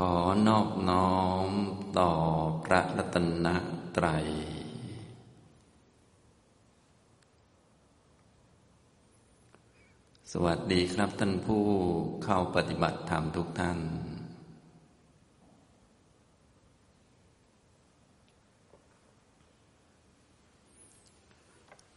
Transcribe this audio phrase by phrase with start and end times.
[0.00, 0.14] ขอ
[0.48, 1.16] นอบน้อ
[1.48, 1.50] ม
[1.98, 2.10] ต่อ
[2.64, 3.46] พระรัตน
[3.96, 4.26] ตรัย
[10.32, 11.64] สวัสดีครับท่านผู้
[12.24, 13.78] เข้าปฏิบัติธรรมทุกท่าน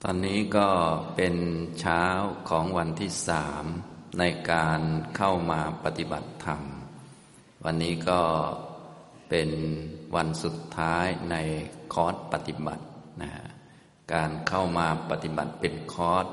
[0.02, 0.70] ตอนนี้ก็
[1.16, 1.36] เป็น
[1.79, 2.04] เช้า
[2.50, 3.66] ของวันที่สาม
[4.20, 4.81] ในการ
[5.16, 6.61] เข้ามาปฏิบัติธรรม
[7.66, 8.21] วันนี้ก็
[9.29, 9.50] เป็น
[10.15, 11.36] วันสุดท้ายใน
[11.93, 12.86] คอร์สปฏิบัติ
[13.21, 13.32] นะ
[14.14, 16.25] การเข้ามาปฏิบัติเป็นคอร์ส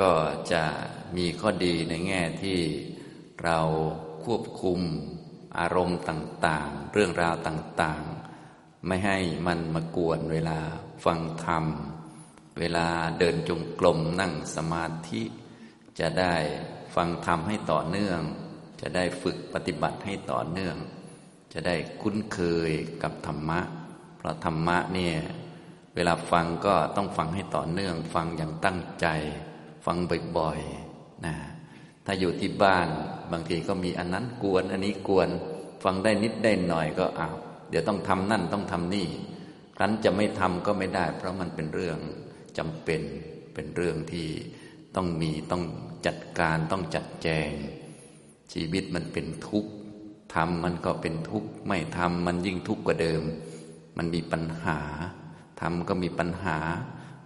[0.00, 0.12] ก็
[0.52, 0.64] จะ
[1.16, 2.60] มีข้อดีในแง่ที่
[3.44, 3.58] เรา
[4.24, 4.80] ควบคุม
[5.58, 10.58] อารมณ์ต่างๆ เรื่องราวต่างๆ ไม่ให้มันมากวนเวลา
[11.04, 11.64] ฟังธรรม
[12.58, 15.22] เวลาเดินจงกรมนั่งสมาธิ
[15.98, 16.34] จะได้
[16.94, 18.20] ฟังธรรมให้ต่อเนื่อง
[18.80, 20.76] จะได้ฝึกปฏิบัติให้ต่อเนื่อง
[21.52, 22.70] จะได้คุ้นเคย
[23.02, 23.60] กับธรรมะ
[24.18, 25.16] เพราะธรรมะเนี่ย
[25.94, 29.06] เวลาฟังก็ต้องฟังให้ต่อเนื่อง ฟังอย่างตั้งใจ
[29.86, 29.96] ฟัง
[30.38, 31.34] บ่อยๆนะ
[32.06, 32.88] ถ้าอยู่ที่บ้าน
[33.32, 35.28] บางทีก็มีอันนั้นกวน อันนี้กวน
[35.84, 37.36] ฟังได้นิดได้หน่อยก็อ้าว
[37.70, 39.08] เดี๋ยวต้องทำนั่นต้องทำนี่
[39.76, 41.98] ครั้นจะไม่ทำก็ไม่ได้ เพราะมันเป็นเรื่อง
[42.58, 43.02] จำเป็น
[43.54, 44.28] เป็นเรื่องที่
[44.96, 45.64] ต้องมีต้อง
[46.06, 47.50] จัดการต้องจัดแจง
[48.52, 49.70] ชีวิตมันเป็นทุกข์
[50.34, 53.22] ทำมันก็เป็นทุกข์ ไม่ทำมันยิ่งทุกข์กว่าเดิม
[53.96, 54.78] มันมีปัญหา
[55.60, 56.58] ทำก็มีปัญหา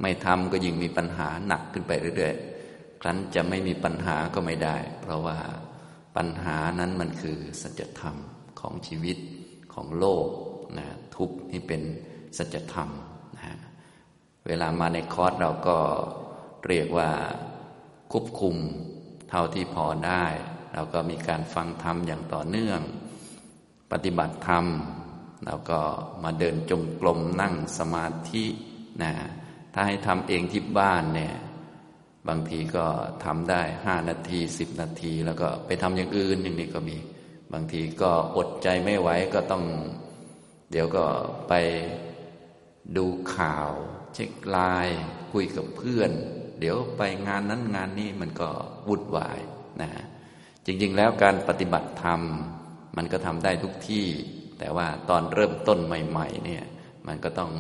[0.01, 5.39] ไม่ทำก็ยิ่งมีปัญหาหนักขึ้นไปเรื่อยๆ ครั้นจะไม่มีปัญหาก็ไม่ได้ เพราะว่า
[6.17, 8.17] ปัญหานั้นมันคือสัจธรรม
[8.61, 9.17] ของชีวิต
[9.75, 10.27] ของโลก
[10.79, 11.83] นะทุกข์นี่เป็น
[12.39, 12.89] สัจธรรม
[13.37, 13.59] นะ
[14.47, 15.79] เวลามาในคอร์สเราก็
[16.67, 17.11] เรียกว่า
[18.13, 18.57] ควบคุม
[19.31, 20.25] เท่าที่พอได้
[20.75, 22.81] เราก็มีการฟังธรรมอย่างต่อเนื่อง
[23.93, 24.65] ปฏิบัติธรรม
[25.45, 25.81] เราก็
[26.25, 28.45] มาเดินจงกรมนั่งสมาธิ
[29.03, 29.13] นะ
[29.75, 31.35] ถ้าให้ทำเองที่บ้านเนี่ย
[32.29, 32.86] บางทีก็
[33.25, 36.97] ทำได้ห้านาทีสิบนาที แล้วก็ไปทำอย่างอื่นอย่างนี้ก็มี
[37.53, 39.64] บางทีก็อดใจไม่ไหวก็ต้อง
[40.70, 41.05] เดี๋ยวก็
[41.48, 41.53] ไป
[42.97, 43.70] ดูข่าว
[44.14, 46.11] เช็คไลน์คุยกับเพื่อน
[46.61, 48.48] เดี๋ยวไปงานนั้นงานนี้มันก็
[48.89, 49.39] วุ่นวาย
[49.80, 50.10] นะจ
[50.83, 52.20] ริง ๆ แล้วการปฏิบัติธรรม
[52.97, 54.07] มันก็ทำได้ทุกที่
[54.58, 56.64] แต่ว่าตอนเริ่มต้นใหม่ ๆ เนี่ย
[57.07, 57.51] มันก็ต้อง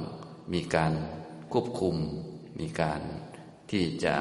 [0.54, 0.92] มีการ
[1.52, 1.96] ควบคุม
[2.60, 3.00] มีการ
[3.70, 4.16] ที่จะ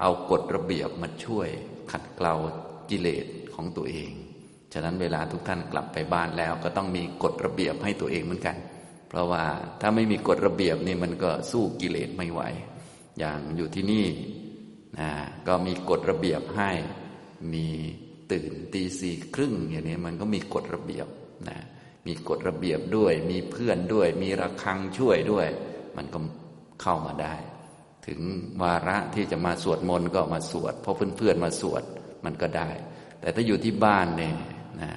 [0.00, 1.48] เอากฎระเบียบมาช่วย
[1.92, 2.34] ขัดเกลา
[2.90, 4.12] กิเลสของตัวเอง
[4.72, 8.56] ฉะนั้นเวลาทุกท่านกลับไปบ้านแล้ว ก็ต้องมีกฎระเบียบให้ตัวเองเหมือนกัน
[9.08, 9.44] เพราะว่า
[9.80, 12.40] ถ้าไม่มีกฎระเบียบนี่มันก็สู้กิเลสไม่ไหว
[13.18, 14.06] อย่างอยู่ที่นี่
[15.00, 15.10] นะ
[15.46, 16.70] ก็มีกฎระเบียบให้
[17.54, 17.66] มี
[18.32, 21.06] ตื่นตีสี่ครึ่งอย่างนี้มันก็มีกฎระเบียบ
[21.48, 21.58] นะ
[22.06, 25.48] มีกฎระเบียบด้วย มีเพื่อนด้วย มีระฆังช่วยด้วย
[25.96, 26.18] มันก็
[26.82, 27.34] เข้ามาได้
[28.06, 28.20] ถึง
[28.62, 31.82] วาระที่จะมาสวดมนต์ก็มาสวดเพราะเพื่อนๆมาสวด
[32.24, 32.70] มันก็ได้
[33.20, 34.36] แต่ถ้าอยู่ที่บ้านเนี่ย
[34.82, 34.90] นะ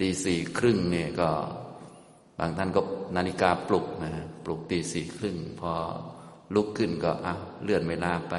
[0.00, 1.28] ตีสี่ครึ่งเนี่ยก็
[2.38, 2.80] บางท่านก็
[3.16, 4.12] นาฬิกาปลุกนะ
[4.44, 5.72] ปลุกตีสี่ครึ่งพอ
[6.54, 8.34] ลุกขึ้นก็อะเลื่อนเวลาไป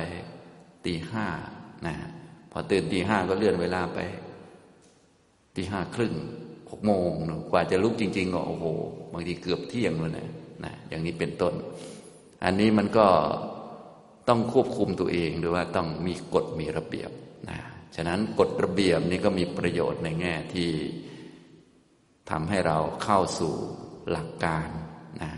[0.86, 1.28] ตีห้า
[1.88, 1.96] นะ
[2.52, 4.00] พอตื่นตีห้าก็เลื่อนเวลาไป
[5.56, 6.14] ตีห้าครึ่ง
[6.72, 7.10] หกโมง
[7.52, 8.66] กว่าจะลุกจริง ๆ ก็โอ้โห
[9.14, 10.30] บางทีเกือบเที่ยงเลยนะ
[10.64, 11.54] นะอย่างนี้เป็นต้น
[12.44, 13.08] อันนี้มันก็
[14.30, 17.12] ต้องควบคุมตัวเองหรือว่าต้องมีกฎมีระเบียบ
[17.50, 17.60] นะ
[17.96, 20.70] ฉะนั้นกฎระเบียบนี้ก็มีประโยชน์ในแง่ที่
[22.32, 23.54] ทำให้เราเข้าสู่
[24.12, 24.68] หลักการ
[25.22, 25.32] นะ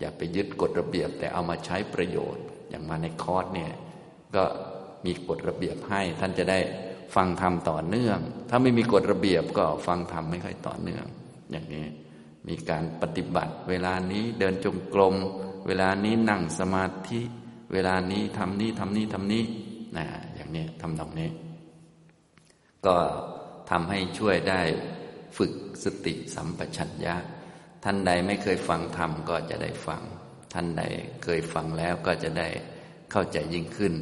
[0.00, 3.72] อย่าไปยึดกฎระเบียบแต่เอามาใช้ประโยชน์ อย่างมาในคอร์สเนี่ย
[4.34, 4.44] ก็
[5.06, 6.58] มีกฎระเบียบให้ ท่านจะได้
[7.14, 11.04] ฟังธรรมต่อเนื่อง ถ้าไม่มีกฎระเบียบก็ฟังธรรมไม่ค่อยต่อเนื่อง
[11.50, 11.84] อย่างนี้
[12.48, 15.14] มีการปฏิบัติ เวลานี้เดินจงกรม
[15.66, 17.20] เวลานี้นั่งสมาธิ
[17.72, 19.44] เวลานี้ทำนี้ทำนี้ทำนี้
[19.96, 21.30] นะอย่างนี้ทำตรงนี้
[22.86, 22.96] ก็
[23.70, 24.60] ทำให้ช่วยได้
[25.36, 25.52] ฝึก
[25.84, 27.14] สติสัมปชัญญะ
[27.84, 30.02] ท่านใดไม่เคยฟังธรรมก็จะได้ฟัง
[30.52, 30.82] ท่านใด
[31.24, 32.48] เคยฟังแล้วก็จะได้
[33.10, 33.94] เข้าใจยิ่งขึ้น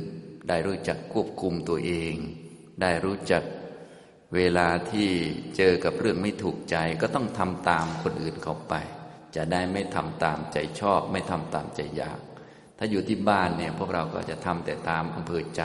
[0.49, 2.15] ได้รู้จักควบคุมตัวเอง
[2.83, 3.43] ได้รู้จัก
[4.35, 5.09] เวลาที่
[5.57, 8.75] เจอกับเรื่องไม่ถูกใจก็ต้องทำตามคนอื่นเขาไป
[9.37, 12.21] จะได้ไม่ทำตามใจชอบ ไม่ทำตามใจอยาก
[12.79, 15.63] ถ้าอยู่ที่บ้านเนี่ยพวกเราก็จะทำแต่ตามอำเภอใจ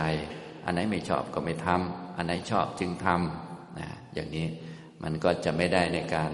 [0.65, 4.47] อันไหนไม่ชอบก็ไม่ทำอันไหนชอบจึงทำนะอย่างนี้
[5.03, 6.31] มันก็จะไม่ได้ในการ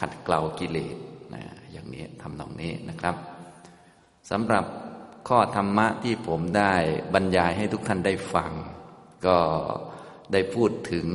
[0.00, 0.96] ขัดเกลากิเลส
[1.34, 1.42] นะ
[1.72, 3.16] อย่างนี้ทำตรงนี้นะครับ
[4.30, 4.64] สำหรับ
[5.28, 6.74] ข้อธรรมะที่ผมได้
[7.14, 8.52] บรรยายให้ทุกท่านได้ฟัง
[9.26, 9.38] ก็
[10.32, 11.06] ได้พูดถึง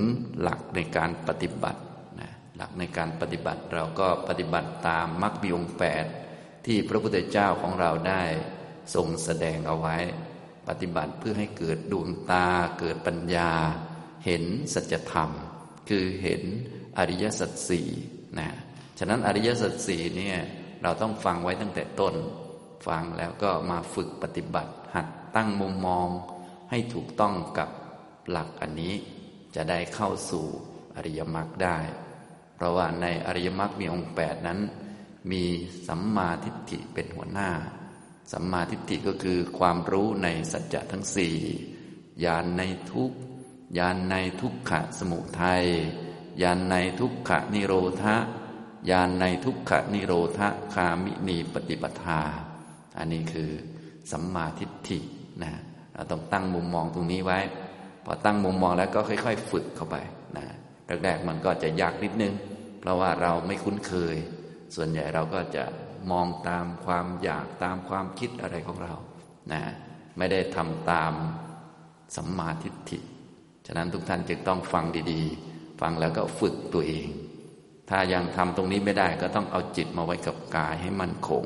[0.42, 1.82] หลักในการปฏิบัติ
[2.22, 6.06] นะหลักในการปฏิบัติเราก็ปฏิบัติตามมรรคมีองแปด
[6.66, 8.24] ที่พระพุทธเจ้าของเราได้
[8.96, 9.98] ทรงแสดงเอาไว้
[10.68, 12.48] ปฏิบัติเพื่อให้เกิดดวงตา
[12.80, 13.52] เกิดปัญญา
[14.26, 14.44] เห็น
[14.74, 15.30] สัจธรรม
[15.90, 16.42] คือเห็น
[16.98, 17.88] อริยสัจสี่
[18.40, 18.50] นะ
[19.00, 20.38] ฉะนั้นอริยสัจสี่เนี่ย
[20.84, 22.14] เราต้องฟังไว้ตั้งแต่ต้น
[22.88, 26.08] ฟังแล้วก็มาฝึกปฏิบัติ หัดตั้งมุมมอง
[26.70, 27.70] ให้ถูกต้องกับ
[28.30, 28.94] หลักอันนี้
[29.56, 30.46] จะได้เข้าสู่
[30.96, 31.78] อริยมรรคได้
[32.56, 34.60] เพราะว่าในอริยมรรคมีองค์แปดนั้น
[35.32, 35.44] มี
[35.88, 37.52] สัมมาทิฏฐิเป็นหัวหน้า
[38.32, 41.36] สัมมาทิฏฐิก็คือความรู้ในสัจจะทั้งสี่
[42.26, 43.12] ญาณในทุก
[43.78, 45.66] ญาณในทุกขะสมุทัย
[46.42, 48.16] ญาณในทุกขะนิโรธะ
[48.90, 50.40] ญาณในทุกขะนิโรธ
[50.74, 52.22] คามินีปฏิปทา
[52.98, 53.50] อันนี้คือ
[54.12, 55.00] สัมมาทิฏฐิ
[55.44, 55.52] นะ
[55.94, 57.40] เราต้องตั้งมุมมองตรงนี้ไว้
[58.06, 59.96] พอตั้งมุมมองแล้วก็ค่อย ๆ ฝึกเข้าไป
[60.38, 60.46] นะ
[61.04, 62.34] แรกๆมันก็จะยากนิดนึง
[62.80, 64.16] เพราะว่าเราไม่คุ้นเคย
[64.76, 65.64] ส่วนใหญ่เราก็จะ
[66.12, 68.94] มองตามความอยากตามความคิดอะไรของเรา
[69.54, 69.62] นะ
[70.18, 71.14] ไม่ได้ทำตาม
[72.16, 73.00] สัมมาทิฏฐิ
[73.66, 77.08] ฉะนั้นทุกท่านจึงต้องฟังดีๆ ฟังแล้วก็ฝึกตัวเอง
[77.90, 81.44] ถ้ายังทำตรงนี้ไม่ได้ก็ต้องเอาจิตมาไว้กับกายให้มั่นคง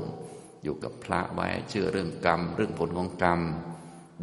[0.64, 3.40] อยู่กับพระไว้เชื่อเรื่องกรรม เรื่องผลของกรรม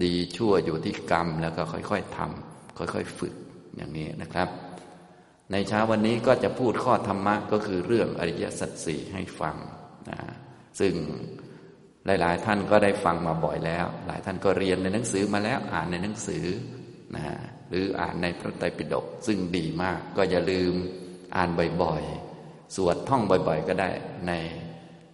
[0.05, 3.35] ดีชั่วอยู่ที่กรรมแล้วก็ค่อยๆทำค่อยๆฝึก
[3.76, 4.49] อย่างนี้นะครับ
[5.52, 9.56] ในเช้าวันนี้ก็จะพูดข้อธรรมะก็คือเรื่องอริยสัจสี่ให้ฟัง
[10.11, 10.19] นะ
[10.81, 10.94] ซึ่ง
[12.06, 16.44] หลาย ๆ ท่านก็ได้ฟังมาบ่อยแล้ว หลายท่านก็เรียนในหนังสือมาแล้วอ่านในหนังสือ
[17.17, 17.25] นะ
[17.69, 20.75] หรืออ่านในพระไตรปิฎกซึ่งดีมากก็อย่าลืม
[21.37, 21.49] อ่าน
[21.82, 23.90] บ่อยๆ สวดท่องบ่อยๆ ก็ได้
[24.29, 24.32] ใน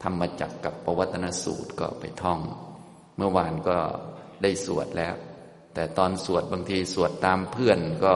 [0.02, 2.41] ธรรมจักกับปวัตนสูตรก็ไปท่อง
[3.17, 3.79] เมื่อวานก็
[4.43, 5.14] ได้สวดแล้ว
[5.75, 8.14] แต่ตอนสวดบางทีสวดตามเพื่อนก็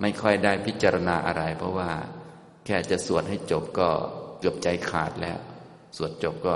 [0.00, 1.90] ไม่ค่อยได้พิจารณาอะไร เพราะว่า
[2.66, 3.88] แค่จะสวดให้จบก็
[4.38, 5.38] เกือบใจขาดแล้ว
[5.96, 6.54] สวดจบก็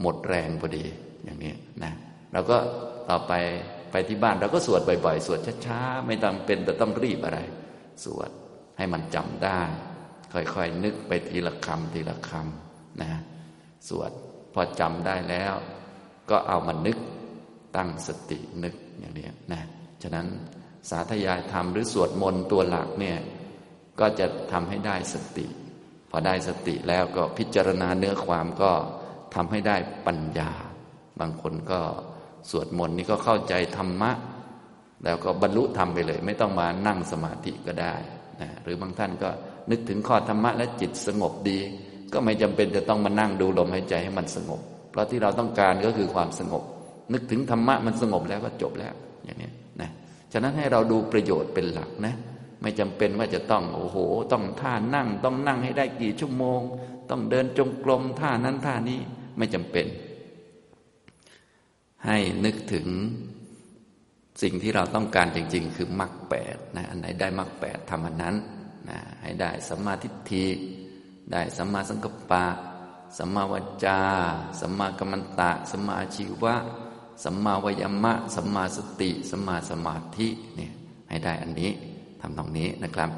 [0.00, 0.84] หมดแรงพอดี
[1.24, 1.52] อย่างนี้
[1.84, 1.92] นะ
[2.32, 2.58] เราก็
[3.10, 3.32] ต่อไป
[3.92, 7.38] ไปที่บ้านเราก็สวดบ่อยๆ สวดช้าๆ ไม่ต้องเป็นแต่ต้องรีบอะไร
[8.04, 8.30] สวด
[8.78, 9.60] ให้มันจำได้
[10.32, 13.10] ค่อยๆ นึกไปทีละคำทีละคำนะ
[13.88, 14.10] สวด
[14.54, 15.54] พอจำได้แล้ว
[16.30, 16.98] ก็เอามานึก
[17.76, 19.62] ตั้งสตินึกอย่างนี้นะ
[20.02, 20.26] ฉะนั้น
[20.90, 23.18] สาธยายธรรมหรือสวดมนต์ตัวหลักเนี่ย
[24.00, 25.46] ก็จะทำให้ได้สติ
[26.10, 28.72] พอได้สติแล้วก็พิจารณาเนื้อความก็
[29.34, 29.76] ทำให้ได้
[30.06, 30.52] ปัญญา
[31.20, 31.80] บางคนก็
[32.50, 34.12] สวดมนต์นี่ก็เข้าใจธรรมะ
[35.04, 37.94] แล้วก็บรรลุธรรมไปเลย ไม่ต้องมานั่งสมาธิก็ได้
[38.40, 39.30] นะหรือบางท่านก็
[39.70, 41.58] นึกถึงข้อธรรมะและจิตสงบดี
[42.12, 44.60] ก็ไม่จำเป็นจะต้องมานั่งดูลมหายใจให้มันสงบ
[44.90, 46.62] เพราะที่เราต้องการก็คือความสงบ
[47.12, 48.94] นึกถึงธรรมะมันสงบแล้วก็จบแล้ว
[49.24, 49.50] อย่างนี้
[49.80, 49.90] นะ
[50.32, 52.14] ฉะนั้นให้เราดูประโยชน์เป็นหลักนะ
[52.62, 53.96] ไม่จำเป็นว่าจะต้องโอ้โห
[54.32, 56.60] ต้องท่านั่ง ต้องนั่งให้ได้กี่ชั่วโมง
[57.10, 59.00] ต้องเดินจงกรมท่านั้นท่านี้
[59.38, 59.86] ไม่จำเป็น
[62.06, 62.86] ให้นึกถึง
[64.42, 68.34] สิ่งที่เราต้องการจริง ๆ คือมรรคแปดนะอันไหนได้มรรคแปดทำอันนั้น
[68.88, 70.46] นะให้ได้สัมมาทิฏฐิ
[71.32, 72.44] ได้สัมมาสังกัปปะ
[73.18, 73.54] สัมมาว
[73.84, 74.00] จา
[74.60, 76.54] สัมมากัมมันตะ สัมมาชีวะ
[77.24, 80.72] สัมมาวยมะ สัมมาสติ สัมมาสมาธิเนี่ย
[81.08, 81.70] ให้ได้อันนี้
[82.20, 83.10] ทำตรงนี้นะครับ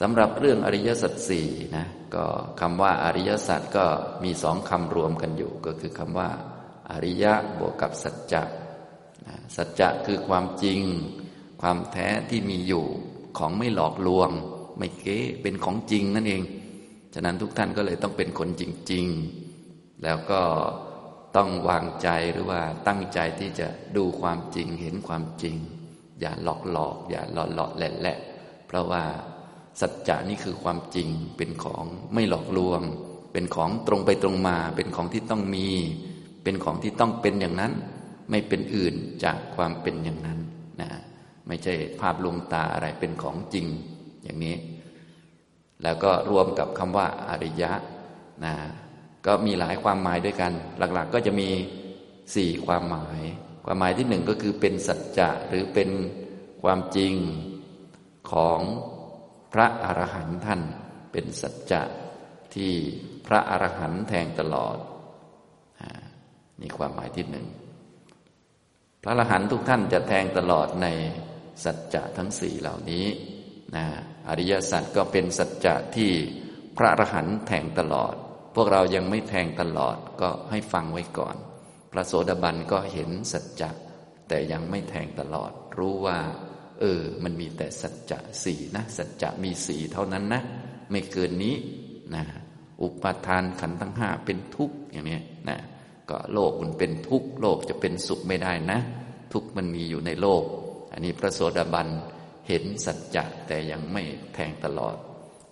[0.00, 2.24] สำหรับเรื่องอริยสัจสี่นะก็
[2.60, 3.86] คำว่าอริยสัจก็
[4.24, 6.28] มีสองคำรวมกันอยู่ ก็คือคำว่า
[6.90, 8.42] อริยะบวกกับสัจจะ
[9.56, 10.80] สัจจะคือความจริง
[11.62, 12.84] ความแท้ที่มีอยู่
[13.38, 14.30] ของไม่หลอกลวง
[14.78, 16.42] ไม่เก๊เป็นของจริงนั่นเอง
[17.14, 18.62] ฉะนั้นทุกท่านก็เลยต้องเป็นคนจ
[18.92, 19.06] ริง
[19.54, 20.42] ๆ แล้วก็
[21.36, 25.56] ต้องวางใจหรือว่าตั้งใจที่จะดูความจริงเห็นความจริง
[26.20, 28.18] อย่าหลอกหลอก อย่าหลอกหลอกแหละแหละ
[28.66, 29.04] เพราะว่า
[29.80, 32.80] สัจจะนี่คือความจริงเป็นของไม่หลอกลวง
[33.32, 35.68] เป็นของตรงไปตรงมา เป็นของที่ต้องมี
[36.44, 37.72] เป็นของที่ต้องเป็นอย่างนั้น
[38.30, 40.38] ไม่เป็นอื่นจากความเป็นอย่างนั้น
[40.80, 40.90] นะ
[41.46, 43.66] ไม่ใช่ภาพลวงตาอะไรเป็นของจริง
[44.24, 44.54] อย่างนี้
[45.82, 47.72] แล้วก็รวมกับคำว่าอริยะ
[48.44, 48.54] นะ
[49.26, 51.48] ก็มีหลายความหมายด้วยกัน หลักๆก็จะมี
[52.34, 53.20] สี่ความหมาย
[53.64, 55.90] ความหมายที่หนึ่งก็คือเป็นสัจจะหรือเป็น
[56.62, 57.14] ความจริง
[58.32, 58.60] ของ
[59.52, 60.60] พระอรหันต์ท่าน
[61.12, 61.82] เป็นสัจจะ
[62.54, 62.72] ที่
[63.26, 64.76] พระอรหันต์แทงตลอด
[66.60, 67.46] นี่ความหมายที่หนึ่ง
[69.02, 70.86] พระอรหันต์ทุกท่านจะแทงตลอดใน
[71.64, 73.06] สัจจะทั้งสี่เหล่านี้
[73.76, 73.86] นะ
[74.28, 76.10] อริยสัจก็เป็นสัจจะที่
[76.76, 78.14] พระอรหันต์แทงตลอด
[78.54, 81.36] พวกเรายังไม่แทงตลอดก็ให้ฟังไว้ก่อน
[81.92, 83.70] พระโสดาบันก็เห็นสัจจะ
[84.28, 86.18] แต่ยังไม่แทงตลอด รู้ว่า
[86.80, 90.42] เออ มันมีแต่สัจจะสี่นะ สัจจะมีสี่เท่านั้นนะ
[90.90, 91.56] ไม่เกินนี้
[92.14, 92.24] นะ
[92.82, 95.58] อุปาทานขันธ์ทั้งห้าเป็นทุกข์อย่างนี้นะ
[96.10, 98.78] ก็โลกมันเป็นทุกข์โลกจะเป็นสุขไม่ได้นะ
[99.32, 100.42] ทุกข์มันมีอยู่ในโลก
[100.92, 104.02] อันนี้พระโสดาบันเเห็นสัจจะแต่ยังไม่
[104.34, 104.96] แทงตลอด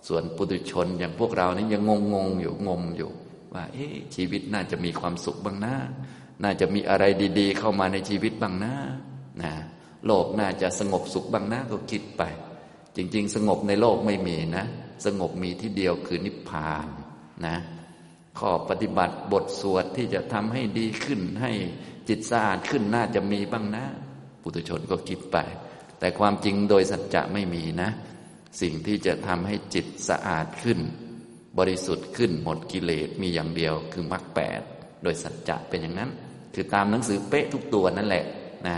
[0.08, 3.10] ส่วนปุถุชนอย่างพวกเรานี่ยังงงงอยู่งมอยู่
[3.54, 5.74] ว่า เอ๊ะชีวิตน่าจะมีความสุขบ้างนะ
[6.42, 7.04] น่าจะมีอะไร
[7.38, 8.74] ดี ๆ เข้ามาในชีวิตบ้างนะ
[9.42, 9.52] นะ
[10.06, 12.22] โลกน่าจะสงบสุขบ้างนะก็คิดไป
[12.96, 14.64] จริง ๆ สงบในโลกไม่มีนะ
[15.06, 16.86] สงบมีที่เดียวคือนิพพาน
[17.46, 17.56] นะ
[18.38, 21.52] ข้อปฏิบัติบทสวดที่จะทำให้ดีขึ้นให้
[22.08, 23.84] จิตสะอาดขึ้นน่าจะมีบ้างนะ
[24.42, 25.36] ปุถุชนก็คิดไป
[26.00, 27.90] แต่ความจริงโดยสัจจะไม่มีนะ
[28.60, 30.78] สิ่งที่จะทำให้จิตสะอาดขึ้น
[31.58, 34.60] บริสุทธิ์ขึ้นหมดกิเลสมีอย่างเดียวคือมรรคแปด
[35.02, 36.10] โดยสัจจะเป็นอย่างนั้น
[36.54, 38.24] คือตามหนังสือเป๊ะทุกตัวนั่นแหละ
[38.66, 38.76] นะ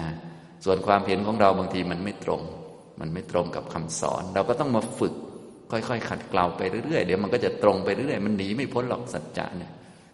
[0.65, 2.43] ส่วนความเห็นของเราบางทีมันไม่ตรง
[3.01, 5.15] มันไม่ตรงกับคำสอน เราก็ต้องมาฝึก
[5.71, 9.73] ค่อยๆ ขัดเกลาไปเรื่อยๆ เดี๋ยวมันก็จะตรงไปเรื่อยๆ มันหนีไม่พ้นหรอกสัจจะเนี่ย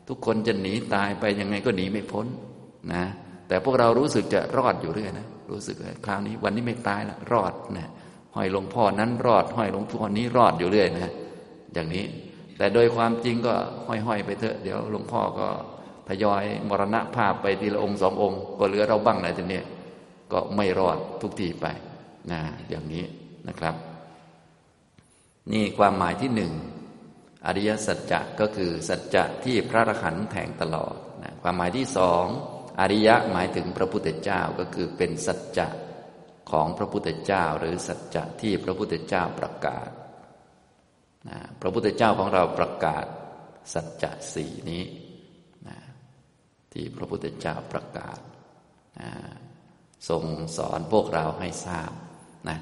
[0.08, 2.26] ทุกคนจะหนีตายไปยังไงก็หนีไม่พ้น
[2.92, 3.04] นะ
[3.48, 5.76] แต่พวกเรารู้สึกจะรอดอยู่เรื่อยนะ รู้สึก
[6.06, 7.88] คราวนี้วันนี้ไม่ตายละรอดนะ
[8.34, 11.12] ห้อยหลวงพ่อนั้นรอด ห้อยหลวงพ่อนี้รอดอยู่เรื่อยนะ
[11.74, 12.04] อย่างนี้
[12.58, 13.54] แต่โดยความจริงก็
[13.86, 15.48] ห้อยๆไปเถอะเดี๋ยวหลวงพ่อก็
[16.08, 19.62] ทยอยมรณะภาพไปทีละองค์สององค์ ก็เหลือเราบ้างเลยทีนี้
[20.32, 21.66] ก็ไม่รอดทุกทีไป
[22.32, 23.04] นะอย่างนี้
[23.48, 23.74] นะครับ
[25.52, 26.52] นี่ความหมายที่หนึ่ง
[27.46, 32.26] อริยสัจจะก็คือสัจจะที่พระอรหันต์แทงตลอดนะความหมายที่สอง
[32.80, 35.68] อริยะหมายถึงพระพุทธเจ้าก็คือเป็นสัจจะ
[36.50, 39.90] ของพระพุทธเจ้า หรือสัจจะที่พระพุทธเจ้าประกาศ
[41.28, 43.06] นะพระพุทธเจ้าของเราประกาศ
[43.74, 44.84] สัจจะสี่นี้
[45.68, 45.78] นะ
[46.72, 48.18] ที่พระพุทธเจ้าประกาศ
[49.00, 49.10] นะ
[50.08, 50.24] ทรง
[50.56, 51.92] สอนพวกเราให้ทราบ
[52.48, 52.58] นะ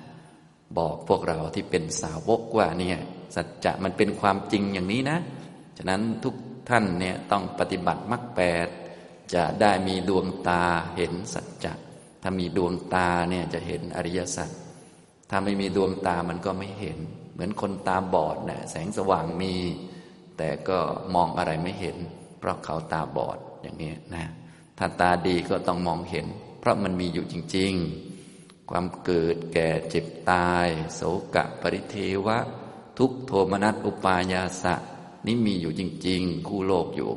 [0.78, 2.99] บอกพวกเราที่เป็นสาวกว่าเนี่ย
[3.37, 5.18] สัจจะมันเป็นความจริงอย่างนี้นะ
[5.76, 6.35] ฉะนั้นทุก
[6.68, 8.68] ท่านเนี่ยต้องปฏิบัติมรรคแปด
[9.35, 10.62] จะได้มีดวงตา
[10.97, 11.73] เห็นสัจจะ
[12.23, 14.50] ถ้ามีดวงตาเนี่ยจะเห็นอริยสัจ
[15.31, 16.99] ถ้าไม่มีดวงตามันก็ไม่เห็น
[17.33, 19.54] เหมือนคนตาบอดนะแสงสว่างมี
[20.38, 20.78] แต่ก็
[21.14, 21.97] มองอะไรไม่เห็น
[22.38, 24.25] เพราะเขาตาบอดอย่างนี้นะ
[24.78, 26.26] ถ้าตาดีก็ต้องมองเห็น
[26.61, 27.73] เพราะมันมีอยู่จริง
[28.23, 31.00] ๆ ความเกิดแก่เจ็บตายโศ
[31.35, 32.38] กะปริเทวะ
[32.99, 34.75] ทุกโทมนัสอุปายาสะ
[35.26, 37.11] นี่มีอยู่จริง ๆ คู่โลกอยู่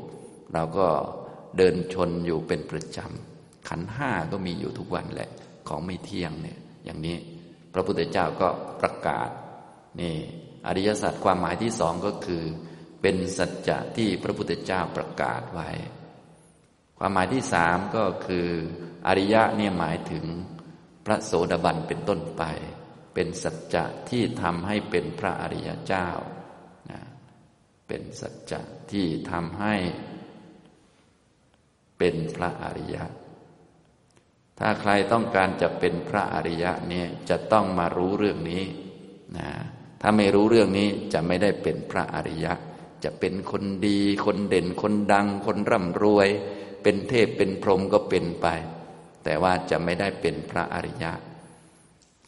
[0.53, 0.87] เราก็
[1.57, 5.29] เดินชนอยู่เป็นประจำ ขันห้าก็มีอยู่ทุกวันแหละ
[5.67, 7.17] ของไม่เที่ยงเนี่ย อย่างนี้
[7.73, 8.49] พระพุทธเจ้าก็
[8.81, 9.29] ประกาศ
[10.01, 10.15] นี่
[10.67, 12.43] อริยสัจความหมายที่สองก็คือ
[13.01, 15.69] เป็นสัจจะที่พระพุทธเจ้าประกาศไว้
[16.97, 18.47] ความหมายที่สามก็คือ
[19.07, 20.25] อริยะเนี่ยหมายถึง
[21.05, 22.43] พระโสดาบันเป็นต้นไป
[23.13, 26.07] เป็นสัจจะที่ทำให้เป็นพระอริยเจ้า
[26.91, 27.01] นะ
[27.87, 28.61] เป็นสัจจะ
[28.91, 29.75] ที่ทำให้
[31.97, 33.03] เป็นพระอริยะ
[34.59, 38.63] ถ้าใครต้องการจะเป็นพระอริยะเนี่ยจะต้องมารู้เรื่องนี้
[39.37, 39.49] นะ
[40.01, 42.53] ถ้าไม่รู้เรื่องนี้จะไม่ได้เป็นพระอริยะ
[43.03, 46.29] จะเป็นคนดี คนเด่น คนดัง คนร่ำรวย
[46.83, 48.47] เป็นเทพเป็นพรหมก็เป็นไป
[49.23, 51.11] แต่ว่าจะไม่ได้เป็นพระอริยะ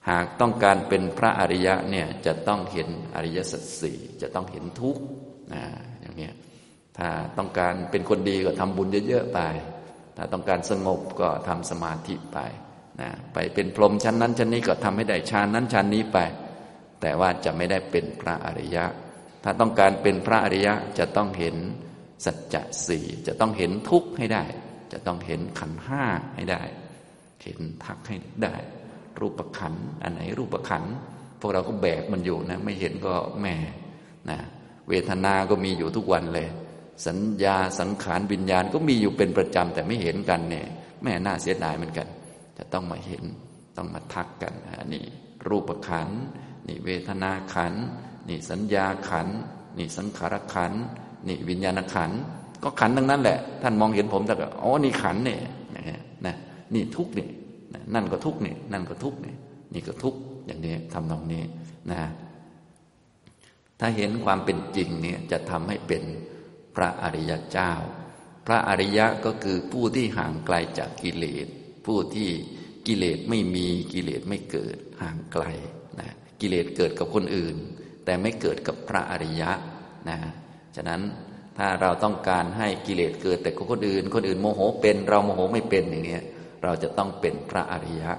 [0.10, 5.02] หากต้องการเป็นพระอริยะเนี่ยจะต้องเห็นอริยสัจสี่จะต้องเห็นทุกข์
[5.54, 5.64] นะ
[6.02, 6.30] อย่างนี้
[7.00, 9.40] ถ้าต้องการเป็นคนดีก็ทำบุญเยอะๆไป
[10.18, 12.40] ถ้าต้องการสงบก็ทำสมาธิไป
[13.02, 16.18] นะไปเป็นพรหมชั้นนั้นชั้นนี้ก็ทำให้ได้ฌานนั้นฌานนี้ไป
[17.02, 18.86] แต่ว่าจะไม่ได้เป็นพระอริยะ
[19.44, 21.56] ถ้าต้องการเป็นพระอริยะจะต้องเห็น
[22.26, 24.44] สัจจะสี่จะต้องเห็นทุกข์ให้ได้
[24.94, 26.04] จะต้องเห็นขันห้า
[26.36, 26.62] ให้ได้
[27.44, 28.56] เห็นทักให้ได้
[29.20, 30.84] รูปขันอันไหนรูปขัน
[31.40, 33.56] พวกเราก็แบกมันอยู่นะ ไม่เห็นก็แม่
[34.30, 34.38] นะ
[34.90, 36.48] เวทนา ก็มีอยู่ทุกวันเลย
[37.08, 40.68] สัญญาสังขารวิญญาณก็มีอยู่เป็นประจำแต่ไม่เห็นกันเนี่ย
[41.04, 42.08] แม่น่าเสียดายเหมือนกัน
[42.58, 43.24] จะต้องมาเห็น
[43.78, 45.04] ต้องมาทักกันอันนี้
[45.48, 46.10] รูปขัน
[46.68, 47.74] นี่เวทนาขัน
[48.30, 49.28] นี่สัญญาขัน
[49.78, 50.74] นี่สังขารขัน
[51.28, 52.12] นี่วิญญาณขัน
[52.64, 55.40] ก็ขันทั้งนั้นแหละ ท่านมองเห็นผมแต่ก็อ๋อนี่ขันเนี่ย
[56.26, 56.36] นะ
[56.74, 57.30] นี่ทุกเนี่ย
[57.94, 59.38] นั่นก็ทุกเนี่ยนั่นก็ทุกเนี่ย
[59.74, 60.16] นี่ก็ทุก
[60.46, 61.44] อย่างนี้ทำตรงนี้
[61.92, 62.00] นะ
[63.80, 66.04] ถ้าเห็นความเป็นจริงเนี่ยจะทำให้เป็น
[66.76, 67.72] พระอริยเจ้า
[68.48, 71.48] พระอริยะก็คือผู้ที่ห่างไกลจากกิเลส
[71.86, 72.30] ผู้ที่
[72.88, 75.44] กิเลสไม่มีกิเลสไม่เกิดห่างไกล
[76.00, 76.10] นะ
[76.42, 77.56] กิเลสเกิดกับคนอื่น
[78.06, 79.52] แต่ไม่เกิดกับพระอริยะ
[80.10, 80.18] นะ
[80.76, 81.02] ฉะนั้น
[81.58, 86.20] ถ้าเราต้องการให้กิเลสเกิดแต่กับคนอื่น คนอื่นโมโหเป็น เราโมโหไม่เป็นอย่างนี้
[86.64, 88.12] เราจะต้องเป็นพระอริยะ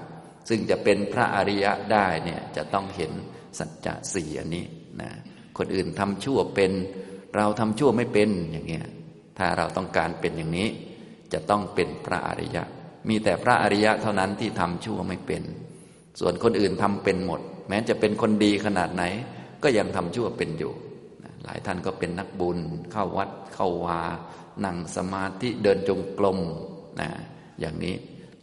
[0.49, 3.11] ซึ่งจะเป็นพระอริยะได้เนี่ยจะต้องเห็น
[3.59, 4.65] สัจจะสี่อันนี้
[5.01, 5.09] นะ
[5.57, 6.71] คนอื่นทำชั่วเป็น
[7.35, 8.85] เราทำชั่วไม่เป็นอย่างเงี้ย
[9.37, 10.67] ถ้าเราต้องการเป็นอย่างนี้
[11.33, 12.63] จะต้องเป็นพระอริยะ
[13.09, 15.43] มีแต่พระอริยะเท่านั้นที่ทำชั่วไม่เป็น
[16.19, 19.03] ส่วนคนอื่นทำเป็นหมด แม้จะเป็นคนดีขนาดไหน
[19.63, 20.73] ก็ยังทำชั่วเป็นอยู่
[21.43, 22.59] หลายท่านก็เป็นนักบุญ
[22.91, 24.01] เข้าวัดเข้าวา
[24.65, 26.39] นั่งสมาธิเดินจงกรม
[26.99, 27.09] นะ
[27.59, 27.95] อย่างนี้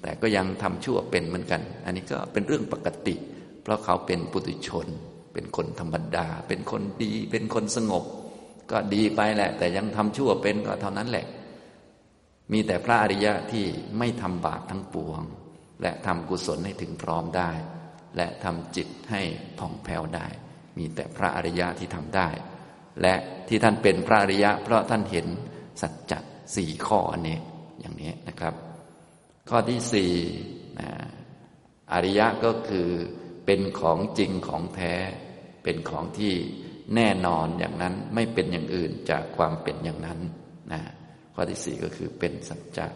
[0.03, 3.15] แต่ก็ยังทำชั่วเป็นเหมือนกัน อันนี้ก็เป็นเรื่องปกติ
[3.63, 4.87] เพราะเขาเป็นปุถุชน
[5.33, 8.05] เป็นคนธรรมดา เป็นคนดี เป็นคนสงบ
[8.71, 11.27] ก็ดีไปแหละ แต่ยังทำชั่วเป็นก็เท่านั้นแหละ
[12.53, 13.67] มีแต่พระอริยะที่
[13.99, 15.23] ไม่ทำบาปทั้งปวง
[15.83, 17.51] และทำกุศลให้ถึงพร้อมได้
[18.17, 19.23] และทำจิตให้
[19.59, 20.27] ผ่องแผ้วได้
[20.79, 22.29] มีแต่พระอริยะที่ทำได้
[23.03, 23.15] และ
[23.49, 25.27] ที่ท่านเป็นพระอริยะ เพราะท่านเห็น
[25.81, 26.19] สัจจะ
[26.57, 27.39] สี่ข้ออันนี้
[27.81, 28.55] อย่างนี้นะครับ
[29.49, 30.13] ข้อที่สี่
[30.81, 30.91] นะ
[31.93, 32.89] อริยะก็คือ
[33.47, 34.95] เป็นของจริงของแท้
[35.63, 36.35] เป็นของที่
[36.95, 40.19] แน่นอนอย่างนั้นไม่เป็นอย่างอื่นจากความเป็นอย่างนั้น
[40.73, 40.81] นะ
[41.35, 42.89] ข้อที่สี่ก็คือเป็นสัจจะ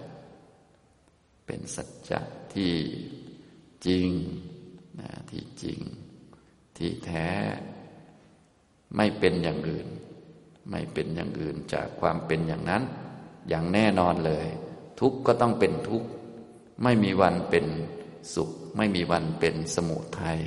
[1.46, 2.20] เป็นสัจจะ
[2.54, 2.74] ที่
[3.86, 4.08] จริง
[5.00, 5.80] นะที่จริง
[6.76, 7.28] ที่แท้
[8.96, 9.86] ไม่เป็นอย่างอื่น
[10.70, 12.82] ไม่เป็นอย่างอื่นจากความเป็นอย่างนั้น
[13.48, 14.46] อย่างแน่นอนเลย
[15.00, 16.08] ทุกข์ก็ต้องเป็นทุกข์
[16.82, 17.66] ไม่มีวันเป็น
[18.34, 20.40] สุข ไม่มีวันเป็นสมุทัย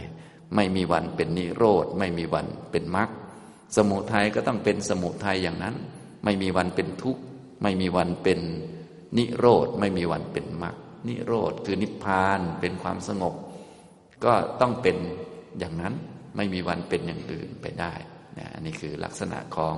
[0.55, 3.09] ไม่มีวันเป็นนิโรธ ไม่มีวันเป็นมรรค
[3.77, 5.75] สมุทัยก็ต้องเป็นสมุทัยอย่างนั้น
[6.24, 7.22] ไม่มีวันเป็นทุกข์
[7.63, 8.39] ไม่มีวันเป็น
[9.17, 10.75] นิโรธ ไม่มีวันเป็นมรรค
[11.07, 13.34] นิโรธคือนิพพาน เป็นความสงบ
[14.25, 14.98] ก็ต้องเป็น
[15.60, 15.93] อย่างนั้น
[16.36, 17.93] ไม่มีวันเป็นอย่างอื่นไปได้
[18.39, 19.75] นะนี่คือลักษณะของ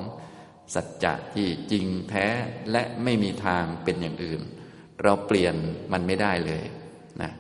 [0.74, 2.28] สัจจะที่จริงแท้
[2.72, 4.42] และไม่มีทางเป็นอย่างอื่น
[5.04, 5.56] เราเปลี่ยน
[5.94, 6.64] มันไม่ได้เลย
[7.22, 7.32] นะ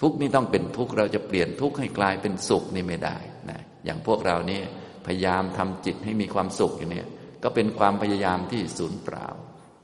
[0.00, 3.16] ทุกนี่ต้องเป็นทุกเราจะเปลี่ยนทุกให้กลายเป็นสุขนี่ไม่ได้
[3.50, 4.60] นะอย่างพวกเรานี่
[5.06, 7.04] พยายามทำจิตให้มีความสุขอย่างนี้
[7.42, 9.26] ก็เป็นความพยายามที่สูญเปล่า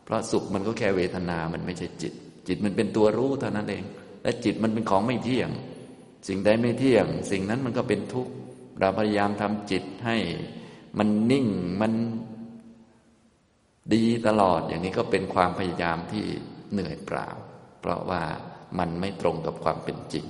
[0.05, 2.13] เพราะสุขมันก็แค่เวทนา มันไม่ใช่จิต
[2.49, 3.85] จิตมันเป็นตัวรู้เท่านั้นเอง
[4.23, 5.51] และจิตมันเป็นของไม่เที่ยง
[6.29, 8.33] สิ่งใดไม่เที่ยง สิ่งนั้นมันก็เป็นทุกข์
[8.81, 10.17] เราพยายามทำจิตให้
[10.99, 11.47] มันนิ่ง
[11.81, 11.93] มัน
[13.95, 16.25] ดีตลอด อย่างนี้ก็เป็นความพยายามที่
[16.73, 17.29] เหนื่อยเปล่า
[17.81, 18.23] เพราะว่า
[18.79, 20.27] มันไม่ตรงกับความเป็นจริง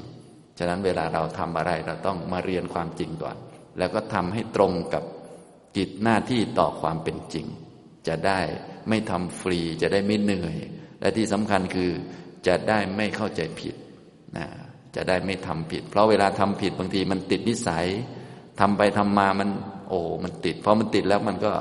[0.59, 3.37] ฉะนั้นเวลาเราทำอะไรเราต้องมาเรียนความจริงก่อน
[3.79, 5.05] แล้วก็ทำให้ตรงกับ
[5.77, 7.47] กิจหน้าที่ต่อความเป็นจริง
[8.09, 8.41] จะได้
[8.89, 10.57] ไม่ทำฟรีจะได้ไม่เหนื่อย
[11.01, 11.91] และที่สำคัญคือ
[12.47, 13.75] จะได้ไม่เข้าใจผิด
[14.37, 14.47] นะ
[14.97, 17.87] จะได้ไม่ทำผิด เพราะเวลาทำผิดบางทีมันติดนิสัย
[18.61, 19.51] ทำไปทำมามัน
[19.89, 21.53] โอ้มันติดพอมันติดแล้วมันก็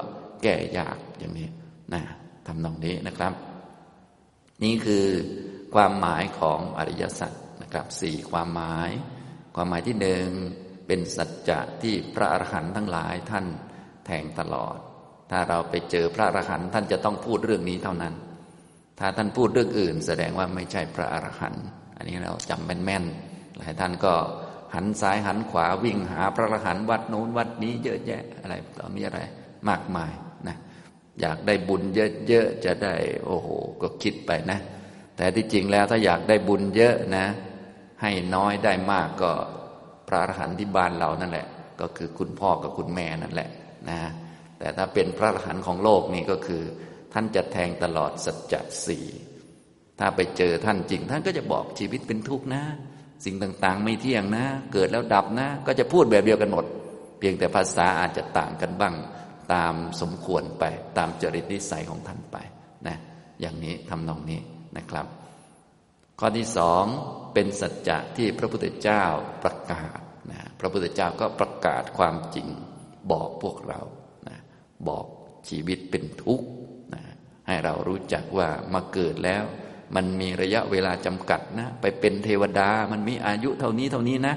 [0.44, 1.48] แก้ยากอย่างนี้
[1.94, 2.02] นะ
[2.48, 3.34] ทำตรงนี้นะครับ
[4.64, 5.06] นี่คือ
[5.74, 8.90] ความหมายของอริยสัจนะครับสี่ความหมาย
[9.56, 10.28] ความหมายที่หนึ่ง
[10.88, 13.46] เป็นสัจจะที่พระอรหันต์ทั้งหลายท่าน
[14.06, 14.78] แทงตลอด
[15.32, 18.14] ถ้าเราไปเจอพระอรหันต์ท่านจะต้องพูดเรื่องนี้เท่านั้น
[19.00, 21.64] ถ้าท่านพูดเรื่องอื่น แสดงว่าไม่ใช่พระอรหันต์
[21.98, 24.14] อันนี้เราจำแม่นๆหลายท่านก็
[24.76, 29.20] หันซ้ายหันขวาวิ่งหาพระอรหันต์วัดโน้นวัดนี้เยอะแยะอะไรต่อมีอะไร
[29.70, 30.12] มากมาย
[30.48, 30.58] นะ
[31.22, 31.82] อยากได้บุญ
[32.28, 32.94] เยอะๆจะได้
[33.26, 33.48] โอ้โห
[33.82, 34.60] ก็คิดไปนะ
[35.18, 37.26] แต่ที่จริงแล้วถ้าอยากได้บุญเยอะนะ
[38.02, 39.32] ให้น้อยได้มากก็
[40.08, 41.48] พระอรหันต์ที่บ้านเรานั่นแหละ
[41.82, 43.50] ก็คือคุณพ่อกับคุณแม่นั่นแหละ
[43.90, 44.00] นะ
[44.60, 46.64] แต่ถ้าเป็นพระอรหันต์ของโลกนี่ก็คือ
[47.14, 49.06] ท่านจะแทงตลอดสัจจะสี่
[50.00, 52.64] ถ้าไปเจอท่านจริง ท่านก็จะบอกชีวิตเป็นทุกข์นะ
[53.26, 56.66] สิ่งต่างๆ ไม่เที่ยงนะ เกิดแล้วดับนะ ก็จะพูดแบบเดียวกันหมด
[57.20, 58.96] เพียงแต่ภาษาอาจจะต่างกันบ้าง
[59.54, 60.64] ตามสมควรไป
[60.98, 62.38] ตามจริตนิสัยของท่านไป
[62.88, 62.98] นะ
[63.42, 64.40] อย่างนี้ทำนองนี้
[64.78, 65.06] นะครับ
[66.20, 66.86] ข้อที่สอง
[67.36, 69.04] เป็นสัจจะที่พระพุทธเจ้า
[69.44, 70.00] ประกาศ
[70.32, 72.48] นะพระพุทธเจ้าก็ประกาศความจริง
[73.12, 73.82] บอกพวกเรา
[74.28, 74.38] นะ
[74.88, 75.06] บอก
[75.50, 76.48] ชีวิตเป็นทุกข์
[76.94, 77.02] นะ
[77.48, 79.44] ให้เรารู้จักว่ามาเกิดแล้ว
[79.96, 84.36] มันมีระยะเวลาจำกัดนะ ไปเป็นเทวดามันมีอายุเท่านี้เท่านี้นะ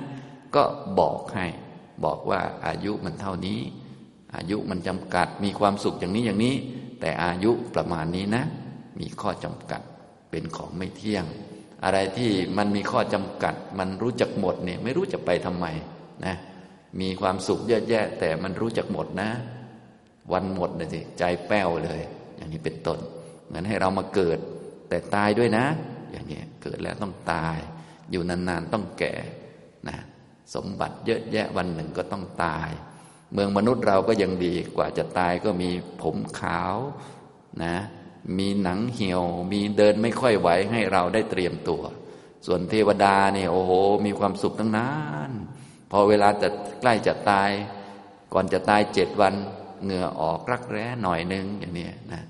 [0.56, 0.62] ก็
[1.00, 1.46] บอกให้
[2.04, 3.60] บอกว่าอายุมันเท่านี้
[4.36, 6.54] อายุมันจำกัดมีความสุขอย่างนี้อย่างนี้
[7.00, 8.44] แต่อายุประมาณนี้นะ
[9.00, 9.82] มีข้อจำกัด
[10.30, 11.24] เป็นของไม่เที่ยง
[11.84, 15.66] อะไรที่มันมีข้อจำกัด มันรู้จักหมดเนี่ยไม่รู้จะไปทำไม
[16.26, 16.36] นะ
[17.00, 19.30] มีความสุขเยอะแยะ แต่มันรู้จักหมดนะ
[20.32, 22.00] วันหมดเลยสิใจแป้วเลย
[22.36, 22.98] อย่างนี้เป็นต้น
[23.46, 24.38] เหมือนให้เรามาเกิด
[24.88, 25.64] แต่ตายด้วยนะ
[26.12, 27.58] อย่างนี้เกิดแล้วต้องตาย
[28.10, 29.14] อยู่นานๆต้องแก่
[29.88, 29.96] นะ
[30.54, 32.70] สมบัติเยอะแยะวันหนึ่งก็ต้องตาย
[33.32, 35.70] เมืองมนุษย์เราก็ยังดีกว่าจะตายก็มี
[36.02, 36.76] ผมขาว
[37.64, 37.76] นะ
[38.38, 41.82] มีหนังเหี่ยว มีเดินไม่ค่อยไหวให้เราได้เตรียมตัว
[42.46, 43.72] ส่วนเทวดาเนี่ยโอ้โห
[44.06, 44.90] มีความสุขตั้งนา
[45.28, 45.30] น
[45.90, 46.48] พอเวลาจะ
[46.80, 47.50] ใกล้จะตาย
[48.34, 49.34] ก่อนจะตายเจ็ดวัน
[49.84, 52.22] เหงื่อออกรักแร้หน่อยนึงอย่างนี้นะ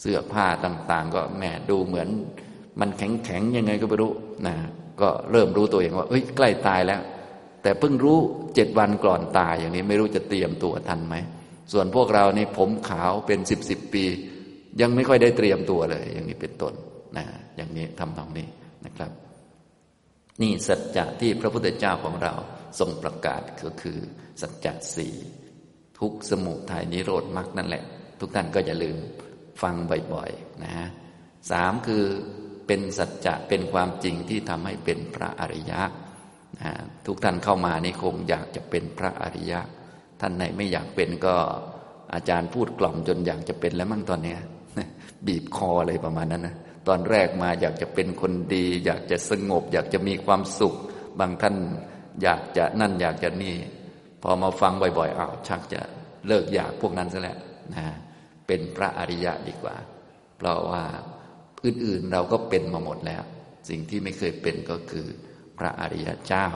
[0.00, 2.08] เสื้อผ้าต่าง ๆ ก็แหมดูเหมือน
[2.80, 4.12] มันแข็งๆยังไงก็ไม่รู้
[4.46, 4.54] นะ
[5.00, 7.00] ก็เริ่มรู้ตัวเองว่าเฮ้ยใกล้ตายแล้ว
[7.62, 8.18] แต่เพิ่งรู้
[8.54, 11.16] เจ็ดวันก่อนตายอย่างนี้ไม่รู้จะเตรียมตัวทันไหม
[11.72, 14.04] ส่วนพวกเรานี่ผมขาวเป็นสิบสิบปี
[14.80, 16.74] ยังไม่ค่อยได้เตรียมตัวเลย อย่างนี้เป็นต้น
[17.16, 17.24] นะ
[17.56, 18.46] อย่างนี้ทำตรงนี้
[18.86, 19.10] นะครับ
[20.42, 22.34] นี่สัจจะที่พระพุทธเจ้าของเรา
[22.78, 23.98] ทรงประกาศก็คือ
[24.40, 25.14] สัจจะสี่
[25.98, 27.84] ทุกสมุทัยนิโรธมรรคนั่นแหละ
[28.20, 28.96] ทุกท่านก็อย่าลืม
[29.62, 29.74] ฟัง
[30.12, 30.88] บ่อยๆนะฮะ
[31.50, 32.04] สามคือ
[32.66, 35.80] เป็นสัจจะเป็นความจริงที่ทำให้เป็นพระอริยะ
[36.60, 36.70] นะ
[37.06, 39.60] ทุกท่านเข้ามานี่คงอยากจะเป็นพระอริยะ
[40.20, 41.36] ท่านไหนไม่อยากเป็นก็
[42.14, 44.40] อาจารย์พูดกล่อมจนอยากจะเป็นแล้วมั่งตอนเนี้ย
[45.26, 46.56] บีบคออะไรประมาณนั้นนะ
[46.88, 50.74] ตอนแรกมาอยากจะเป็นคนดี อยากจะสงบ อยากจะมีความสุข
[51.20, 51.56] บางท่าน
[52.22, 53.56] อยากจะนั่นอยากจะนี่
[54.22, 55.80] พอมาฟังบ่อยๆอ้าวชักจะ
[56.26, 57.38] เลิกอยากพวกนั้นซะแล้ว
[57.74, 57.86] นะ
[58.46, 59.76] เป็นพระอริยะดีกว่า
[60.38, 60.84] เพราะว่า
[61.64, 63.22] อื่นๆเราก็เป็นมาหมดแล้ว
[63.68, 65.06] สิ่งที่ไม่เคยเป็นก็คือ
[65.58, 66.46] พระอริยเจ้า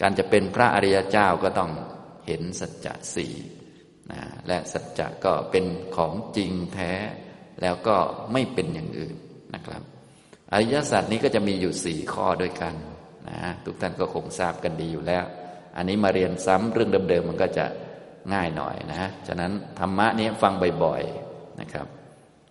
[0.00, 1.70] การจะเป็นพระอริยเจ้าก็ต้อง
[2.26, 3.34] เห็นสัจจะสี่
[4.12, 5.64] นะและสัจจะก็เป็น
[5.96, 6.92] ของจริงแท้
[7.62, 7.96] แล้วก็
[8.32, 9.16] ไม่เป็นอย่างอื่น
[9.54, 9.82] นะครับ
[10.52, 12.74] อริยสัจนี้ก็จะมีอยู่สี่ข้อด้วยกัน
[13.28, 15.24] นะทุกท่านก็คงทราบกันดีอยู่แล้ว
[15.76, 17.66] อันนี้มาเรียนซ้ำเรื่องเดิมๆมันก็จะ
[18.32, 20.52] ง่ายหน่อยนะ ฉะนั้นธรรมะนี้ฟัง
[20.84, 21.86] บ่อยๆนะครับ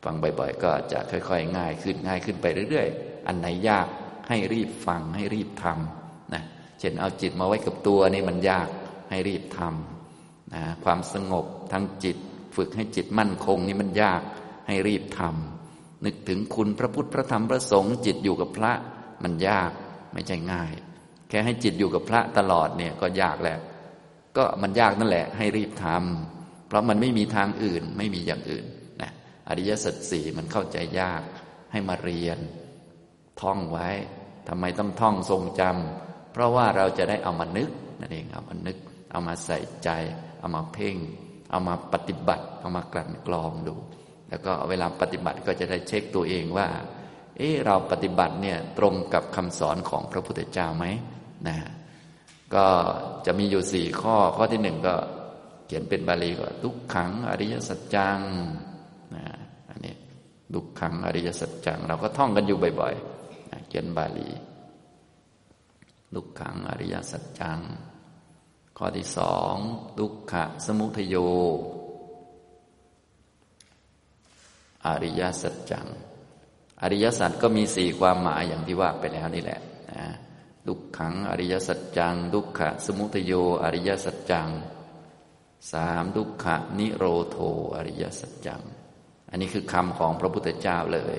[0.03, 3.87] ฟังบ่อยๆ ก็จะค่อยๆ ง่ายขึ้นง่ายขึ้นไปเรื่อยๆ อันไหนยาก
[4.29, 6.43] ให้รีบฟังให้รีบทำนะ
[6.79, 8.67] เช่นเอาจิตมาไว้กับตัวนี่มันยาก
[9.09, 12.17] ให้รีบทำนะความสงบทางจิต
[12.55, 14.21] ฝึกให้จิตมั่นคงนี่มันยาก
[14.71, 18.71] ให้รีบทำนึกถึงคุณพระพุทธพระธรรมพระสงฆ์จิตอยู่กับพระ
[19.23, 19.71] มันยาก
[20.13, 20.73] ไม่ใช่ง่าย
[21.29, 23.57] แค่ให้จิตอยู่กับพระตลอดเนี่ยก็ยากแหละ
[24.37, 28.65] ก็มันยากนั่นแหละ ให้รีบทำเพราะมันไม่มีทางอื่นไม่มีอย่างอื่น
[29.01, 29.11] นะ
[29.47, 31.21] อริยสัจสี่มันเข้าใจยาก
[31.71, 32.39] ให้มาเรียน
[33.41, 33.89] ท่องไว้
[34.47, 38.77] ทำไมต้องท่องทรงจำเพราะว่าเราจะได้เอามานึกนั่นเองเอามานึก
[39.11, 39.89] เอามาใส่ใจ
[40.39, 40.97] เอามาเพ่ง
[41.51, 43.75] เอามาปฏิบัติ เอามากลั่นกรองดู
[44.31, 46.67] แล้วก็เวลาปฏิบัติก็จะได้เช็คตัวเองว่า
[47.37, 50.85] เออเราปฏิบัติเนี่ยตรงกับคำสอนของพระพุทธเจ้าไหม
[51.47, 51.57] นะ
[52.55, 52.67] ก็
[53.25, 54.95] จะมีอยู่สี่ข้อข้อที่หนึ่งก็
[55.67, 58.19] เขียนเป็นบาลีก็ทุกขังอริยสัจจัง
[59.15, 59.25] นะ
[59.69, 59.95] อันนี้
[60.53, 64.29] ทุกขังอริยสัจจัง เราก็ท่องกันอยู่บ่อยๆนะเขียนบาลี
[66.13, 67.59] ทุกขังอริยสัจจัง
[68.77, 69.55] ข้อที่สอง
[69.99, 71.15] ทุกขะสมุทโย
[74.87, 75.87] อริยสัจจัง
[76.81, 79.59] อริยสัจก็มีสี่ความหมายอย่างที่ว่าไปแล้วนี่แหละ
[79.91, 80.05] นะ
[80.67, 84.49] ดุขขังอริยสัจจัง ดุขขะสมุทโยอริยสัจจัง
[85.71, 87.37] สามดุขขะนิโรโท
[87.75, 88.61] อริยสัจจัง
[89.29, 91.17] อันนี้คือคำของพระพุทธเจ้าเลย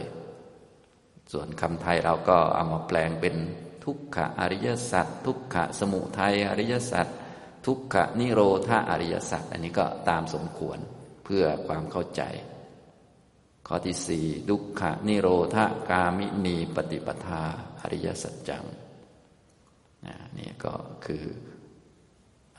[1.33, 3.35] ส่วนคำไทยเราก็เอามาแปลงเป็น
[3.85, 7.07] ทุกขะอริยสัจทุกขะสมุทัยอริยสัจ
[7.67, 10.79] ทุกขะนิโรธาอริยสัจอันนี้ก็ตามสมควร
[11.25, 12.23] เพื่อความเข้าใจ
[13.75, 15.57] ข้อที่สี่ดุขะนิโรธ
[15.91, 17.43] กามินีปฏิปทา
[17.81, 18.65] อริยสัจจัง
[20.39, 21.25] นี่ก็คือ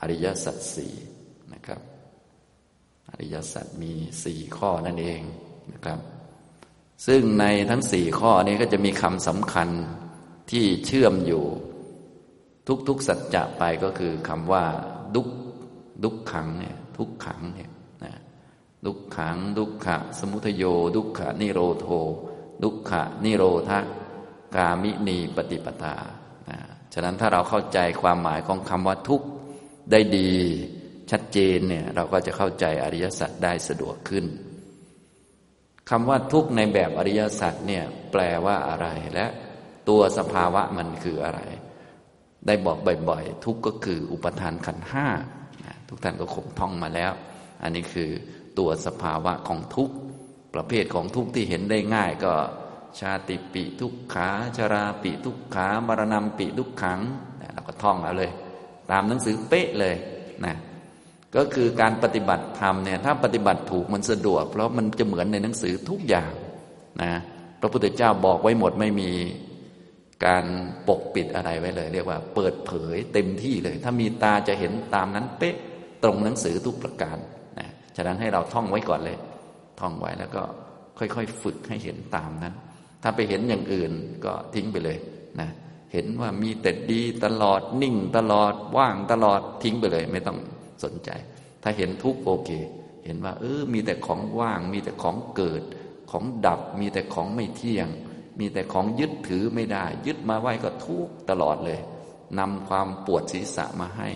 [0.00, 0.94] อริยสัจสี่
[1.52, 1.80] นะครับ
[3.10, 3.92] อริยสัจมี
[4.24, 5.20] สี่ข้อนั่นเอง
[5.72, 6.00] นะครับ
[7.06, 9.68] ซึ่งในทั้งสี่ข้อนี้ก็จะมีคำสำคัญ
[10.50, 11.44] ที่เชื่อมอยู่
[12.88, 14.64] ทุกๆสัจจะไปก็คือคำว่า
[15.14, 15.28] ดุก
[16.02, 17.70] ดุกขังเนี่ยทุกขังเนี่ย
[18.86, 20.64] ดุกขัง ดุกขะ สมุทโย
[20.96, 21.86] ดุกขะนิโรโท
[22.62, 23.70] ดุกขะนิโรธ
[24.56, 25.96] กามินีปฏิปทา
[26.92, 29.26] ฉะนั้นถ้าเราเข้าใจความหมายของคำว่าทุกข์
[29.90, 30.32] ได้ดี
[31.10, 34.24] ชัดเจนเนี่ยเราก็จะเข้าใจอริยสัจได้สะดวกขึ้น
[35.90, 39.26] คำว่าทุกข์ในแบบอริยสัจเนี่ยแปลว่าอะไรและ
[39.88, 41.40] ตัวสภาวะมันคืออะไร
[42.46, 45.06] ได้บอกบ่อยๆ ทุกข์ก็คืออุปทานขันห้า
[45.88, 47.12] ทุกท่านก็คงท่องมาแล้ว
[47.62, 48.10] อันนี้คือ
[48.58, 49.94] ตัวสภาวะของทุกข์
[50.54, 52.32] ประเภทของทุกข์ที่เห็นได้ง่ายก็
[53.00, 57.00] ชาติปิทุกขาชาราปิทุกขามรณะปิทุกขัง
[57.52, 58.30] เราก็ท่องเอาเลย
[58.90, 59.96] ตามหนังสือเป๊ะเลย
[60.44, 60.54] นะ
[61.36, 66.32] ก็คือการปฏิบัติธรรมเนี่ยถ้าปฏิบัติถูกมันสะดวก เพราะมันจะเหมือนในหนังสือทุกอย่าง
[67.02, 67.12] นะ
[67.60, 69.10] พระพุทธเจ้าบอกไว้หมดไม่มี
[70.26, 70.44] การ
[70.88, 75.56] ปกปิดอะไรไว้เลย เรียกว่า เปิดเผยเต็มที่เลย ถ้ามีตาจะเห็นตามนั้นเป๊ะ
[76.02, 77.16] ตรงหนังสือทุกประการ
[77.96, 79.18] ฉะนั้นให้เราท่องไว้ก่อนเลย
[79.80, 80.42] ท่องไว้แล้วก็
[80.98, 82.54] ค่อยๆ ฝึกให้เห็นตามนั้น
[83.02, 83.92] ถ้าไปเห็นอย่างอื่น
[84.24, 84.98] ก็ทิ้งไปเลย
[85.40, 85.50] นะ
[85.92, 90.38] เห็นว่ามีแต่ดีตลอดนิ่งตลอดว่างตลอดทิ้งไปเลย ไม่ต้อง
[90.84, 91.10] สนใจ
[91.62, 92.50] ถ้าเห็นทุกโอเค
[93.04, 95.62] เห็นว่า เออ มีแต่ของว่าง มีแต่ของเกิด
[96.10, 97.88] ของดับ มีแต่ของไม่เที่ยง
[98.38, 101.80] มีแต่ของยึดถือไม่ได้ ยึดมาไว้ก็ทุกตลอดเลย
[102.38, 104.08] นำความปวดศีรษะมาให้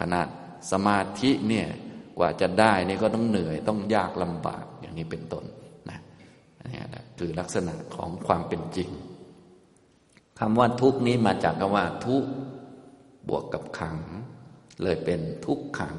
[0.00, 0.26] ขนาด
[0.70, 1.66] สมาธิเนี่ย
[2.18, 5.44] กว่าจะได้นี่ก็ต้องเหนื่อยต้องยากลำบากอย่างนี้เป็นต้น
[5.90, 5.98] นะ
[6.66, 6.80] นี่
[7.18, 8.90] คือลักษณะของความเป็นจริง
[10.38, 12.24] คำว่าทุกนี้มาจากคำว่า ทุก
[13.28, 13.98] บวกกับขัง
[14.82, 15.96] เลยเป็นทุกขัง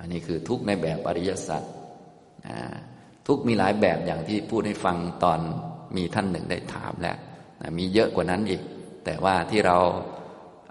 [0.00, 1.62] อันนี้คือทุกในแบบอริยสัจ
[3.26, 5.40] ทุกมีหลายแบบอย่างที่พูดให้ฟังตอน
[5.96, 7.16] มีท่านหนึ่งได้ถามแล้ว
[7.78, 8.62] มีเยอะกว่านั้นอีก
[9.04, 9.78] แต่ว่าที่เรา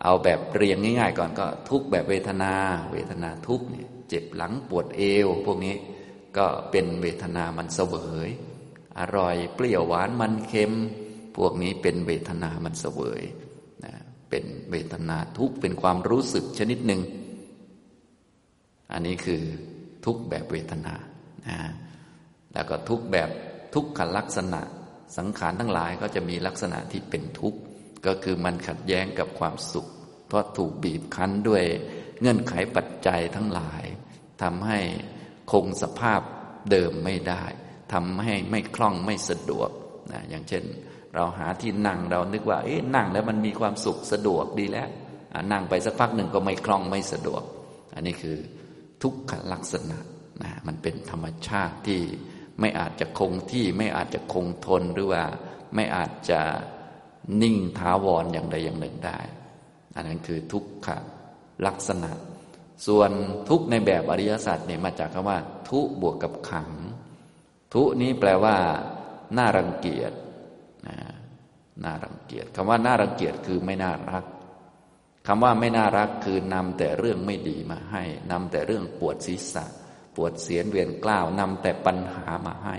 [0.04, 2.54] เอาแบบเรียงง่าย ๆ ก่อนก็ทุกแบบเวทนา
[2.92, 5.76] เวทนาทุกเนี่ย เจ็บหลังปวดเอว พวกนี้
[6.38, 7.96] ก็เป็นเวทนามันเสว
[8.28, 8.30] ย
[9.00, 10.74] อร่อยเปรี้ยวหวานมันเค็ม
[11.38, 13.22] พวกนี้เป็นเวทนามันเสวย
[13.84, 13.94] นะ
[14.30, 17.02] เป็นเวทนาทุกเป็นความรู้สึกชนิดหนึ่ง
[18.94, 19.42] อันนี้คือ
[20.06, 20.96] ทุกแบบเวทนา
[21.48, 21.60] นะ
[22.54, 23.30] แล้วก็ทุกแบบ
[23.74, 24.62] ทุกขลักษณะ
[25.18, 27.60] สังขารทั้งหลายก็จะมีลักษณะที่เป็นทุกข์
[28.06, 29.88] ก็คือมันขัดแย้งกับความสุข
[30.28, 31.64] เพราะถูกบีบคั้นด้วย
[32.20, 33.84] เงื่อนไขปัจจัยทั้งหลาย
[34.44, 34.80] ทำให้
[35.52, 36.22] คงสภาพ
[36.72, 37.44] เดิมไม่ได้
[37.94, 39.70] ทำให้ไม่คล่องไม่สะดวก
[40.12, 40.64] นะอย่างเช่น
[41.16, 44.90] เราหาที่นั่งเรานึกว่า เอ๊ะนั่งแล้วมันมีความสุขสะดวกดีแล้ว
[45.52, 47.44] นั่งไปสักพักหนึ่งก็ไม่คล่องไม่สะดวก
[47.96, 48.38] อันนี้คือ
[49.02, 49.98] ทุกขลักษณะ
[50.44, 52.02] นะมันเป็นธรรมชาติที่
[52.60, 55.24] ไม่อาจจะคงที่ไม่อาจจะคงทนหรือว่า
[55.76, 56.42] ไม่อาจจะ
[57.42, 59.20] นิ่งท้าวรอย่างใดอย่างหนึ่งได้
[59.96, 60.88] อันนั้นคือทุกข
[61.66, 62.12] ลักษณะ
[62.88, 63.12] ส่วน
[63.50, 66.70] ทุกในแบบอริยสัจเนี่ยมาจากคำว่า ทุบวกกับขัง
[67.74, 68.56] ทุนี้แปลว่า
[69.38, 70.12] น่ารังเกียจ
[70.88, 70.98] นะ
[71.84, 74.24] น่ารังเกียจคำว่าน่ารังเกียจคือไม่น่ารัก
[75.28, 79.66] คำว่าไม่น่ารักคือนำแต่เรื่องไม่ดีมาให้นำแต่เรื่องปวดศีรษะ
[80.16, 82.78] ปวดเสียนเวียนกล้าวนำแต่ปัญหามาให้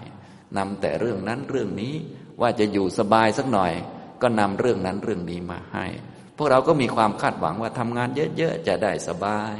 [0.58, 1.94] นำแต่เรื่องนั้นเรื่องนี้
[2.40, 3.72] ว่าจะอยู่สบายสักหน่อย
[4.22, 5.86] ก็นำเรื่องนั้นเรื่องนี้มาให้
[6.36, 9.54] พวกเราก็มีความคาดหวังว่าทำงานเยอะๆจะได้สบาย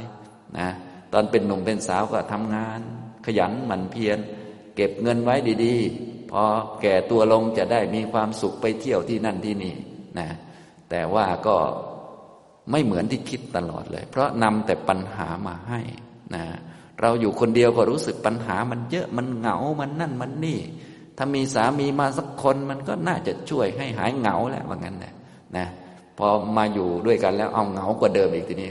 [0.59, 0.69] นะ
[1.13, 2.79] ตอนเป็นหนุ่มเป็นสาวก็ทำงาน
[3.25, 4.17] ขยันหมั่นเพียร
[4.75, 5.35] เก็บเงินไว้
[5.65, 6.43] ดีๆ พอ
[6.81, 9.75] แก่ตัวลงจะได้มีความสุขไปเที่ยวที่นั่นที่นี่
[10.19, 10.27] นะ
[10.89, 11.57] แต่ว่าก็
[12.71, 15.81] ไม่เหมือนที่คิดตลอดเลย เพราะนำแต่ปัญหามาให้
[16.35, 16.43] นะ
[17.01, 20.59] เราอยู่คนเดียวก็รู้สึกปัญหามันเยอะมันเหงา มันนั่นมันนี่
[21.17, 25.13] ถ้ามีสามีมาสักคนมันก็น่าจะช่วยให้หายเหงาแหละว่างั้นแหละ
[25.57, 25.67] นะ
[26.17, 28.69] พอมาอยู่ด้วยกันแล้วเอาเหงากว่าเดิมอีกทีนี้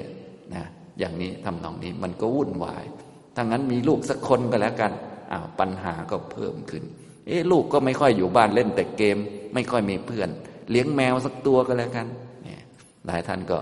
[0.99, 2.85] อย่างนี้ทำนองนี้มันก็วุ่นวาย
[3.35, 4.93] ถ้างั้นมีลูกสักคนก็แล้วกัน
[5.33, 6.85] อ้าวปัญหาก็เพิ่มขึ้น
[7.27, 9.19] เอ๊ะลูกก็ไม่ค่อยอยู่บ้านเล่นแต่เกม
[9.55, 10.29] ไม่ค่อยมีเพื่อน
[10.71, 12.07] เลี้ยงแมวสักตัวก็แล้วกัน
[12.45, 12.63] เนี่ย
[13.07, 13.59] หลายท่านก็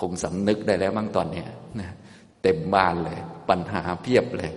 [0.00, 1.46] คงสำนึกได้แล้วมั้งตอนเนี้ย
[1.80, 1.90] นะ
[2.42, 3.18] เต็มบ้านเลย
[3.50, 4.52] ปัญหาเพียบเลย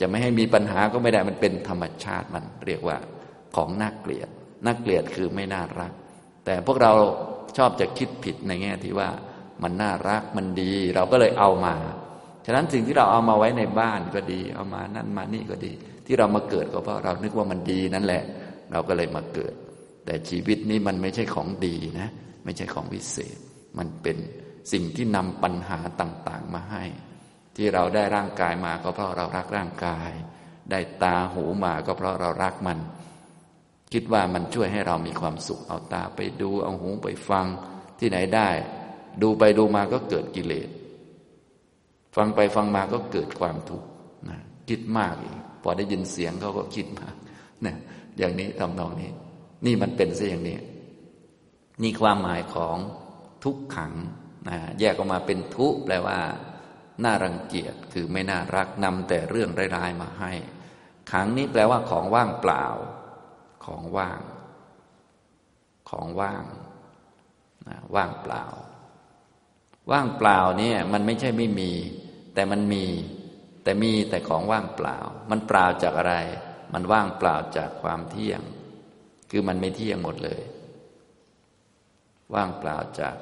[0.00, 2.96] จะไม่ให้มีปัญหาก็ไม่ได้มันเป็นธรรมชาติมันเรียกว่า
[3.56, 4.28] ของน่าเกลียด
[4.64, 5.92] น่าเกลียดคือไม่น่ารัก
[6.44, 6.92] แต่พวกเรา
[7.56, 9.08] ชอบจะคิดผิดในแง่ที่ว่า
[9.62, 11.74] มันน่ารักมันดี เราก็เลยเอามา
[12.46, 15.72] ฉะนั้นสิ่งที่เราเอามาไว้ในบ้านก็ดี เอามานั่นมานี่ก็ดี
[16.06, 18.22] ที่เรามาเกิดก็เพราะเรานึกว่ามันดีนั่นแหละ
[18.72, 19.54] เราก็เลยมาเกิด
[20.06, 22.08] แต่ชีวิตนี้มันไม่ใช่ของดีนะ
[22.44, 23.38] ไม่ใช่ของวิเศษ
[23.78, 24.16] มันเป็น
[24.72, 26.84] สิ่งที่นำปัญหาต่างๆ มาให้
[27.56, 30.10] ที่เราได้ร่างกายมาก็เพราะเรารักร่างกาย
[30.70, 32.78] ได้ตาหูมาก็เพราะเรารักมัน
[33.92, 37.46] คิดว่ามันช่วยให้เรามีความสุขเอาตาไปดูเอาหูไปฟัง
[37.98, 38.48] ที่ไหนได้
[39.22, 40.68] ดูไปดูมาก็เกิดกิเลส
[42.16, 43.88] ฟังไปฟังมาก็เกิดความทุกข์
[44.28, 47.14] นะคิดมากอีกพอได้ยินเสียงเขาก็คิดมาก
[47.66, 47.74] นะ
[48.18, 49.10] อย่างนี้ทำนองนี้
[49.66, 50.58] นี่มันเป็นซะอย่างนี้
[51.82, 52.76] นี่ความหมายของ
[53.44, 53.92] ทุกขัง
[54.48, 56.18] นะแยกออกมาเป็นทุแปลว่า
[57.04, 60.32] น่ารังเกียจคือไม่น่ารักนำแต่เรื่องร้ายๆมาให้
[61.10, 62.66] ขังนี้แปลว่าของว่างเปล่า
[63.64, 64.20] ของว่าง
[65.90, 66.44] ของว่าง
[67.68, 68.44] นะว่างเปล่า
[69.90, 71.72] ว่างเปล่าเนี่ยมันไม่ใช่ไม่มี
[72.34, 72.84] แต่มันมี
[73.62, 74.98] แต่มีแต่ของว่างเปล่า
[75.30, 76.14] มันเปล่าจากอะไร
[76.72, 78.40] มันว่างเปล่าจากความเที่ยง
[79.30, 80.42] คือมันไม่เที่ยงหมดเลย
[82.34, 83.16] ว่างเปล่าจาก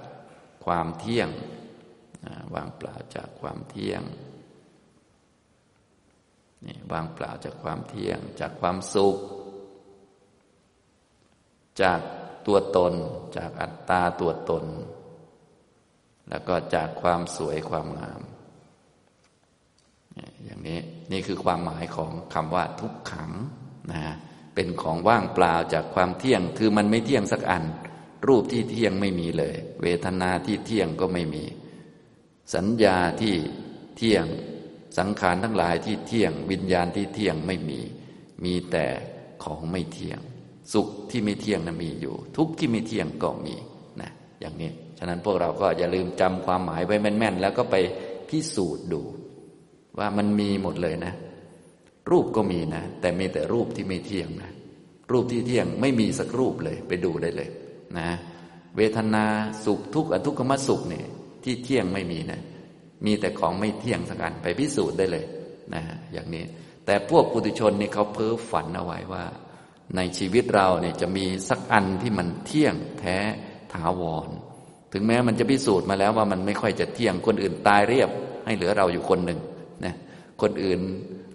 [0.64, 1.28] ความเที่ยง
[2.54, 4.02] ว่างเปล่าจากความเที่ยง
[6.66, 9.16] นี่ว่างเปล่าจากความเที่ยง จากความสุข
[11.82, 12.00] จาก
[12.46, 12.92] ตัวตน
[13.36, 14.64] จากอัตตาตัวตน
[16.30, 18.20] แล้วก็จากความสวยความงาม
[20.44, 20.80] อย่างนี้
[21.12, 23.30] นี่คือความหมายของคำว่าทุกขัง
[23.92, 24.02] นะ
[24.54, 27.64] เป็นของว่างเปล่าจากความเที่ยง คือมันไม่เที่ยงสักอัน
[28.28, 31.44] รูปที่เที่ยงไม่มีเลย เวทนาที่เที่ยงก็ไม่มี
[32.54, 33.34] สัญญาที่
[33.96, 34.24] เที่ยง
[34.98, 37.80] สังขารทั้งหลายที่เที่ยง วิญญาณที่เที่ยงไม่มี
[38.44, 38.86] มีแต่
[39.44, 40.20] ของไม่เที่ยง
[40.72, 43.54] สุขที่ไม่เที่ยงนะมีอยู่ ทุกข์ที่ไม่เที่ยงก็มี
[44.00, 44.70] นะอย่างนี้
[45.02, 47.76] ฉะนั้นพวกเราก็อย่าลืมจำความหมายไว้แม่นๆ แล้วก็ไป
[48.28, 49.00] พิสูจน์ดู
[49.98, 51.12] ว่ามันมีหมดเลยนะ
[52.10, 54.50] รูปก็มีนะ แต่มีแต่รูปที่ไม่เที่ยงนะ
[55.12, 57.48] รูปที่เที่ยงไม่มีสักรูปเลยไปดูได้เลย
[57.98, 58.10] นะ
[58.76, 59.24] เวทนา
[59.64, 61.06] สุขทุกข์อทุกขมสุขเนี่ย
[61.44, 62.40] ที่เที่ยงไม่มีนะ
[63.06, 65.24] มีแต่ของไม่เที่ยงสักอันไปพิสูจน์ได้เลย
[65.74, 65.82] นะ
[66.12, 66.44] อย่างนี้
[66.86, 69.24] แต่พวกปุถุชนนี่เขาเพ้อฝันเอาไว้ว่า
[69.96, 73.16] ในชีวิตเราเนี่ยจะมีสักอันที่มันเที่ยงแท้
[73.72, 74.28] ถาวร
[74.92, 78.10] ถึงแม้มันจะพิสูจน์มาแล้วว่ามันไม่ค่อยจะเที่ยงคนอื่นตายเรียบ
[78.46, 79.38] ให้เหลือเราอยู่คนหนึ่ง
[79.84, 79.94] นะ
[80.42, 80.80] คนอื่น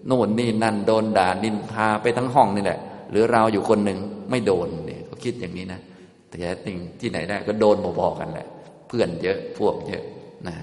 [0.06, 2.78] โน่นนี่นั่นโดนด่านินทาไปทั้งห้องนี่แหละ
[3.10, 3.98] หรือเราอยู่คนหนึ่ง
[4.30, 5.80] ไม่โดนเนี่ยเขาคิดอย่างนี้นะ
[6.28, 8.46] แต่จริงที่ไหนได้ก็โดนพอๆกันแหละ
[8.88, 10.04] เพื่อนเยอะพวกเยอะ
[10.46, 10.56] นะ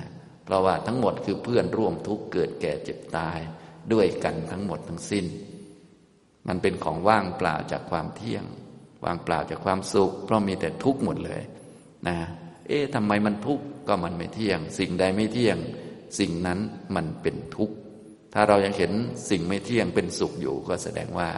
[0.45, 3.39] เพราะว่าทั้งหมดคือเพื่อนร่วมทุกข์เกิดแก่เจ็บตาย
[3.93, 5.25] ด้วยกันทั้งหมดทั้งสิ้น
[6.47, 8.45] มันเป็นของว่างเปล่าจากความเที่ยง
[9.05, 11.41] ว่างเปล่าจากความสุข เพราะมีแต่ทุกข์หมดเลย
[12.07, 12.17] นะ
[12.67, 15.57] เอ๊ะทำไมมันทุกข์ก็มันไม่เที่ยง สิ่งใดไม่เที่ยง
[16.19, 16.59] สิ่งนั้น
[16.95, 17.75] มันเป็นทุกข์
[18.33, 18.91] ถ้าเรายังเห็น
[19.29, 21.29] สิ่งไม่เที่ยงเป็นสุขอยู่ ก็แสดงว่า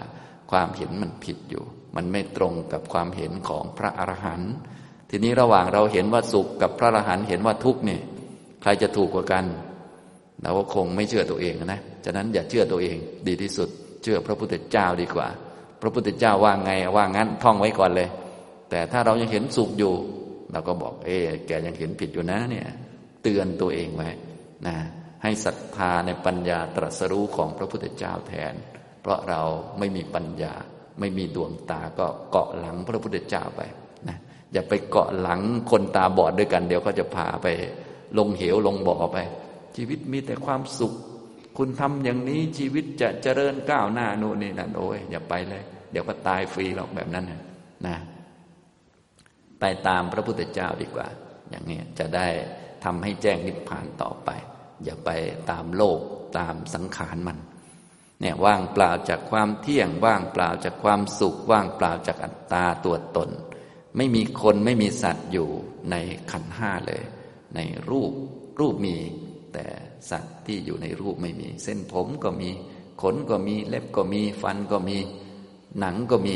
[0.51, 1.63] ความเห็นมันผิดอยู่
[1.95, 4.53] มันไม่ตรงกับความเห็นของพระอรหันต์
[5.09, 8.01] ทีนี้ระหว่างเราเห็นว่าสุขกับพระอรหันต์เห็นว่าทุกข์เนี่ย
[8.61, 9.45] ใครจะถูกกว่ากัน
[10.41, 13.69] เราก็คงไม่เชื่อตัวเองนะฉะนั้นอย่าเชื่อตัวเองดีที่สุด
[14.03, 15.27] เชื่อพระพุทธเจ้าดีกว่า
[15.81, 18.09] พระพุทธเจ้าว่าไงว่างั้นท่องไว้ก่อนเลย
[18.69, 19.93] แต่ถ้าเรายังเห็นสุขอยู่
[20.51, 22.67] เราก็บอก เอ๊แกยังเห็นผิดอยู่นะเนี่ย
[23.23, 24.09] เตือนตัวเองไว้
[24.67, 24.75] นะ
[25.23, 28.53] ให้ศรัทธาในปัญญาตรัสรู้ของพระพุทธเจ้าแทน
[29.01, 29.41] เพราะเรา
[29.79, 30.53] ไม่มีปัญญา
[30.99, 33.61] ไม่มีดวงตาก็เกาะหลังพระพุทธเจ้าไป
[34.07, 34.17] นะ
[34.53, 37.47] อย่าไปเกาะหลังคนตาบอดด้วยกัน เดี๋ยวเขาจะพาไป
[38.17, 39.17] ลงเหวลงบ่อไป
[39.75, 40.93] ชีวิตมีแต่ความสุข
[41.57, 47.25] คุณทำอย่างนี้ชีวิตจะเจริญก้าวหน้าโน่นนี่นั่นโอ้ยอย่าไปเลย เดี๋ยวก็ตายฟรีหรอกแบบนั้น
[47.87, 47.97] นะ
[49.59, 51.07] ไปตามพระพุทธเจ้าดีกว่า
[51.49, 52.27] อย่างนี้จะได้
[52.83, 54.29] ทำให้แจ้งนิพพานต่อไป
[54.83, 55.09] อย่าไป
[55.51, 55.99] ตามโลก
[56.37, 57.37] ตามสังขารมัน
[58.21, 63.29] เนี่ยว่างเปล่าจากความเที่ยงว่างเปล่าจากความสุข ว่างเปล่าจากอัตตาตัวตน
[63.97, 65.49] ไม่มีคนไม่มีสัตว์อยู่
[65.91, 65.95] ใน
[66.31, 67.03] ขันห้าเลย
[67.55, 68.11] ในรูป
[68.59, 68.95] รูปมี
[69.53, 69.65] แต่
[70.09, 72.49] สัตว์ที่อยู่ในรูปไม่มี เส้นผมก็มี
[73.01, 74.97] ขนก็มีเล็บก็มี ฟันก็มี
[75.79, 76.35] หนังก็มี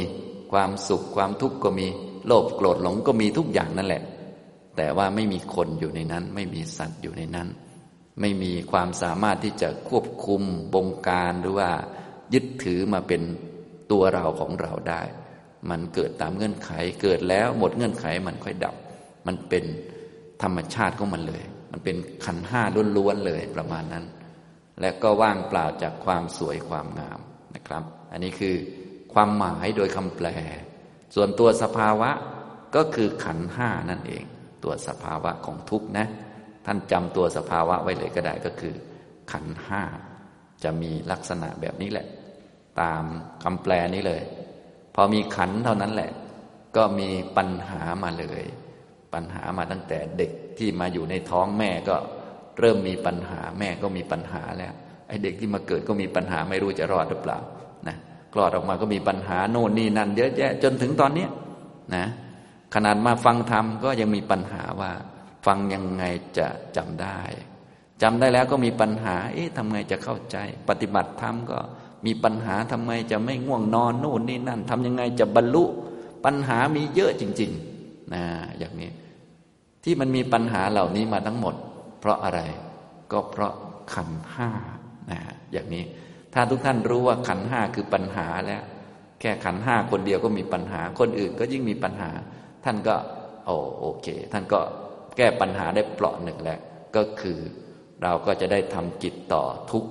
[0.52, 1.88] ความสุขความทุกข์ก็มี
[2.30, 4.04] โลภโกรธหลงก็มีทุกอย่างนั่นแหละ
[4.78, 7.48] แต่ว่าไม่มีคนอยู่ในนั้น ไม่มีสัตว์อยู่ในนั้น
[8.22, 10.42] ไม่มีความสามารถที่จะควบคุม
[10.74, 11.70] บงการหรือว่า
[12.34, 13.22] ยึดถือมาเป็น
[13.92, 15.02] ตัวเราของเราได้
[15.70, 16.70] มันเกิดตามเงื่อนไข
[17.02, 18.76] เกิดแล้วหมดเงื่อนไขมันค่อยดับ
[19.28, 19.65] มันเป็น
[20.44, 22.62] ธรรมชาติของมันเลย มันเป็นขันห้า
[22.98, 24.06] ล้วนๆเลยประมาณนั้น
[24.82, 27.20] และก็ว่างเปล่าจากความสวยความงาม
[27.56, 28.56] นะครับ อันนี้คือ
[29.13, 30.28] ความหมายโดยคำแปล
[31.15, 32.12] ส่วนตัวสภาวะ
[32.76, 34.24] ก็คือขันห้านั่นเอง
[34.63, 36.08] ตัวสภาวะของทุกนะ
[36.65, 38.76] ท่านจำตัวสภาวะไว้เลยก็ได้ก็คือ
[39.32, 39.82] ขันห้า
[40.63, 42.08] จะมีลักษณะแบบนี้แหละ
[42.82, 43.04] ตาม
[43.43, 44.22] คำแปลนี้เลย
[44.95, 46.12] พอมีขันเท่านั้นแหละ
[46.78, 48.43] ก็มีปัญหามาเลย
[49.13, 51.95] ปัญหามาตั้งแต่เด็กที่มาอยู่ในท้องแม่ก็
[52.60, 54.74] เริ่มมีปัญหาแม่ก็มีปัญหาแล้ว
[55.08, 57.39] ไอ้เด็กที่มาเกิดก็มีปัญหาไม่รู้จะรอดหรือเปล่า
[58.34, 61.28] คลอดออกมาก็มีปัญหาโน่นนี่นั่นเยอะแยะจนถึงตอนนี้
[61.96, 62.06] นะ
[62.74, 64.92] ขนาดมาฟังธรรมก็ยังมีปัญหาว่า
[65.46, 66.04] ฟังยังไง
[66.38, 67.20] จะจำได้
[68.02, 70.38] จำได้แล้วก็มีปัญหา เอ๊ะทำไงจะเข้าใจ
[70.70, 71.60] ปฏิบัติธรรมก็
[72.06, 75.63] มีปัญหาทำไมจะไม่ง่วงนอนโน่นนี่นั่นทำยังไงจะบรรลุ
[76.26, 78.24] ปัญหามีเยอะจริงๆนะ
[78.60, 78.92] อย่างนี้
[79.84, 81.56] ที่มันมีปัญหาเหล่านี้มาทั้งหมด
[82.00, 82.39] เพราะอะไร
[83.12, 83.54] ก็เพราะ
[83.94, 84.50] ขันห้า
[85.12, 85.20] นะ
[85.52, 85.84] อย่างนี้
[86.34, 88.63] ถ้าทุกท่านรู้ว่าขันห้าคือปัญหาแล้ว
[89.22, 92.12] แค่ขันห้าคนเดียวก็มีปัญหา คนอื่นก็ยิ่งมีปัญหา
[92.65, 92.96] ท่านก็
[93.46, 94.60] โอโอเค ท่านก็
[95.17, 96.60] แก้ปัญหาได้เปราะหนึ่งแล้ว
[96.96, 97.40] ก็คือ
[98.04, 99.86] เราก็จะได้ทำกิจต่อทุก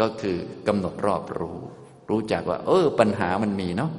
[0.00, 0.36] ก็คือ
[0.68, 1.58] กำหนดรอบรู้
[2.10, 3.92] รู้จักว่า เออ ปัญหามันมีเนาะ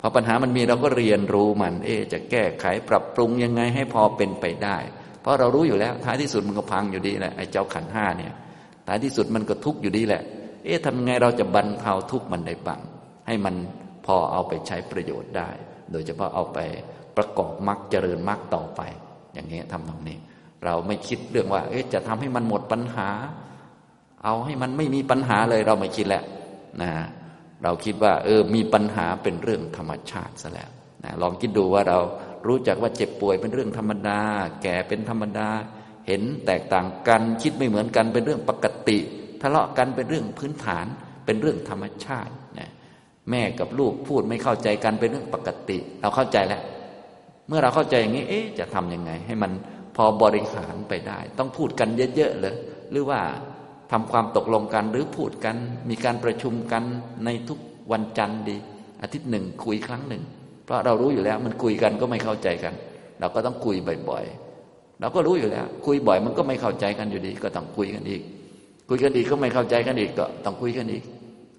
[0.00, 4.76] พอปัญหามันมีเราก็เรียนรู้มัน เอจะแก้ไขปรับปรุงยังไงให้พอเป็นไปได้
[5.20, 8.32] เพราะเรารู้อยู่แล้ว ท้ายที่สุดมันก็พังอยู่ดีแหละไอ้เจ้าขันห้าเนี่ย
[8.86, 10.22] ท้ายที่สุดมันก็ทุกข์อยู่ดีแหละ
[10.66, 12.80] เอ๊ะทำไงเราจะบรรเทาทุกข์มันได้บ้าง
[13.26, 13.54] ให้มัน
[14.06, 15.48] พอเอาไปใช้ประโยชน์ได้
[15.92, 16.58] โดยเฉพาะเอาไป
[17.16, 18.80] ประกอบมรรคเจริญมรรคต่อไป
[19.34, 20.18] อย่างนี้ทำตรงนี้
[20.64, 23.08] เราไม่คิดเรื่องว่า เอ๊ะจะทำให้มันหมดปัญหา
[24.24, 26.24] เอาให้มันไม่มีปัญหาเลยเราไม่คิดแล้ว
[26.82, 26.90] นะ
[27.62, 30.70] เราคิดว่า เออ มีปัญหาเป็นเรื่องธรรมชาติซะแล้ว
[31.04, 31.98] นะลองคิดดูว่าเรา
[32.46, 34.20] รู้จักว่าเจ็บป่วยเป็นเรื่องธรรมดา
[34.62, 35.48] แก่เป็นธรรมดา
[36.06, 38.98] เห็นแตกต่างกัน คิดไม่เหมือนกันเป็นเรื่องปกติ
[39.42, 40.86] ทะเลาะกันเป็นเรื่องพื้นฐาน
[41.24, 42.70] เป็นเรื่องธรรมชาตินะ
[43.30, 46.62] แม่กับลูกพูดไม่เข้าใจกันเป็นเรื่องปกติ เราเข้าใจแล้ว
[47.48, 49.52] เมื่อเราเข้าใจอย่างนี้ เอ๊ะจะทํำยังไง ให้มัน
[49.96, 52.56] พอบริหารไปได้ ต้องพูดกันเยอะๆเลย
[52.90, 53.20] หรือว่า
[53.92, 55.56] ทำความตกลงกันหรือพูดกัน
[55.90, 56.82] มีการประชุมกัน
[57.24, 57.58] ในทุก
[57.92, 58.56] วันจันทร์ดี
[59.02, 60.22] อาทิตย์หนึ่งคุยครั้งหนึ่ง
[60.64, 62.74] เพราะเรารู้อยู่แล้วมันคุยกันก็ไม่เข้าใจกัน
[63.20, 63.76] เราก็ต้องคุย
[64.10, 68.22] บ่อยๆ เราก็รู้อยู่แล้ว คุยบ่อยมันก็ไม่เข้าใจกันอยู่ดี ก็ต้องคุยกันอีก
[68.88, 71.02] คุยกันอีกก็ไม่เข้าใจกันอีกก็ต้องคุยกันอีก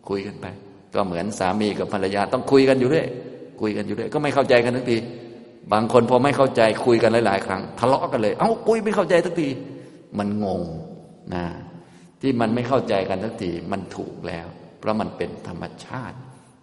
[0.10, 0.46] คุยกันไป
[0.96, 3.08] ก็เหมือนสามีกับภรรยาต้องคุยกันอยู่เรื่อย
[3.62, 4.98] คุยกันอยู่เรื่อยก็ไม่เข้าใจกันทั้งที
[5.74, 9.50] บางคนพอไม่เข้าใจคุยกันหลาย ๆ ครั้ง ทะเลาะกันเลย เอ้าคุยไม่เข้าใจทั้งที
[10.18, 10.62] มันงง
[11.34, 11.46] นะ
[12.22, 14.48] ที่มันไม่เข้าใจกันทักทีมันถูกแล้ว
[14.80, 16.18] เพราะมันเป็นธรรมชาติ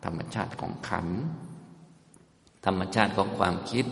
[0.04, 1.08] ธรรมชาติของขัน
[2.66, 3.86] ธรรมชาติของความคิด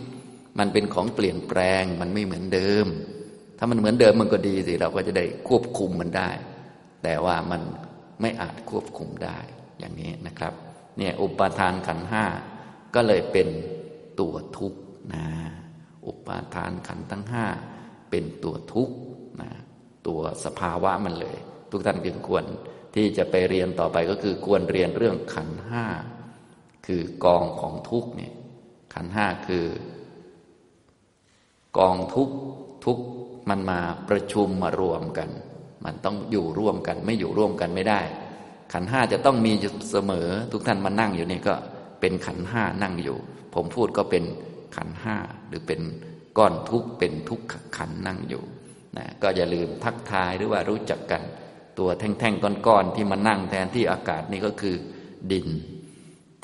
[0.59, 2.85] มันเป็นของเปลี่ยนแปลงมันไม่เหมือนเดิม
[3.57, 6.29] ถ้ามันเหมือนเดิมมันก็ดีสิเราก็จะได้ควบคุมมันได้
[7.03, 7.61] แต่ว่ามัน
[8.21, 9.39] ไม่อาจควบคุมได้
[9.79, 10.53] อย่างนี้นะครับ
[10.97, 12.25] เนี่ยอุปาทานขันห้า
[12.95, 13.47] ก็เลยเป็น
[14.19, 14.79] ตัวทุกข์
[15.13, 15.25] นะ
[16.07, 17.45] อุปาทานขันทั้งห้า
[18.09, 18.95] เป็นตัวทุกข์
[19.41, 19.51] นะ
[20.07, 21.37] ตัวสภาวะมันเลย
[21.71, 22.45] ทุกท่านจึงควร
[22.95, 25.85] ที่จะไปเรียนต่อไปก็คือควรเรียนเรื่องขันห้า
[26.87, 28.33] คือกองของทุกเนี่ย
[28.93, 29.65] ขันห้าคือ
[31.77, 32.29] กองทุก
[32.85, 32.99] ทุก
[33.49, 33.79] มันมา
[34.09, 35.29] ประชุมมารวมกัน
[35.85, 38.01] มันต้องอยู่ร่วมกัน ไม่อยู่ร่วมกันไม่ได้
[38.73, 39.53] ขันห้าจะต้องมี
[39.91, 41.55] เสมอ ทุกท่านมานั่งอยู่นี่ก็
[42.01, 43.17] เป็นขันห้านั่งอยู่
[43.53, 44.23] ผมพูดก็เป็น
[44.75, 45.17] ขันห้า
[45.47, 45.81] หรือเป็น
[46.37, 47.41] ก้อนทุกเป็นทุก
[47.77, 48.43] ขันนั่งอยู่
[48.97, 51.21] นะก็อย่าลืมทักทายหรือว่ารู้จักกัน
[51.79, 54.75] ตัวแท่งๆก้อนๆที่มานั่งแทนที่อากาศนี่ก็คือ
[55.31, 55.47] ดิน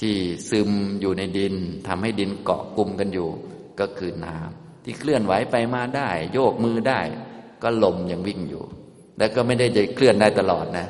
[0.01, 0.15] ที่
[0.49, 0.71] ซึม
[1.01, 1.55] อยู่ในดิน
[1.87, 3.29] ทำให้ดินเกาะกลุ่มกันอยู่
[3.79, 7.01] ก็คือน้ำที่เคลื่อนไหวไปมาได้ โยกมือได้
[7.63, 8.63] ก็ลมยังวิ่งอยู่
[9.19, 10.87] แล้วก็ไม่ได้จะเคลื่อนได้ตลอดนะ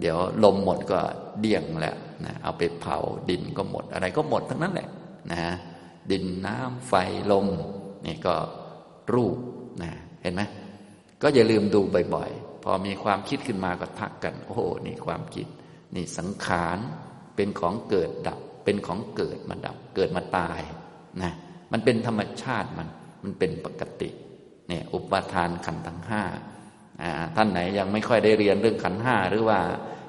[0.00, 0.98] เดี๋ยวลมหมดก็
[1.40, 2.96] เดี่ยงแล้วนะเอาไปเผา
[3.30, 4.88] ดินก็หมดอะไรก็หมดทั้งนั้นแหละ
[5.32, 5.42] นะ
[6.10, 6.92] ดินน้ำไฟ
[7.30, 7.46] ลม
[8.06, 8.34] นี่ก็
[9.14, 9.36] รูป
[9.82, 9.90] นะ
[10.22, 10.42] เห็นไหม
[11.22, 11.80] ก็อย่าลืมดู
[12.14, 15.46] บ่อยๆ พอมีความคิดขึ้นมาก็ทักกัน โอ้โหนี่ความคิด
[15.94, 16.78] นี่สังขาร
[17.36, 20.60] เป็นของเกิดดับ เป็นของเกิดมาดับ เกิดมาตาย
[21.22, 21.32] นะ
[21.72, 22.88] มันเป็นธรรมชาติมัน
[23.22, 24.10] มันเป็นปกติ
[24.68, 26.22] เนี่ยอุปทานขันธ์ทั้งห้า
[27.36, 29.60] ท่านไหนยังไม่ค่อยได้เรียนเรื่องขันห้าหรือว่า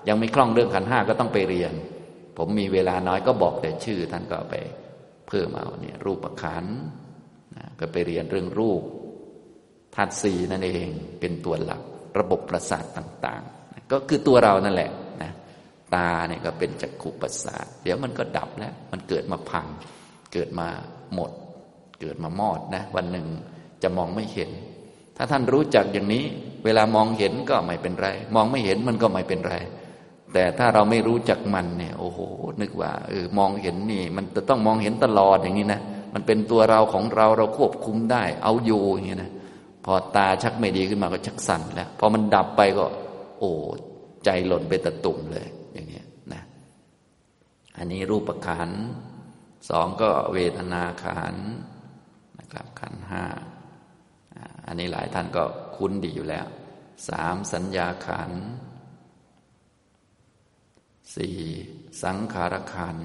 [0.08, 1.74] ยังไม่คล่องเรื่องขันห้าก็ต้องไปเรียน
[2.38, 4.56] ผมมีเวลาน้อยก็บอกแต่ชื่อ ท่านก็ไป
[5.28, 6.66] เพิ่มเอาเนี่ยรูปขัน
[7.80, 8.82] ก็ไปเรียนเรื่องรูป
[9.96, 11.82] ธาตุสี่นั่นเองเป็นตัวหลัก
[12.20, 14.92] ระบบประสาทต่าง ๆ ก็คือตัวเรานั่นแหละ
[15.24, 15.32] นะ
[15.96, 19.68] ตาเนี่ยก็เป็นจักขุประสาท เดี๋ยวมันก็ดับแล้ว มันเกิดมาพัง
[20.34, 20.68] เกิดมา
[21.14, 21.32] หมด
[22.02, 23.28] เกิดมามอดนะ วันหนึ่ง
[23.84, 24.52] จะมองไม่เห็น
[25.18, 26.26] ถ้าท่านรู้จักอย่างนี้
[26.66, 29.56] เวลามองเห็นก็ไม่เป็นไร มองไม่เห็นมันก็ไม่เป็นไร
[30.34, 32.20] แต่ถ้าเราไม่รู้จักมันเนี่ย โอ้โห
[32.62, 35.82] นึกว่าเออมองเห็นนี่ มันจะต้องมองเห็นตลอดอย่างนี้นะ
[36.14, 39.32] มันเป็นตัวเราของเราเราควบคุมได้ เอาอยู่อย่างนี้นะ
[39.86, 42.86] พอตาชักไม่ดีขึ้นมาก็ชักสั่นแล้ว พอมันดับไปก็
[43.40, 43.52] โอ้
[44.26, 46.02] ใจหล่นไปตะตุ่มเลย อย่างนี้
[46.34, 46.42] นะ
[47.78, 48.70] อันนี้รูปขัน
[49.70, 51.36] สองก็เวทนาขัน
[52.40, 53.26] นะครับขันห้า
[54.68, 55.44] อันนี้หลายท่านก็
[55.78, 56.46] คุ้นดีอยู่แล้ว
[57.10, 58.32] สามสัญญาขัน
[61.16, 61.40] สี่
[62.04, 62.98] สังขารขัน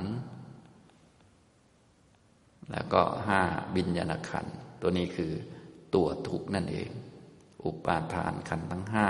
[2.72, 3.40] แล้วก็ห้า
[3.74, 4.46] บิญญาณขัน
[4.80, 5.32] ตัวนี้คือ
[5.94, 6.90] ตัวทุกข์นั่นเอง
[7.64, 9.06] อุปาทานขันทั้งห้า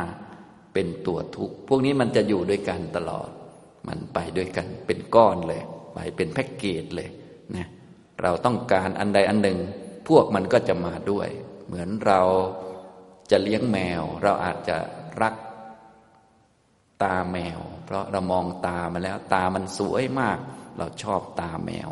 [0.72, 3.30] เป็นตัวทุกข์ พวกนี้มันจะอยู่ด้วยกันตลอด
[3.88, 7.08] มันไปด้วยกันเป็นก้อนเลย ไปเป็นแพ็กเกจเลย
[7.56, 7.68] นะ
[8.22, 9.58] เราต้องการอันใดอันหนึ่ง
[10.08, 11.28] พวกมันก็จะมาด้วย
[11.66, 12.20] เหมือนเรา
[13.30, 14.76] จะเลี้ยงแมว เราอาจจะ
[15.22, 15.34] รัก
[17.02, 20.38] ตาแมว เพราะเรามองตามาแล้ว ตามันสวยมาก
[20.76, 21.88] เราชอบตาแมว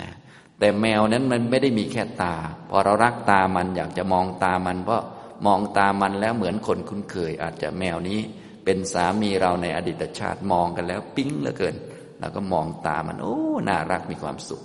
[0.00, 0.10] นะ
[0.58, 2.34] แต่แมวนั้นมันไม่ได้มีแค่ตา
[2.70, 5.02] พอเรารักตามันอยากจะมองตามันเพราะ
[5.46, 8.20] มองตามันแล้วเหมือนคนคุ้นเคย อาจจะแมวนี้
[8.64, 11.74] เป็นสามีเราในอดีตชาติมองกันแล้วปิ๊งเหลือเกิน
[12.18, 13.36] เราก็มองตามันโอ้
[13.68, 14.62] น่ารักมีความสุข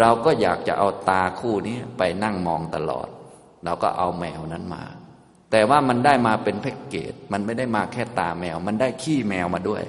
[0.00, 3.08] เราก็อยากจะเอาตาคู่นี้ไปนั่งมองตลอด
[3.64, 4.84] เราก็เอาแมวนั้นมา
[5.56, 9.82] แต่ว่ามันได้มาเป็นแพ็กเกจ มันไม่ได้มาแค่ตาแมว มันได้ขี้แมวมาด้วย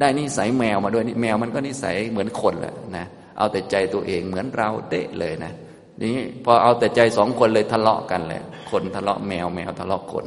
[0.00, 3.06] ได้นิสัยแมวมาด้วยนี่แมวมันก็นิสัยเหมือนคนแหละนะ
[3.38, 5.52] เอาแต่ใจตัวเองเหมือนเราเด้เลยนะ
[6.00, 8.40] นี่พอเอาแต่ใจสองคนเลยทะเลาะกันเลย
[8.70, 10.24] คนทะเลาะแมวแมวทะเลาะคน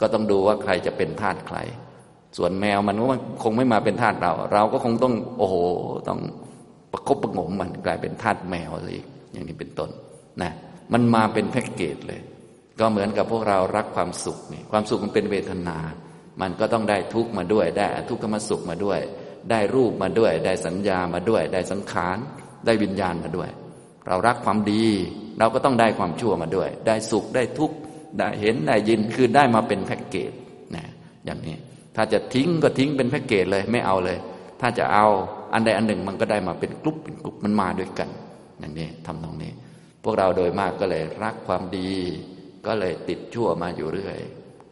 [0.00, 1.58] ก็ต้องดูว่าใครจะเป็นทาสใคร
[2.36, 5.54] ส่วนแมวมันว่าคงไม่มาเป็นทาสเรา เราก็คงต้องโอ้โห
[6.08, 6.20] ต้อง
[6.92, 8.98] ประคบประงมมันกลายเป็นทาสแมวเลย
[9.32, 9.90] อย่างนี้เป็นต้น
[10.42, 10.50] นะ
[10.92, 12.20] มันมาเป็นแพ็กเกจเลย
[12.80, 15.78] ก็เหมือนกับพวกเรารักความสุขนี่ความสุขมันเป็นเวทนา
[16.40, 19.00] มันก็ต้องได้ทุกข์มาด้วย ได้ทุกขมสุขมาด้วย
[19.50, 22.16] ได้รูปมาด้วย ได้สัญญามาด้วย ได้สังขาร
[22.66, 23.50] ได้วิญญาณมาด้วย
[24.06, 24.86] เรารักความดี
[25.38, 27.76] เราก็ต้องได้ความชั่วมาด้วย ได้สุขได้ทุกข์
[28.18, 30.32] ได้เห็นได้ยินคือได้มาเป็นแพ็กเกจ
[30.76, 30.84] นะ
[31.24, 31.56] อย่างนี้
[31.96, 34.18] ถ้าจะทิ้งก็ทิ้งเป็นแพ็กเกจเลยไม่เอาเลย
[34.60, 35.06] ถ้าจะเอา
[35.52, 38.08] อันใดอันหนึ่งมันก็ได้มาเป็นกลุ่มเป็นกลุ่มมันมาด้วยกัน
[38.58, 39.52] อย่างนี้ทำตรงนี้
[40.04, 41.90] พวกเราโดยมากก็เลยรักความดี
[42.66, 44.18] ก็เลยติดชั่วมาอยู่เรื่อย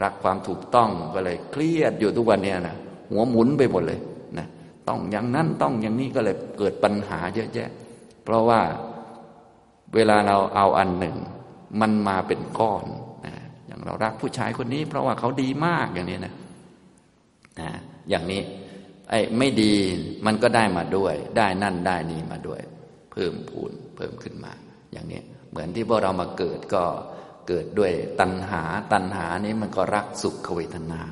[0.03, 2.77] รักความถูกต้องก็เลยเครียดอยู่ทุกวันเนี้นะ
[3.11, 4.01] หัวหมุนไปหมดเลย
[4.39, 4.47] นะ
[4.89, 7.71] ต้องอย่างนั้นต้องอย่างนี้ก็เลยเกิดปัญหาเยอะแยะ
[8.25, 8.61] เพราะว่า
[9.95, 11.17] เวลาเราเอาอันหนึ่ง
[11.81, 12.85] มันมาเป็นก้อน
[13.27, 13.35] นะ
[13.67, 16.35] อย่างเรารักผู้ชายคนนี้ เพราะว่าเขาดีมากอย่างนี้นะ
[17.61, 17.71] นะ
[18.11, 18.43] อย่างนี้
[19.11, 19.73] ไอ้ไม่ดี
[20.27, 22.61] มันก็ได้มาด้วย ได้นั่นได้นี่มาด้วย
[23.13, 24.53] เพิ่มพูนเพิ่มขึ้นมา
[24.93, 25.21] อย่างนี้
[25.51, 26.85] เหมือนที่พวกเรามาเกิดก็
[27.49, 31.03] เกิดด้วยตัณหา ตัณหานี้มันก็รักสุขเวทนา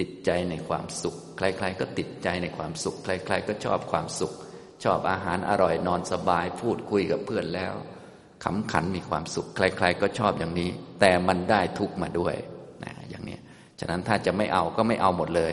[0.00, 4.32] ติดใจในความสุข ใครๆก็ติดใจในความสุข ใคร ๆ ก็ชอบความสุข
[4.84, 7.74] ชอบอาหารอร่อยนอนสบายพูดคุยกับเพื่อนแล้ว
[8.44, 10.70] ขำขันมีความสุข ใคร ๆ ก็ชอบอย่างนี้
[11.00, 12.34] แต่มันได้ทุกมาด้วย
[12.84, 13.36] นะอย่างนี้
[13.80, 15.52] ฉะนั้นถ้าจะไม่เอาก็ไม่เอาหมดเลย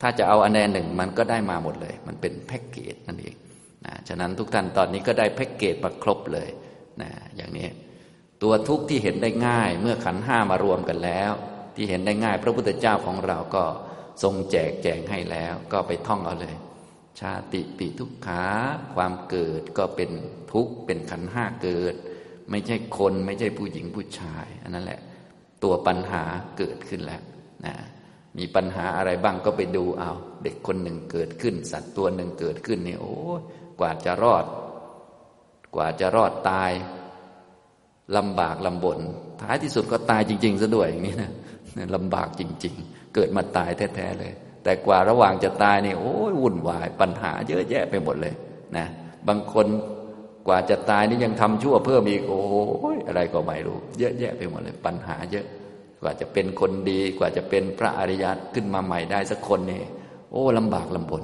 [0.00, 3.36] ถ้าจะเอาอันใดหนึ่งมันก็ได้มาหมดเลย มันเป็นแพ็กเกจนั่นเอง
[3.86, 6.48] นะฉะนั้นทุกท่านตอนนี้ก็ได้แพ็กเกจมาครบเลย
[7.02, 7.66] นะอย่างนี้
[8.42, 11.32] ตัวทุกข์ที่เห็นได้ง่าย เมื่อขันห้ามารวมกันแล้ว
[11.74, 13.64] ที่เห็นได้ง่าย พระพุทธเจ้าของเราก็
[14.22, 16.56] ทรงแจกแจงให้แล้ว ก็ไปท่องเอาเลย
[17.20, 18.44] ชาติปีทุกขา
[18.94, 20.10] ความเกิดก็เป็น
[20.52, 21.94] ทุกข์เป็นขันห้าเกิด
[22.50, 25.00] ไม่ใช่คนไม่ใช่ผู้หญิงผู้ชายอันนั้นแหละ
[25.62, 26.24] ตัวปัญหา
[26.58, 27.22] เกิดขึ้นแล้ว
[27.66, 27.74] นะ
[28.38, 30.12] มีปัญหาอะไรบ้างก็ไปดูเอา
[30.42, 33.14] เด็กคนหนึ่งเกิดขึ้น สัตว์ตัวหนึ่งเกิดขึ้นนี่โอ้
[33.80, 34.44] กว่าจะรอด
[35.74, 36.70] กว่าจะรอดตาย
[38.16, 38.98] ลำบากลำบน
[39.42, 41.30] ท้ายที่สุดก็ตายจริงๆซะด้วยอย่างนี้นะ
[41.94, 44.32] ลำบากจริง ๆ เกิดมาตายแท้ๆเลย
[44.64, 48.34] แต่กว่าระหว่างจะตายนี่โอ้ยวุ่นวาย ปัญหาเยอะแยะไปหมดเลย
[48.76, 48.86] นะ
[49.28, 49.66] บางคน
[50.46, 52.42] กว่าจะตายนี่ยังทำชั่วเพิ่มอีกโอ้
[52.94, 55.46] ยอะไรก็ไม่รู้ เยอะแยะไปหมดเลย ปัญหาเยอะ
[56.02, 59.82] กว่าจะเป็นคนดี กว่าจะเป็นพระอริยะขึ้นมาใหม่ได้สักคนนี่
[60.32, 61.22] โอ้ลำบากลำบน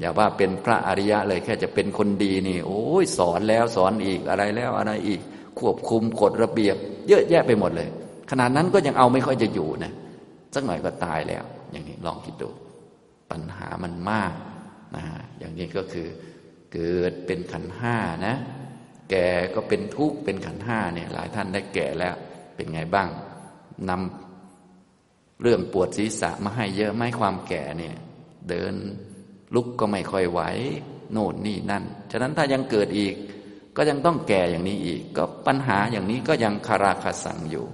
[0.00, 5.20] อย่าว่าเป็นพระอริยะเลยแค่จะเป็นคนดีนี่ โอ้ยสอนแล้วสอนอีกอะไรแล้วอะไรอีก
[5.60, 6.76] ควบคุมกฎระเบียบ
[7.08, 7.88] เยอะแยะไปหมดเลย
[8.30, 9.92] ขนาดนั้นก็ยังเอาไม่ค่อยจะอยู่นะ
[10.54, 12.48] สักหน่อยก็ตายแล้ว อย่างนี้ลองคิดดู
[13.30, 14.32] ปัญหามันมาก
[14.96, 15.04] นะ
[15.38, 16.08] อย่างนี้ก็คือ
[16.72, 17.96] เกิดเป็นขันห้า
[18.26, 18.34] นะ
[19.10, 22.14] แก่ก็เป็นทุกข์เป็นขันห้าเนี่ย หลายท่านได้แก่แล้ว
[22.56, 23.08] เป็นไงบ้าง
[23.88, 27.96] นำเรื่องปวดศีรษะมาให้เยอะไม่ความแก่เนี่ย
[28.48, 28.74] เดิน
[29.54, 30.40] ลุกก็ไม่ค่อยไหว
[31.12, 33.14] โน่นนี่นั่น ฉะนั้นถ้ายังเกิดอีก
[33.76, 37.64] ก็ยังต้องแก่อย่างนี้อีก ก็ปัญหาอย่างนี้ก็ยังคาราคาสังอยู่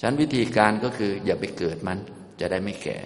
[0.00, 1.98] ฉะนั้นวิธีการก็คืออย่าไปเกิดมัน
[2.40, 2.98] จะได้ไม่แก่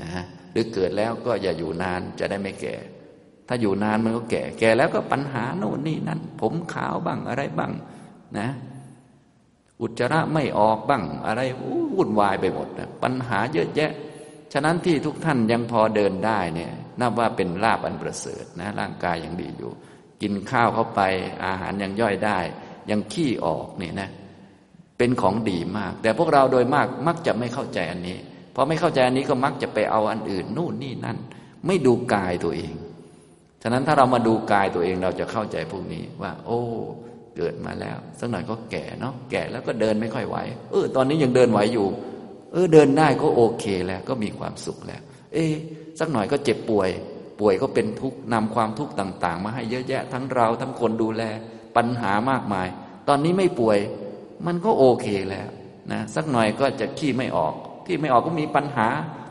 [0.00, 2.74] นะฮะหรือเกิดแล้วก็อย่าอยู่นานจะได้ไม่แก่
[3.48, 7.72] ถ้าอยู่นานมันก็แก่ แก่แล้วก็ปัญหาโน่นนี่นั่น ผมขาวบ้างอะไรบ้าง
[8.38, 8.48] นะ
[9.80, 11.40] อุจจาระไม่ออกบ้างอะไร
[11.96, 13.92] วุ่นวายไปหมดนะปัญหาเยอะแยะ
[14.52, 19.72] ฉะนั้นที่ทุกท่านยังพอเดินได้เนี่ยนับว่าเป็นลาบอันประเสริฐนะร่างกายยังดีอยู่
[20.24, 21.00] กินข้าวเข้าไป
[21.44, 22.38] อาหารยังย่อยได้
[22.90, 24.10] ยังขี้ออกเนี่ยนะ
[24.98, 28.16] เป็นของดีมาก แต่พวกเราโดยมากมักจะไม่เข้าใจอันนี้
[28.54, 31.18] พอไม่เข้าใจอันนี้ก็มักจะไปเอาอันอื่น นู่นนี่นั่น
[31.66, 32.74] ไม่ดูกายตัวเอง
[33.62, 36.60] ฉะนั้นถ้าเรามาดูกายตัวเองเราจะเข้าใจพวกนี้ว่า โอ้
[37.36, 40.36] เกิดมาแล้วสักหน่อยก็แก่เนาะแก่แล้วก็เดินไม่ค่อยไหว
[40.70, 41.86] เออตอนนี้ยังเดินไหวอยู่
[42.52, 45.02] เออเดินได้ก็โอเคแล้วก็มีความสุขแล้ว
[45.32, 45.38] เอ
[45.98, 46.90] สักหน่อยก็เจ็บป่วย
[47.40, 51.22] ป่วยก็เป็นทุกข์นำความทุกข์ต่าง ๆ มาให้เยอะแยะ ทั้งเราทั้งคนดูแล
[51.76, 52.68] ปัญหามากมาย
[53.08, 53.78] ตอนนี้ไม่ป่วย
[54.46, 55.48] มันก็โอเคแล้ว
[55.92, 57.54] นะสักหน่อยก็จะขี้ไม่ออก
[57.86, 58.88] ขี้ไม่ออกก็มีปัญหา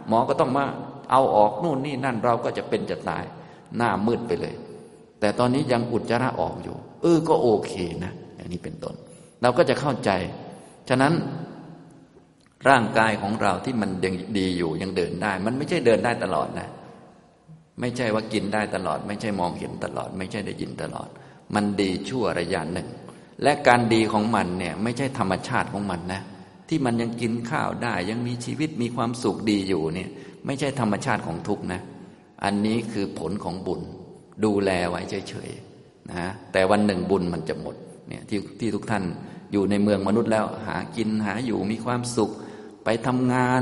[0.07, 0.65] หมอก็ต้องมา
[1.11, 3.23] เอาออกนู่นนี่นั่นเราก็จะเป็นจะตาย
[3.77, 4.55] หน้ามืดไปเลย
[5.19, 7.73] แต่ตอนนี้ยังอุจจาระออกอยู่ เออก็โอเค
[8.03, 8.95] นะอย่างนี้เป็นต้น
[9.41, 10.09] เราก็จะเข้าใจ
[10.89, 11.13] ฉะนั้น
[12.69, 16.69] ร่างกายของเราที่มันยังดีอยู่ยังเดินได้ มันไม่ใช่เดินได้ตลอดนะ
[17.79, 21.09] ไม่ใช่ว่ากินได้ตลอด ไม่ใช่มองเห็นตลอด ไม่ใช่ได้ยินตลอด
[21.55, 22.87] มันดีชั่วระยะหนึ่ง
[23.43, 26.21] และการดีของมันเนี่ยไม่ใช่ธรรมชาติของมันนะ
[26.69, 30.09] ที่มันยังกินข้าวได้ ยังมีชีวิตมีความสุขดีอยู่เนี่ย
[30.45, 31.81] ไม่ใช่ธรรมชาติของทุกนะ
[32.43, 33.81] อันนี้คือผลของบุญ
[34.43, 37.75] ดูแลไว้เฉยๆนะแต่วันหนึ่งบุญมันจะหมด
[38.07, 39.03] เนี่ยที่ที่ทุกท่าน
[39.51, 42.31] อยู่ในเมืองมนุษย์แล้วหากินหาอยู่มีความสุข
[42.85, 43.61] ไปทำงาน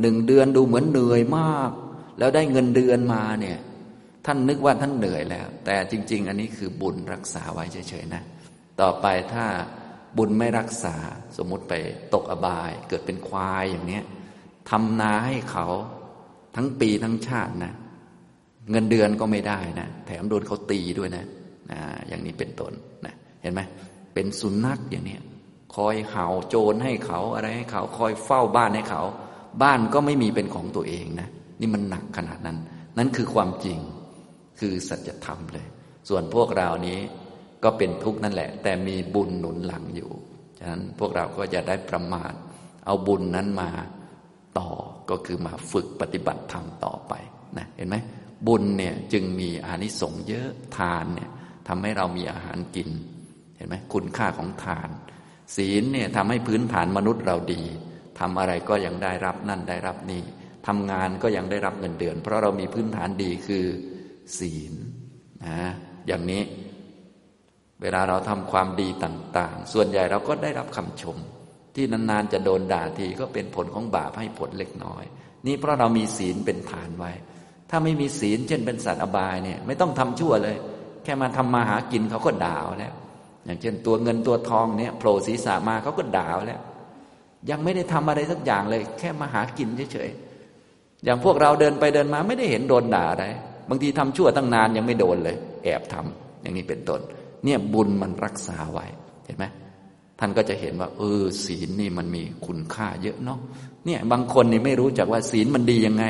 [0.00, 1.70] หนึ่งเดือนดูเหมือนเหนื่อยมาก
[2.20, 3.58] แล้วได้เงินเดือนมาเนี่ย
[4.26, 8.22] ท่านนึกว่าท่านเหนื่อยแล้ว แต่จริง ๆ อันนี้คือบุญรักษาไว้เฉยๆนะ
[8.80, 9.46] ต่อไปถ้า
[10.18, 10.96] บุญไม่รักษา
[11.36, 11.74] สมมุติไป
[12.14, 14.04] ตกอบาย เกิดเป็นควายอย่างเนี้ย
[14.70, 15.66] ทำนาให้เขา
[16.56, 17.72] ทั้งปีทั้งชาตินะ
[18.70, 21.26] เงินเดือนก็ไม่ได้นะ แถมโดนเขาตีด้วยนะ
[21.70, 22.72] นะอย่างนี้เป็นต้น
[23.06, 23.60] นะเห็นไหม
[24.14, 25.18] เป็นสุนัขอย่างนี้
[25.74, 29.02] คอยเห่าโจรให้เขาอะไรให้เขา คอยเฝ้าบ้านให้เขา
[29.62, 31.28] บ้านก็ไม่มีเป็นของตัวเองนะ
[31.60, 32.58] นี่มันหนักขนาดนั้น
[32.98, 33.78] นั่นคือความจริง
[34.60, 35.66] คือสัจธรรมเลย
[36.08, 36.98] ส่วนพวกเรานี้
[37.64, 40.10] ก็เป็นทุกข์นั่นแหละ แต่มีบุญหนุนหลังอยู่
[40.58, 42.32] ฉะนั้นพวกเราก็จะได้ประมาท
[42.86, 43.70] เอาบุญนั้นมา
[44.58, 44.70] ต่อ
[45.10, 47.12] ก็คือมาฝึกปฏิบัติธรรมต่อไป
[47.58, 47.96] นะเห็นไหม
[48.46, 51.30] บุญเนี่ยจึงมีอานิสงส์เยอะทานเนี่ย
[51.68, 52.90] ทำให้เรามีอาหารกิน
[53.56, 54.88] เห็นไหมคุณค่าของทาน
[55.56, 57.62] ศีลเนี่ยทำให้พื้นฐานมนุษย์เราดี
[58.18, 60.22] ทำอะไรก็ยังได้รับนั่นได้รับนี่
[60.66, 63.64] ทำงานก็ยังได้รับเงินเดือน เพราะเรามีพื้นฐานดีคือ
[64.38, 64.72] ศีล
[65.46, 65.60] นะ
[66.06, 66.42] อย่างนี้
[67.82, 71.16] เวลาเราทำความดีต่าง ๆ ส่วนใหญ่เราก็ได้รับคำชม
[71.74, 75.04] ที่นานๆจะโดนด่าทีก็เป็นผลของบาปให้ผลเล็กน้อย
[75.46, 77.12] นี่เพราะเรามีศีลเป็นฐานไว้
[77.70, 80.56] ถ้าไม่มีศีลเช่นเป็นสัตว์อบายเนี่ยไม่ต้องทำชั่วเลย
[81.04, 82.94] แค่มาทำมาหากินเขาก็ด่าแล้ว
[83.44, 86.60] อย่างเช่นตัวเงินตัวทองเนี่ยโผล่ศีรษะมาเขาก็ด่าแล้ว
[87.50, 90.29] ยังไม่ได้ทำอะไรสักอย่างเลย แค่มาหากินเฉยๆ
[91.04, 93.24] อย่างพวกเราเดินไปเดินมาไม่ได้เห็นโดนด่าอะไร
[93.68, 97.00] บางทีทำชั่วตั้งนานยังไม่โดนเลย แอบทำอย่างนี้เป็นต้น
[97.44, 98.86] เนี่ยบุญมันรักษาไว้
[99.24, 99.44] เห็นไหม
[100.18, 103.38] ท่านก็จะเห็นว่าเออศีลนี่มันมีคุณค่าเยอะเนาะ
[103.86, 106.04] เนี่ยบางคนนี่ไม่รู้จักว่าศีลมันดียังไง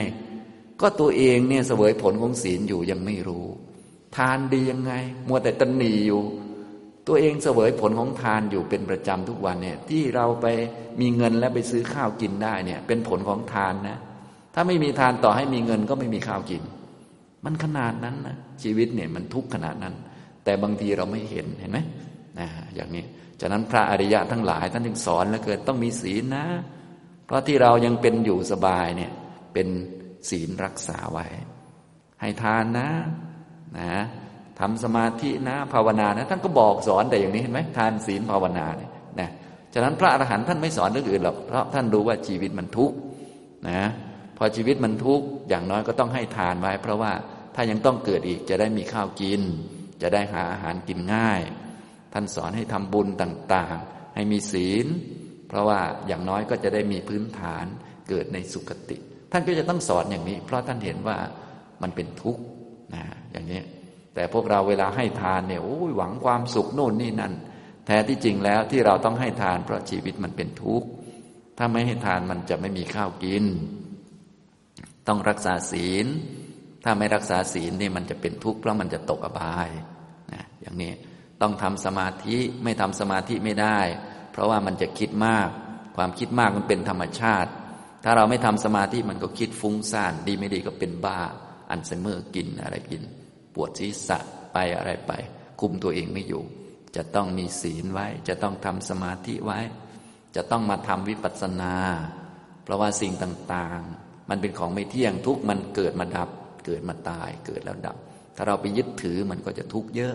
[0.80, 3.46] ก็ตัวเองเนี่ยเสวยผลของศีลอยู่ยังไม่รู้
[4.16, 4.92] ทานดียังไง
[5.28, 6.22] มัวแต่ตันหนีอยู่
[7.06, 10.46] ตัวเองเสวยผลของทานอยู่เป็นประจำทุกวันเนี่ย ที่เราไป
[11.00, 13.98] มีเงินแล้วไปซื้อข้าวกินได้เนี่ย เป็นผลของทานนะ
[14.54, 16.62] ถ้าไม่มีทานต่อให้มีเงินก็ไม่มีข้าวกิน
[17.44, 19.94] มันขนาดนั้นนะชีวิตเนี่ยมันทุกข์ขนาดนั้น
[20.44, 21.78] แต่บางทีเราไม่เห็นเห็นไหม
[22.38, 23.04] นะอย่างนี้
[23.40, 26.46] ฉะนั้นพระอริยะทั้งหลายท่านจึงสอนแล้วเกิดต้องมีศีลนะ
[27.26, 29.12] เพราะที่เรายังเป็นอยู่สบายเนี่ย
[29.52, 29.68] เป็น
[30.30, 31.26] ศีลรักษาไว้
[32.20, 32.88] ให้ทานนะ
[33.78, 33.92] นะ
[34.60, 38.90] ทำสมาธินะภาวนานะท่านก็บอกสอนแต่อย่างนี้เห็นไหมทานศีลภาวนาเนี่ย
[39.20, 39.28] นะ
[39.74, 42.96] ฉะนั้นพระอรหันต์ท่านไม่สอนเรื่องอื่นหรอกเพราะท่านรู้ว่าชีวิตมันทุกข์
[43.68, 43.82] นะ
[44.42, 47.12] พอชีวิตมันทุกข์อย่างน้อยก็ต้องให้ทานไว้ เพราะว่า
[47.54, 49.42] ถ้ายังต้องเกิดอีกจะได้มีข้าวกิน
[50.02, 51.42] จะได้หาอาหารกินง่าย
[52.12, 54.86] ท่านสอนให้ทำบุญต่างๆ ให้มีศีล
[55.48, 57.64] เพราะว่าอย่างน้อยก็จะได้มีพื้นฐาน
[58.08, 58.96] เกิดในสุคติ
[59.32, 61.18] ท่านก็จะต้องสอนอย่างนี้ เพราะท่านเห็นว่า
[61.82, 62.42] มันเป็นทุกข์
[62.94, 63.60] นะอย่างนี้
[64.14, 67.32] แต่พวกเราเวลาให้ทานเนี่ยโอ้ยหวังความสุขโน่นนี่นั่น
[67.86, 70.88] แท้ที่จริงแล้วที่เราต้องให้ทานเพราะชีวิตมันเป็นทุกข์
[71.58, 73.44] ถ้าไม่ให้ทานมันจะไม่มีข้าวกิน
[75.08, 76.06] ต้องรักษาศีล
[76.84, 79.68] ถ้าไม่รักษาศีลนี่มันจะเป็นทุกข์เพราะมันจะตกอบาย
[80.32, 80.92] นะอย่างนี้
[81.42, 83.78] ต้องทำสมาธิไม่ทำสมาธิไม่ได้
[84.32, 85.48] เพราะว่ามันจะคิดมาก
[85.96, 87.50] ความคิดมากมันเป็นธรรมชาติ
[88.04, 91.20] ถ้าเราไม่ทำสมาธิมันก็คิดฟุ้งซ่านดีไม่ดีก็เป็นบ้า
[91.70, 93.02] อันไซเมอร์กินอะไรกิน
[93.54, 94.18] ปวดศีรษะ
[94.52, 95.12] ไปอะไรไป
[95.60, 96.42] คุมตัวเองไม่อยู่
[96.96, 99.60] จะต้องมีศีลไว้ จะต้องทำสมาธิไว้
[100.36, 101.74] จะต้องมาทำวิปัสสนา
[102.62, 106.28] เพราะว่าสิ่งต่างๆ มันเป็นของไม่เที่ยงทุกมันเกิดมาดับ
[106.66, 107.96] เกิดมาตายเกิดแล้วดับ
[108.36, 110.14] ถ้าเราไปยึดถือมันก็จะทุกข์เยอะ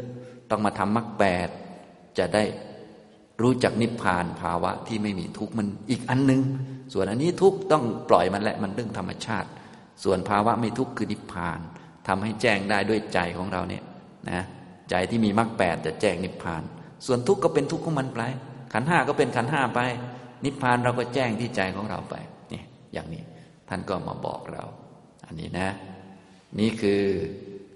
[0.50, 1.48] ต้องมาทำมรรคแปด
[2.18, 2.44] จะได้
[3.42, 6.42] รู้จักนิพพานภาวะที่ไม่มีทุกข์มันอีกอันนึง
[6.94, 9.50] ส่วนอันนี้ทุกข์ต้องปล่อยมันแหละมันเรื่องธรรมชาติ
[10.04, 11.60] ส่วนภาวะไม่ทุกข์คือนิพพาน
[12.08, 13.84] ทำให้แจ้งได้ด้วยใจของเราเนี่ย
[14.30, 14.44] นะ
[14.90, 16.64] ใจที่มีมรรคแปดจะแจ้งนิพพาน
[17.06, 18.22] ส่วนทุกข์ก็เป็นทุกข์ของมันไป
[18.74, 19.80] ขันห้าก็เป็นขันห้าไป
[20.46, 22.16] นิพพานเราก็แจ้งที่ใจของเราไป
[22.54, 22.62] นี่
[22.94, 23.22] อย่างนี้
[23.70, 24.64] ท่านก็มาบอกเรา
[25.26, 25.70] อันนี้นะ
[26.60, 27.04] นี่คือ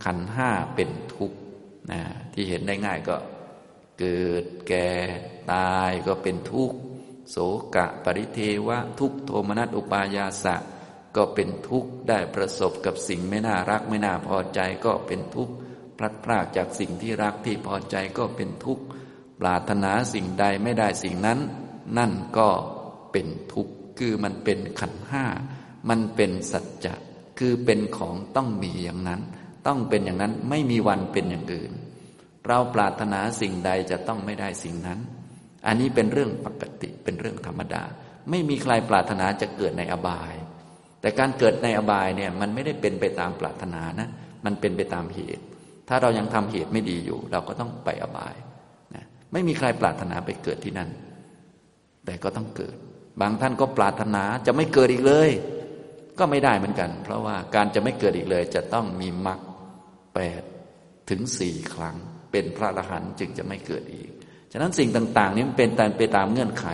[0.04, 1.38] ขันห้าเป็นทุกข์
[1.92, 2.02] นะ
[2.34, 3.16] ที่เห็นได้ง่ายก็
[4.00, 4.90] เกิดแก่
[5.52, 6.78] ตายก็เป็นทุกข์
[7.30, 7.38] โส
[7.76, 10.56] กะปริเทวะ ทุกโทมนัสอุปายาสะ
[11.16, 15.54] ก็เป็นทุกข์ได้ประสบกับสิ่งไม่น่ารักไม่น่าพอใจก็เป็นทุกข์
[15.98, 18.84] พลัดพรากจากสิ่งที่รักที่พอใจก็เป็นทุกข์
[19.40, 21.40] ปรารถนาสิ่งใดไม่ได้สิ่งนั้น
[21.98, 22.50] นั่นก็
[23.12, 25.26] เป็นทุกข์คือมันเป็นขันห้า
[25.90, 26.96] มันเป็นสัจจะ
[27.40, 29.22] คือเป็นของต้องมีอย่างนั้น
[29.68, 31.72] ต้องเป็นอย่างนั้นไม่มีวันเป็นอย่างอื่น
[32.48, 35.00] เราปรารถนาสิ่งใดจะต้องไม่ได้สิ่งนั้น
[35.68, 37.84] อันนี้เป็นเรื่องปกติเป็นเรื่องธรรมดา
[38.30, 40.34] ไม่มีใครปรารถนาจะเกิดในอบาย
[41.02, 44.10] แต่การเกิดในอบายเนี่ยมันไม่ได้เป็นไปตามปรารถนานะ
[44.46, 45.44] มันเป็นไปตามเหตุ
[45.90, 48.36] ถ้าเรายังทำเหตุไม่ดีอยู่ เราก็ต้องไปอบาย
[48.96, 50.90] นะไม่มีใครปรารถนาไปเกิดที่นั่น
[52.06, 52.76] แต่ก็ต้องเกิด
[53.22, 55.30] บางท่านก็ปรารถนาจะไม่เกิดอีกเลย
[56.20, 59.40] ก็ไม่ได้เหมือนกัน เพราะว่าการจะไม่เกิดอีกเลย จะต้องมีมรรค
[60.16, 60.44] แปด
[61.10, 61.96] ถึงสี่ครั้ง
[62.32, 64.10] เป็นพระอรหันต์จึงจะไม่เกิดอีก
[64.52, 66.66] ฉะนั้นสิ่งต่างๆ นี้มันเป็นตามไปตามเงื่อนไข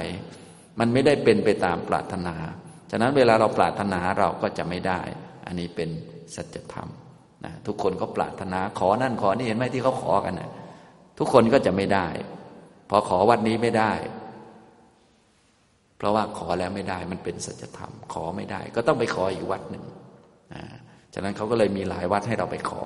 [0.79, 2.35] มันไม่ได้เป็นไปตามปรารถนา
[2.91, 5.01] ฉะนั้นเวลาเราปรารถนาเราก็จะไม่ได้
[5.45, 5.89] อันนี้เป็น
[6.35, 6.89] สัจธรรม
[7.45, 10.49] นะทุกคนก็ปรารถนาขอนั่นขอนี่เห็นไหมที่เขาขอกันนะ
[11.19, 12.07] ทุกคนก็จะไม่ได้
[12.89, 13.91] พอขอวัดนี้ไม่ได้
[15.97, 19.83] เพราะว่าขอแล้วไม่ได้มันเป็นสัจธรรม ขอไม่ได้ ก็ต้องไปขออีกวัดหนึ่ง
[20.53, 20.63] นะ
[21.13, 22.83] ฉะนั้นเขาก็เลยมีหลายวัดให้เราไปขอ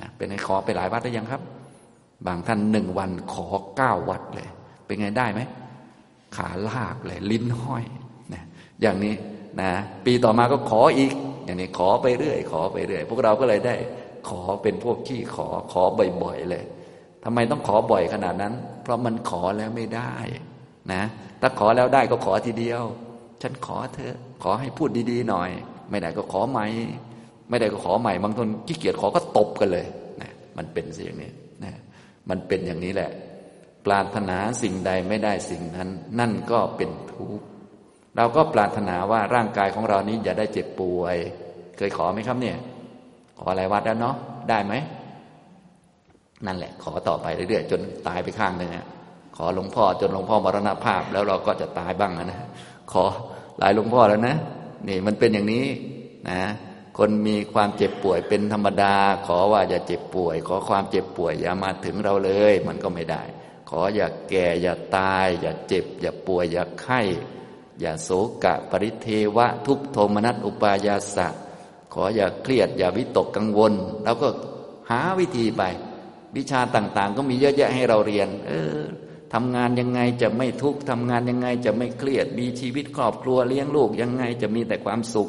[0.00, 1.42] นะเป็นให้ขอไปหลายวัดได้ยังครับ
[2.26, 4.48] บางท่านหนึ่งวันขอเก้าวัดเลย
[4.86, 5.40] เป็นไงได้ไหม
[6.36, 7.84] ขาลากเลย ลิ้นห้อย
[8.34, 8.42] นะ
[8.80, 9.14] อย่างนี้
[9.60, 9.72] นะ
[10.04, 11.12] ปีต่อมาก็ขออีก
[11.44, 13.76] อย่างนี้ขอไปเรื่อย ขอไปเรื่อย พวกเราก็เลยได้
[14.28, 15.82] ขอเป็นพวกขี้ขอขอ
[16.22, 16.64] บ่อยๆเลย
[17.24, 20.14] ทำไมต้องขอบ่อยขนาดนั้น เพราะมันขอแล้วไม่ได้
[20.92, 21.02] นะ
[21.40, 22.82] ถ้าขอแล้วได้ก็ขอทีเดียว
[23.42, 25.50] ฉันขอเธอ ขอให้พูดดีๆหน่อย
[25.90, 26.66] ไม่ได้ก็ขอใหม่
[27.50, 29.86] ไม่ได้ก็ขอใหม่ บางคนขี้เกียจขอก็ตบกันเลย
[30.22, 31.30] นะมันเป็นเสียงนี้
[31.64, 31.72] นะ
[32.28, 33.10] มันเป็นอย่างนี้แหละ
[33.86, 37.46] ปรารถนาสิ่งใดไม่ได้สิ่งนั้น นั่นก็เป็นทุกข์
[38.16, 41.16] เราก็ปรารถนาว่าร่างกายของเรานี้อย่าได้เจ็บป่วย
[41.76, 42.56] เคยขอไหมครับเนี่ย
[43.38, 44.16] ขออะไรวัดแล้วเนาะ
[44.50, 44.74] ได้ไหม
[46.46, 48.86] นั่นแหละ ขอต่อไปเรื่อยๆจนตายไปข้างหนึ่งอะ
[49.36, 52.40] ขอหลวงพ่อจนหลวงพ่อมรณภาพ แล้วเราก็จะตายบ้างนะ
[52.92, 53.04] ขอ
[53.58, 54.36] หลายหลวงพ่อแล้วนะ
[54.88, 55.66] นี่มันเป็นอย่างนี้
[56.30, 56.40] นะ
[56.98, 58.94] คนมีความเจ็บป่วยเป็นธรรมดา
[59.26, 63.22] ขอว่าอย่าเจ็บป่วย ขอความเจ็บป่วยอย่ามาถึงเราเลย มันก็ไม่ได้
[63.70, 67.00] ขออย่าแก่อย่าตาย อย่าเจ็บ อย่าป่วย อย่าไข้
[67.80, 68.10] อย่าโศ
[68.44, 71.28] กะ ปริเทวะ ทุกโทมนัสอุปายาสะ
[71.94, 73.72] ขออย่าเครียด อย่าวิตกกังวล
[74.04, 74.28] แล้วก็
[74.90, 75.62] หาวิธีไป
[76.36, 78.78] วิชาต่างๆ ก็มีเยอะแยะให้เราเรียน เออ
[79.34, 85.28] ทำงานยังไงจะไม่ทุกข์ทำงานยังไงจะไม่เครียด มีชีวิตครอบครัวเลี้ยงลูกยังไงจะมีแต่ความสุข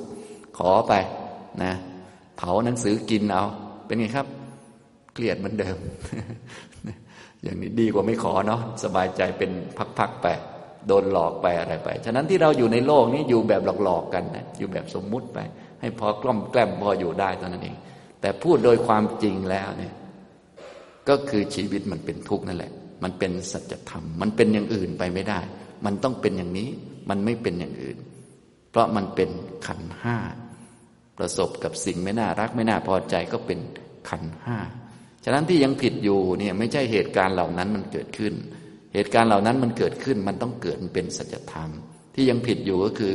[0.57, 0.93] ขอไป
[1.63, 1.73] นะ
[2.37, 3.43] เผาหนังสือกินเอา
[3.85, 4.27] เป็นไงครับ
[5.13, 5.77] เครียดเหมือนเดิม
[7.43, 9.51] อย่างนี้ดีกว่าไม่ขอเนาะสบายใจเป็น
[9.99, 10.27] พักๆไป
[10.87, 15.39] โดนหลอกไปอะไรไป ฉะนั้นที่เราอยู่ในโลกนี้อยู่แบบหลอกๆกันนะอยู่แบบสมมุติไป
[15.81, 17.77] ให้พอกล้อมแกล้มพออยู่ได้ตอนนั้นเอง
[18.21, 19.93] แต่พูดโดยความจริงแล้วเนี่ย
[21.09, 22.73] ก็คือชีวิตมันเป็นทุกข์นั่นแหละ
[23.05, 25.39] มันเป็นสัจธรรม มันเป็นอย่างอื่นไปไม่ได้
[25.85, 26.69] มันต้องเป็นอย่างนี้
[27.09, 27.97] มันไม่เป็นอย่างอื่น
[28.71, 29.29] เพราะมันเป็น
[29.65, 30.17] ขันห้า
[31.17, 33.59] ประสบกับสิ่งไม่น่ารักไม่น่าพอใจก็เป็น
[34.09, 34.57] ขันห้า
[35.23, 38.33] ฉะนั้นที่ยังผิดอยู่เนี่ยไม่ใช่เหตุการณ์เหล่านั้นมันเกิดขึ้น
[38.93, 41.69] เหตุการณ์เหล่านั้นมันเกิดขึ้น มันต้องเกิดมันเป็นสัจธรรม
[42.15, 43.13] ที่ยังผิดอยู่ก็คือ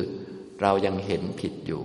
[0.62, 1.82] เรายังเห็นผิดอยู่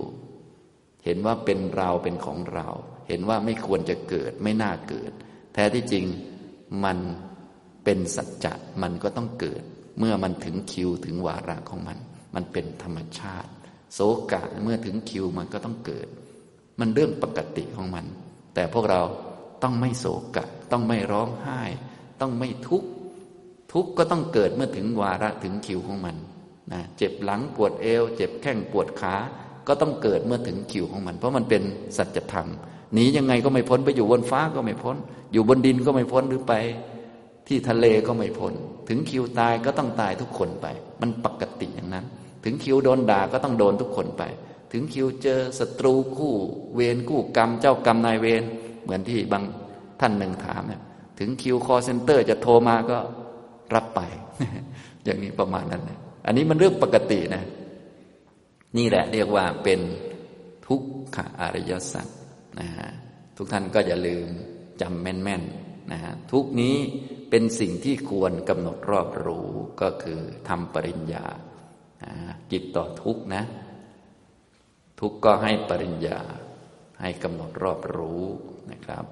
[1.04, 2.68] เห็นว่าเป็นเราเป็นของเรา
[3.08, 5.12] เห็นว่าไม่ควรจะเกิดไม่น่าเกิด
[5.54, 6.04] แท้ที่จริง
[6.84, 6.98] มัน
[7.86, 9.62] เป็นสัจจะมันก็ต้องเกิด
[9.98, 11.98] เมื่อมันถึงคิวถึงวาระของมัน
[12.34, 13.50] มันเป็นธรรมชาติ
[13.94, 14.00] โศ
[14.32, 16.08] กะเมื่อถึงคิวมันก็ต้องเกิด
[16.80, 18.06] มันเรื่องปกติของมัน
[18.54, 19.02] แต่พวกเรา
[19.62, 20.06] ต้องไม่โศ
[20.36, 21.62] กะ ต้องไม่ร้องไห้
[22.20, 22.88] ต้องไม่ทุกข์
[23.72, 26.16] ทุกข์ก็ต้องเกิดเมื่อถึงวาระถึงคิวของมัน
[26.72, 29.14] นะเจ็บหลังปวดเอว เจ็บแข้งปวดขา
[29.68, 31.62] ก็ต้องเกิดเมื่อถึงคิวของมัน เพราะมันเป็น
[31.96, 32.48] สัจธรรม
[32.92, 34.96] หนียังไงก็ไม่พ้นไปอยู่บนฟ้าก็ไม่พ้น
[35.32, 36.54] อยู่บนดินก็ไม่พ้นหรือไป
[37.46, 38.54] ที่ทะเลก็ไม่พ้น
[38.88, 40.66] ถึงคิวตายก็ต้องตายทุกคนไป
[41.00, 42.06] มันปกติอย่างนั้น
[42.44, 44.22] ถึงคิวโดนด่าก็ต้องโดนทุกคนไป
[44.72, 46.34] ถึงคิวเจอศัตรูคู่
[46.74, 48.42] เวรคู่กรรมเจ้ากรรมนายเวร
[48.82, 49.44] เหมือนที่บาง
[50.00, 50.82] ท่านหนึ่งถามเนี่ย
[51.18, 52.98] ถึงคิว call center จะโทรมาก็
[53.74, 54.00] รับไป
[55.04, 57.44] อย่างนี้ประมาณนั้นนะอันนี้มันเรื่องปกตินะ
[58.76, 59.80] นี่แหละเรียกว่าเป็น
[60.66, 60.82] ทุก
[61.16, 62.06] ขอริยสัจ
[62.60, 62.88] นะฮะ
[63.36, 64.26] ทุกท่านก็อย่าลืม
[64.80, 66.76] จำแม่นๆนะฮะทุกข์นี้
[67.30, 69.48] เป็นสิ่งที่ควรกำหนดรอบรู้
[69.82, 71.24] ก็คือทำปริญญากิ
[72.52, 73.44] จต่อทุกข์นะ
[75.00, 76.20] ทุกก็ให้ปริญญา
[77.00, 78.24] ให้กำหนดรอบรู้
[78.72, 79.04] นะครับ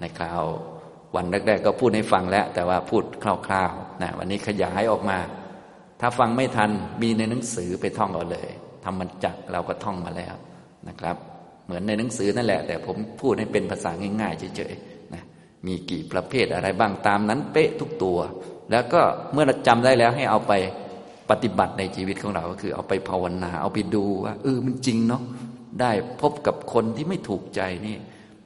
[0.00, 0.42] ในคราว
[1.16, 5.18] วันแรกๆก็พูดให้ฟังแล้ว แต่ว่าพูดคร่าวๆนะวันนี้ขยายออกมา
[6.00, 6.70] ถ้าฟังไม่ทัน
[7.02, 8.48] มีในหนังสือไปท่องเอาเลย
[8.84, 10.34] ทำมันจักเราก็ท่องมาแล้ว
[10.88, 11.16] นะครับ
[11.64, 14.97] เหมือนในหนังสือนั่นแหละ แต่ผมพูดให้เป็นภาษาง่ายๆเฉยๆ
[15.66, 18.18] มีกี่ประเภทอะไรบ้างตามนั้นเป๊ะทุกตัว
[18.70, 19.00] แล้วก็
[19.32, 20.52] เมื่อเราจำได้แล้วให้เอาไป
[21.30, 25.22] ปฏิบัติในชีวิตของเราก็คือ เอาไปภาวนา เอาไปดูว่าเออมันจริงเนาะ
[25.80, 25.90] ได้
[26.20, 27.96] พบกับคนที่ไม่ถูกใจนี่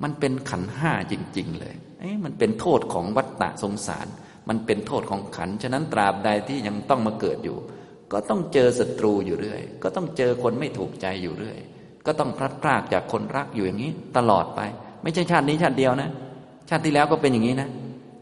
[0.03, 4.07] มันเป็นขันห้าจริง ๆ เลยเอ้มันเป็นโทษของวัฏฏะสงสาร
[4.49, 7.57] มันเป็นโทษของขันฉะนั้นตราบใดที่ยังต้องมาเกิดอยู่
[8.13, 11.59] ก็ต้องเจอศัตรูอยู่เรื่อย ก็ต้องเจอคนไม่ถูกใจอยู่เรื่อย
[12.07, 14.61] ก็ต้องพลัดพรากจากคนรักอยู่อย่างนี้ ตลอดไป
[15.03, 17.69] ไม่ใช่ชาตินี้ชาติเดียวนะาติที่แล้วก็เป็นอย่างนี้นะ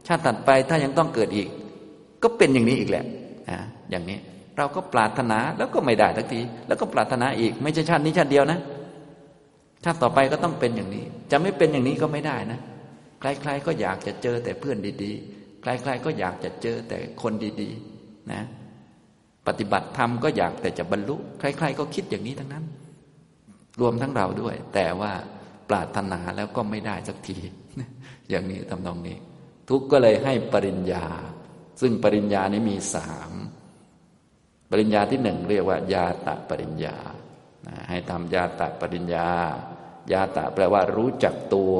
[0.06, 1.48] ชาติตัดไปถ้ายังต้องเกิดอีก
[2.22, 3.04] ก็เป็นอย่างนี้อีกแหละ
[3.48, 3.58] อ่า
[3.90, 4.18] อย่างนี้
[4.58, 8.58] เราก็ปรารถนาแล้วก็ไม่ได้ทักที แล้วก็ปรารถนาอีก ไม่ใช่ชาตินี้ชาติเดียวนะ
[9.84, 12.58] ชาติต่อไปก็ต้องเป็นอย่างนี้ จะไม่เป็นอย่างนี้ก็ไม่ได้นะ
[13.20, 18.42] ใครๆก็อยากจะเจอแต่เพื่อนดีๆ ใครๆก็อยากจะเจอแต่คนดีๆ นะ
[19.46, 22.64] ปฏิบัติธรรมก็อยากแต่จะบรรลุ ใครๆก็คิดอย่างนี้ทั้งนั้น
[23.80, 25.12] รวมทั้งเราด้วย แต่ว่า
[25.70, 27.38] ปรารถนาแล้วก็ไม่ได้สักที
[28.30, 29.16] อย่างนี้ทำนองนี้
[29.68, 31.06] ทุกก็เลยให้ปริญญา
[31.80, 33.32] ซึ่งปริญญานี้มีสาม
[34.70, 36.96] ปริญญาที่หนึ่งเรียกว่า ยาตะปริญญา
[37.88, 39.28] ให้ทำยาตะปริญญา
[40.12, 41.74] ยาตะแปลว่ารู้จักตัว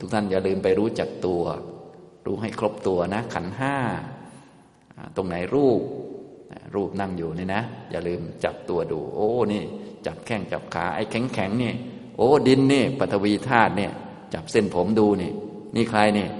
[0.00, 1.42] ทุกท่านอย่าลืมไปรู้จักตัว
[2.26, 3.76] รู้ให้ครบตัวนะ ขันห้า
[5.16, 5.80] ตรงไหนรูป
[6.74, 9.62] รูปนั่งอยู่นี่นะ อย่าลืมจับตัวดู โอ้นี่
[10.06, 11.72] จับแข้งจับขาไอ้แข็งแข็งนี่
[12.16, 13.92] โอ้ดินนี่ปฐวีธาตุเนี่ย
[14.34, 15.32] จับเส้นผมดูนี่
[15.74, 16.30] นี่ใครเนี่ย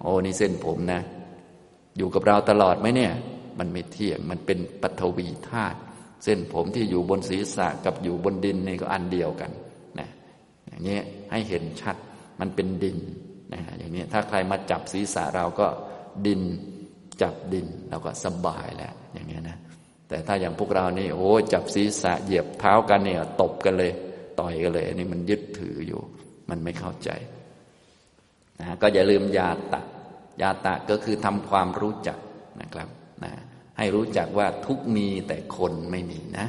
[0.00, 1.00] โอ้นี่เส้นผมนะ
[1.96, 3.12] อยู่กับเราตลอดไหมเนี่ย
[3.58, 5.78] มันไม่เที่ยง มันเป็นปฐวีธาตุ
[6.24, 9.50] เส้นผมที่อยู่บนศีรษะกับอยู่บนดินนี่ก็อันเดียวกัน
[9.98, 10.08] นะ
[10.66, 10.98] อย่างนี้
[11.30, 11.96] ให้เห็นชัด
[12.40, 12.98] มันเป็นดิน
[13.52, 15.66] นะอย่างนี้ถ้าใครมาจับศีรษะเราก็
[16.26, 16.42] ดิน
[17.22, 19.58] จับดินเราก็สบายแล้วอย่างนี้นะ
[20.08, 23.92] แต่ถ้าอย่างพวกเรานี่โอ้จับศีรษะเหยียบเท้ากันเนี่ยตบกันเลย
[24.40, 26.00] ต่อยกันเลยอันนี้มันยึดถืออยู่
[26.50, 27.10] มันไม่เข้าใจ
[28.60, 29.82] นะก็อย่าลืมยาตะ
[30.42, 32.18] ยาตะก็คือทำความรู้จัก
[32.60, 32.88] นะครับ
[33.24, 33.32] นะ
[33.78, 36.46] ให้รู้จักว่าทุกมีแต่คนไม่มีนะ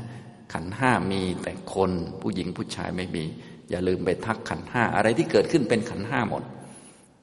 [0.54, 1.92] ขันห้ามีแต่คน
[2.22, 3.24] ผู้หญิงผู้ชายไม่มี
[3.70, 6.44] อย่าลืมไปทักขันห้าอะไรที่เกิดขึ้นเป็นขันห้าหมด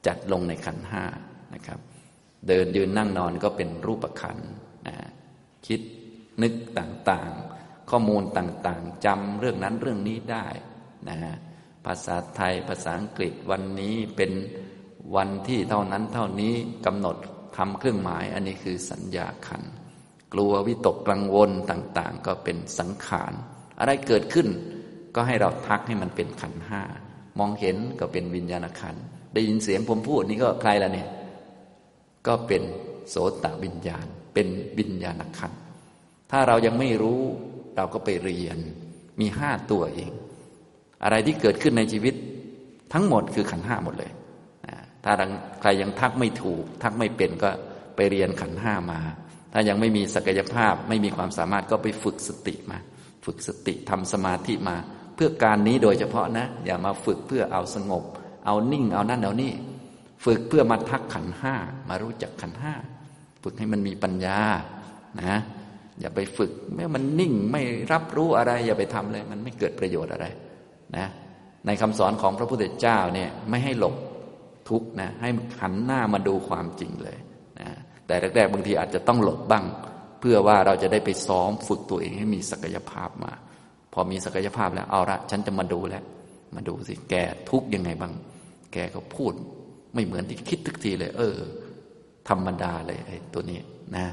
[0.07, 1.03] จัดลงในขันห้า
[1.53, 1.79] นะครับ
[2.47, 4.37] เดินยืนนั่งนอนก็เป็นรูปขัน
[4.87, 4.95] นะ
[5.67, 5.81] คิด
[6.41, 10.47] นึกต่างๆ ข้อมูลต่างๆจำเรื่องนั้นเรื่องนี้ได้
[11.09, 11.17] นะ
[11.85, 14.31] ภาษาไทยภาษาอังกฤษวันนี้เป็น
[15.15, 16.53] วันที่เท่านั้นเท่านี้
[16.85, 17.15] กำหนด
[17.57, 19.63] ทำเครื่องหมาย อันนี้คือสัญญาขัน
[20.33, 23.33] กลัววิตกกังวลต่างๆ ก็เป็นสังขาร
[23.79, 24.47] อะไรเกิดขึ้น
[25.15, 26.81] ก็ให้เราทักให้มันเป็นขันห้า
[27.39, 28.95] มองเห็นก็เป็นวิญญาณขัน
[29.33, 31.09] ได้ยินเสียงผมพูดนี่ก็ใครล่ะเนี่ย
[32.27, 32.61] ก็เป็น
[33.09, 34.47] โสตวิญญาณ เป็น
[34.79, 35.51] วิญญาณขัน
[36.31, 37.21] ถ้าเรายังไม่รู้
[37.75, 38.57] เราก็ไปเรียน
[39.19, 40.11] มีห้าตัวเอง
[41.03, 42.15] อะไรที่เกิดขึ้นในชีวิต
[42.93, 44.11] ทั้งหมดคือขันห้าหมดเลย
[45.03, 45.13] ถ้า
[45.61, 47.49] ใครยังทักไม่ถูก ทักไม่เป็นก็
[47.95, 48.99] ไปเรียนขันห้ามา
[49.53, 52.77] ถ้ายังไม่มีศักยภาพไม่มีความสามารถก็ไปฝึกสติมา
[53.25, 54.77] ฝึกสติทำสมาธิมา
[55.15, 58.03] เพื่อการนี้โดยเฉพาะนะ อย่ามาฝึกเพื่อเอาสงบ
[58.45, 59.53] เอานิ่งเอานั่นเอานี่
[60.25, 61.55] ฝึกเพื่อมาทักขันห้า
[61.89, 62.73] มารู้จักขันห้า
[63.43, 64.39] ฝึกให้มันมีปัญญา
[65.21, 65.35] นะ
[65.99, 70.25] อย่าไปฝึกเมื่อมันนิ่งไม่รับรู้อะไร อย่าไปทำเลย มันไม่เกิดประโยชน์อะไร
[70.97, 71.07] นะ
[71.65, 73.95] ในคำสอนของพระพุทธเจ้าเนี่ยไม่ให้หลบ
[74.71, 75.29] ทุกนะให้
[75.61, 77.17] หันหน้ามาดูความจริงเลย
[77.59, 77.67] นะ
[78.07, 79.65] แต่แรกๆบางทีอาจจะต้องหลบบ้าง
[80.19, 83.33] เพื่อว่าเราจะได้ไปซ้อมฝึกตัวเองให้มีศักยภาพมา
[83.93, 86.03] พอมีศักยภาพแล้วเอาละฉันจะมาดูแล้ว
[86.55, 87.15] มาดูสิแก
[87.49, 88.13] ทุกยังไงบ้าง
[88.73, 89.33] แกก็พูด
[89.93, 91.37] ไม่เหมือนที่คิดทุกทีเลย เออ
[92.29, 93.59] ธรรมดาเลยไอ้ตัวนี้
[93.95, 94.05] นะ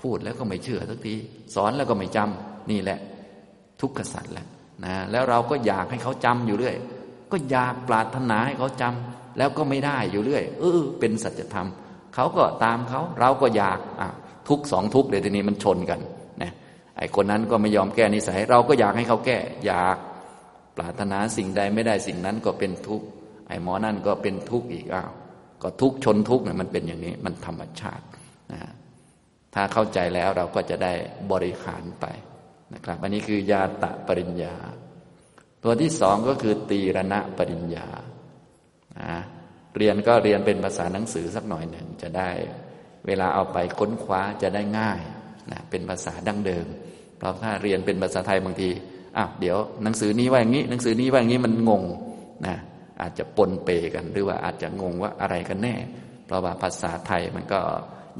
[0.00, 1.14] พูดแล้วก็ไม่เชื่อทุกที
[1.54, 2.98] สอนแล้วก็ไม่จำนี่แหละ
[3.80, 4.46] ทุกขสัตว์แหละ
[4.84, 6.76] นะแล้วเราก็อยากให้เขาจำอยู่เรื่อย
[7.32, 11.68] ก็อยากปรารถนาให้เขาจำ แล้วก็ไม่ได้อยู่เรื่อย เออ เป็นสัจธรรม
[12.14, 14.08] เขาก็ตามเขา เราก็อยากอะ
[14.48, 16.00] ทุกสองทุกเดี๋ยวทีนี้มันชนกัน
[16.42, 16.52] นะ
[16.98, 19.96] ไอ้คนนั้นก็ไม่ยอมแก้นิสัย เราก็อยากให้เขาแก้ อยาก
[20.76, 23.06] ปรารถนาสิ่งใดไม่ได้สิ่งนั้นก็เป็นทุกข์
[23.48, 25.10] ไอ้หมอนั่นก็เป็นทุกข์อีกอ้าว
[25.62, 28.04] ก็ทุกชนทุกเนี่ยมันเป็นอย่างนี้ มันธรรมชาติ
[28.52, 28.60] นะ
[29.54, 30.92] ถ้าเข้าใจแล้วเราก็จะได้
[31.32, 32.06] บริหารไป
[32.74, 34.54] นะครับ อันนี้คือยาตะปริญญา
[35.62, 37.86] ตัวที่สองก็คือตีรณะปริญญา
[38.98, 39.12] นะ
[39.76, 42.30] เรียนก็เรียนเป็นภาษาหนังสือสักหน่อยหนึ่งจะได้
[43.06, 45.00] เวลาเอาไปค้นคว้าจะได้ง่าย
[45.50, 46.66] นะเป็นภาษาดั้งเดิม
[47.18, 48.70] เพราะถ้าเรียนเป็นภาษาไทยบางที
[49.16, 51.82] อ้าวเดี๋ยวหนังสือนี้ว่าอย่างนี้ หนังสือนี้ว่าอย่างนี้มันงง
[52.46, 52.56] นะ
[53.00, 55.74] อาจจะปนเปกันหรือว่าอาจจะงงว่าอะไรกันแน่
[56.26, 57.60] เพราะว่าภาษาไทยมันก็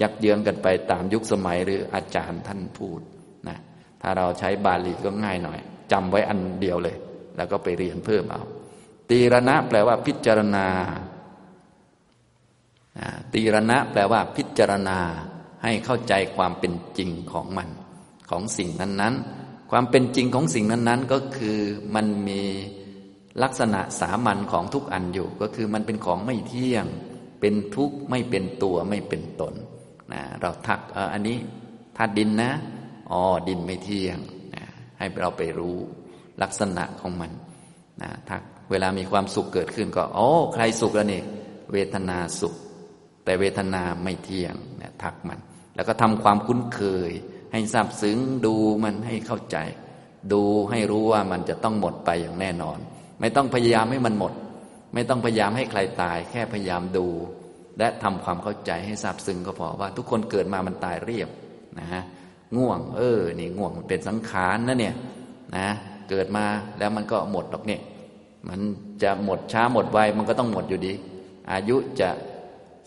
[0.02, 3.00] ยักเยื้องกันไปตามยุคสมัยหรืออาจารย์ท่านพูด
[3.48, 3.58] นะ
[4.02, 5.58] ถ้าเราใช้บาลีก็ง่ายหน่อย
[5.92, 6.96] จำไว้อันเดียวเลย
[7.36, 8.42] แล้วก็ไปเรียนเพิ่มเอา
[9.10, 10.66] ตีรณะแปลว่าพิจารณา
[13.32, 14.98] ตีรณะแปลว่าพิจารณา
[15.62, 17.68] ให้เข้าใจความเป็นจริงของมัน
[18.30, 21.58] ของสิ่งนั้นๆ ความเป็นจริงของสิ่งนั้นๆ ก็คือ
[21.94, 22.42] มันมี
[23.42, 26.86] ลักษณะสามัญของทุกอันอยู่ ก็คือมันเป็นของไม่เที่ยง
[27.40, 29.54] เป็นทุกข์ไม่เป็นตัวไม่เป็นตน
[30.12, 31.36] นะเราทักเอออันนี้
[31.96, 32.50] ธาตุดินนะ
[33.10, 34.18] อ๋อดินไม่เที่ยง
[34.54, 34.64] นะ
[34.98, 35.76] ให้เราไปรู้
[36.42, 37.32] ลักษณะของมัน
[38.02, 41.22] นะทัก เวลามีความสุขเกิดขึ้นก็อ๋อใครสุขแล้วนี่
[41.72, 42.54] เวทนาสุข
[43.24, 45.40] แต่เวทนาไม่เที่ยงเนี่ยทักมัน
[45.74, 47.10] แล้วก็ทำความคุ้นเคย
[47.52, 48.54] ให้ทราบซึ้งดู
[48.84, 49.56] มันให้เข้าใจ
[50.32, 52.78] ดูให้รู้ว่ามันจะต้องหมดไปอย่างแน่นอน
[53.20, 54.32] ไม่ต้องพยายามให้มันหมด
[54.94, 57.06] ไม่ต้องพยายามให้ใครตาย แค่พยายามดู
[57.78, 61.28] และทำความเข้าใจให้ทราบซึ้งก็พอว่า ทุกคนเกิดมามันตายเรียบ
[61.78, 62.02] นะฮะ
[62.56, 64.94] ง่วง เออ นี่ง่วงมันเป็นสังขารนะเนี่ย
[65.56, 65.68] นะ
[66.10, 66.44] เกิดมา
[66.78, 67.80] แล้วมันก็หมดหรอกเนี่ย
[68.48, 68.60] มัน
[69.02, 70.92] จะหมดช้าหมดไวมันก็ต้องหมดอยู่ดี
[71.52, 72.10] อายุจะ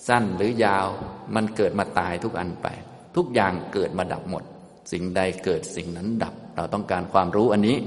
[0.08, 0.88] สั้นหรือยาว
[1.36, 2.68] มันเกิดมาตายทุกอันไป
[3.16, 4.44] ทุกอย่างเกิดมาดับหมด
[4.92, 7.78] สิ่งใดเกิดสิ่งนั้นดับ เราต้องการความรู้อันนี้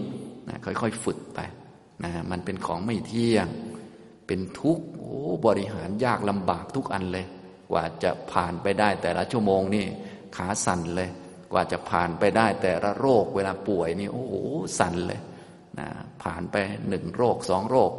[0.49, 1.41] นะค่อยๆฝึกไป
[2.05, 3.47] นะมันเป็นของไม่เที่ยง
[4.27, 5.15] เป็นทุกข์โอ้
[5.47, 7.27] บริหารยากลำบากทุกอันเลย
[7.71, 9.87] กว่าจะผ่านไปได้แต่ละชั่วโมงนี่
[10.37, 11.11] ขาสั่นเลย
[11.53, 14.35] กว่าจะผ่านไปได้แต่ละโรคเวลาป่วยนี่โอ้โห
[14.79, 15.21] สั่นเลย
[15.79, 15.89] นะ
[16.23, 16.57] ผ่านไป
[16.89, 17.93] หนึ่งโรคสองโรค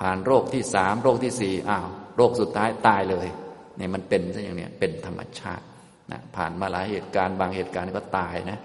[0.00, 3.28] ผ่านโรคที่สามโรคที่สี่อ้าวโรคสุดท้ายตายเลย
[3.76, 5.64] เนี่ยมันเป็นซะอย่างเนี้ยเป็นธรรมชาติ
[6.12, 8.58] นะผ่านมาหลายเหตุการณ์บางเหตุการณ์ก็ตายนะ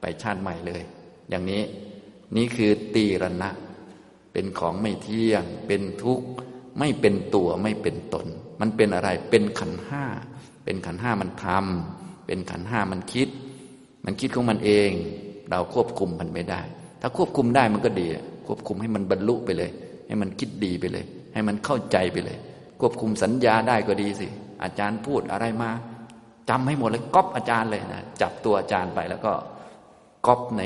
[0.00, 0.82] ไปชาติใหม่เลย
[1.30, 1.62] อย่างนี้
[2.36, 3.50] นี่คือตีรณะ
[4.32, 6.26] เป็นของไม่เที่ยง เป็นทุกข์
[6.78, 8.26] ไม่เป็นตัวไม่เป็นตน
[8.60, 10.04] มันเป็นอะไรเป็นขันห้า
[10.64, 13.28] เป็นขันห้ามันทำเป็นขันห้ามันคิด
[14.04, 14.90] มันคิดของมันเอง
[15.50, 16.62] เราควบคุมมันไม่ได้
[17.02, 18.06] ถ้าควบคุมได้มันก็ดี
[18.46, 19.70] ควบคุมให้มันบรรลุไปเลย
[20.08, 22.38] ให้มันคิดดีไปเลย ให้มันเข้าใจไปเลย
[22.80, 24.28] ควบคุมสัญญาได้ก็ดีสิ
[24.62, 25.70] อาจารย์พูดอะไรมา
[26.50, 29.32] จำให้หมดเลยก๊อปอาจารย์เลยนะจับตัวอาจารย์ไปแล้วก็
[30.26, 30.62] ก๊อปใน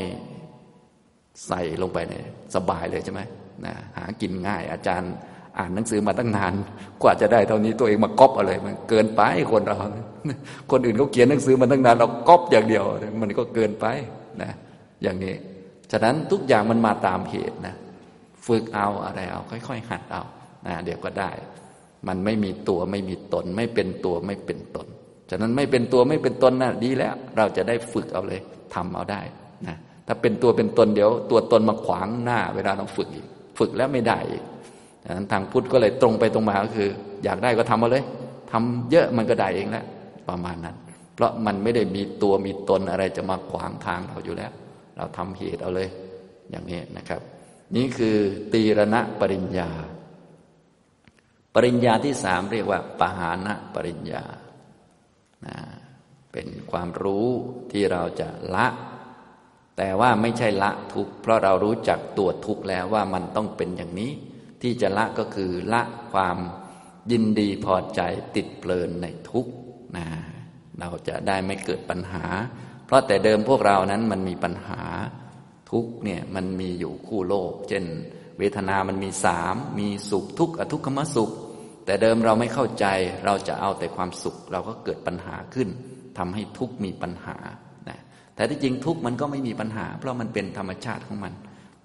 [1.47, 2.25] ใส่ลงไปเนี่ย
[2.55, 3.21] สบายเลยใช่ไหม
[3.65, 5.13] นะหากินง่าย อาจารย์
[5.59, 6.53] อ่านหนังสือมาตั้งนาน
[7.03, 9.23] กว่าจะได้เท่านี้ตัวเองมาก๊อปอะไรมันเกินไป
[9.53, 9.77] คนเรา
[10.71, 12.85] คนอื่นเขาเขียนหนังสือมาตั้งนานเราก๊อปอย่างเดียว
[13.23, 13.87] มันก็เกินไป
[14.43, 14.51] นะ
[15.03, 15.35] อย่างนี้
[15.93, 17.75] ฉะนั้นทุกอย่างมันมาตามเหตุนะ
[18.47, 20.23] ฝึกเอาอะไรเอา ค่อย ๆ หัดเอา
[20.67, 21.31] นะเดี๋ยวก็ได้
[22.09, 24.87] มันไม่มีตัวไม่มีตน ไม่เป็นตัวไม่เป็นตน
[25.31, 28.41] ฉะนั้นไม่เป็นตัวไม่เป็นตนนะ่ะดีแล้ว เราจะได้ฝึกเอาเลย
[28.75, 29.21] ทำเอาได้
[29.67, 29.77] นะ
[30.07, 33.27] ถ้าเป็นตัวเป็นตนเดี๋ยว ตัวตนมาขวางหน้า เวลาเราฝึกอีก
[33.59, 34.43] ฝึกแล้วไม่ได้อีก
[35.05, 36.91] ดังนั้นทางพุทธก็เลยตรงไปตรงมาก็คือ
[37.25, 38.05] อยากได้ก็ทำมาเลย
[38.53, 39.85] ทำเยอะมันก็ได้เองแล้ว
[40.29, 40.77] ประมาณนั้น
[41.15, 44.53] เพราะมันไม่ได้มีตัวมีตนอะไรจะมาขวางทางเราอยู่แล้ว
[44.97, 45.89] เราทำเหตุเอาเลย
[46.51, 47.21] อย่างนี้นะครับ
[47.77, 48.17] นี่คือ
[48.53, 49.71] ตีรณะปริญญา
[51.55, 54.25] ปริญญาที่สามเรียกว่า ปหานะปริญญา
[56.33, 57.29] เป็นความรู้
[57.73, 58.67] ที่เราจะละ
[59.77, 64.13] แต่ว่าไม่ใช่ละทุกเพราะเรารู้จักตัวทุกแล้วว่ามันต้องเป็นอย่างนี้
[64.63, 65.83] ที่จะละก็คือละ
[66.13, 66.39] ความ
[67.11, 68.01] ยินดีพอใจ
[68.37, 69.47] ติดเพลินในทุก
[69.97, 70.07] นะ
[70.79, 72.25] เราจะได้ไม่เกิดปัญหา
[72.87, 74.83] เพราะแต่เดิมพวกเรานั้นมันมีปัญหา
[75.71, 77.85] ทุกเนี่ยมันมีอยู่คู่โลก เช่น
[78.39, 81.31] เวทนามันมีสามมีสุขทุกข์อทุกขมสุข
[81.87, 82.87] แต่เดิมเราไม่เข้าใจ
[83.25, 85.69] เราจะเอาแต่ความสุข เราก็เกิดปัญหาขึ้น
[86.19, 87.37] ทำให้ทุกข์มีปัญหา
[88.37, 91.33] แต่ที่จริงทุกมันก็ไม่มีปัญหา เพราะมันเป็นธรรมชาติของมัน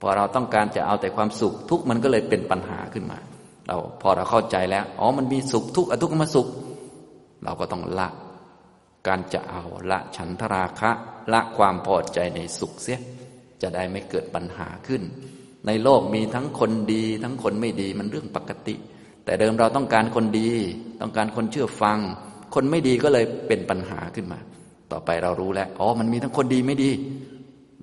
[0.01, 3.17] พอเราต้องการจะเอาแต่ความสุข ทุกมันก็เลยเป็นปัญหาขึ้นมา
[3.67, 6.47] เราพอเราเข้าใจแล้วอ๋อมันมีสุขทุกอทุกขมสุข
[7.43, 8.07] เราก็ต้องละ
[9.07, 10.91] การจะเอาละฉันทราคะ
[11.33, 12.99] ละความพอใจในสุขเสีย
[13.61, 15.01] จะได้ไม่เกิดปัญหาขึ้น
[15.67, 18.75] ในโลกมีทั้งคนดี ทั้งคนไม่ดีมันเรื่องปกติ
[19.25, 20.49] แต่เดิมเราต้องการคนดี
[21.01, 21.99] ต้องการคนเชื่อฟัง
[22.55, 24.39] คนไม่ดีก็เลยเป็นปัญหาขึ้นมา
[24.91, 26.91] ต่อไปเรารู้แล้วอ๋อมันมีทั้งคนดีไม่ดี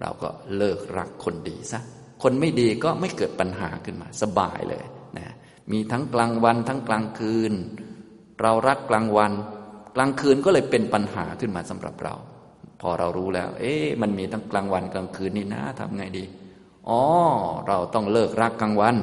[0.01, 1.81] เราก็เลิกรักคนดีซะ
[2.23, 4.85] คนไม่ดีก็ไม่เกิดปัญหาขึ้นมา สบายเลย
[5.16, 5.35] นะ
[5.73, 7.53] มีทั้งกลางวันทั้งกลางคืน
[8.41, 9.33] เรารักกลางวัน
[9.99, 12.14] ลางคืนก็เลยเป็นปัญหาขึ้นมาสำหรับเรา
[12.80, 16.24] พอเรารู้แล้ว เอ๊ะมันมีทั้งกลางวันกลางคืนนี่นะทำไงดี
[16.88, 17.03] อ๋อ
[17.68, 18.96] เราต้องเลิกรักกลางวัน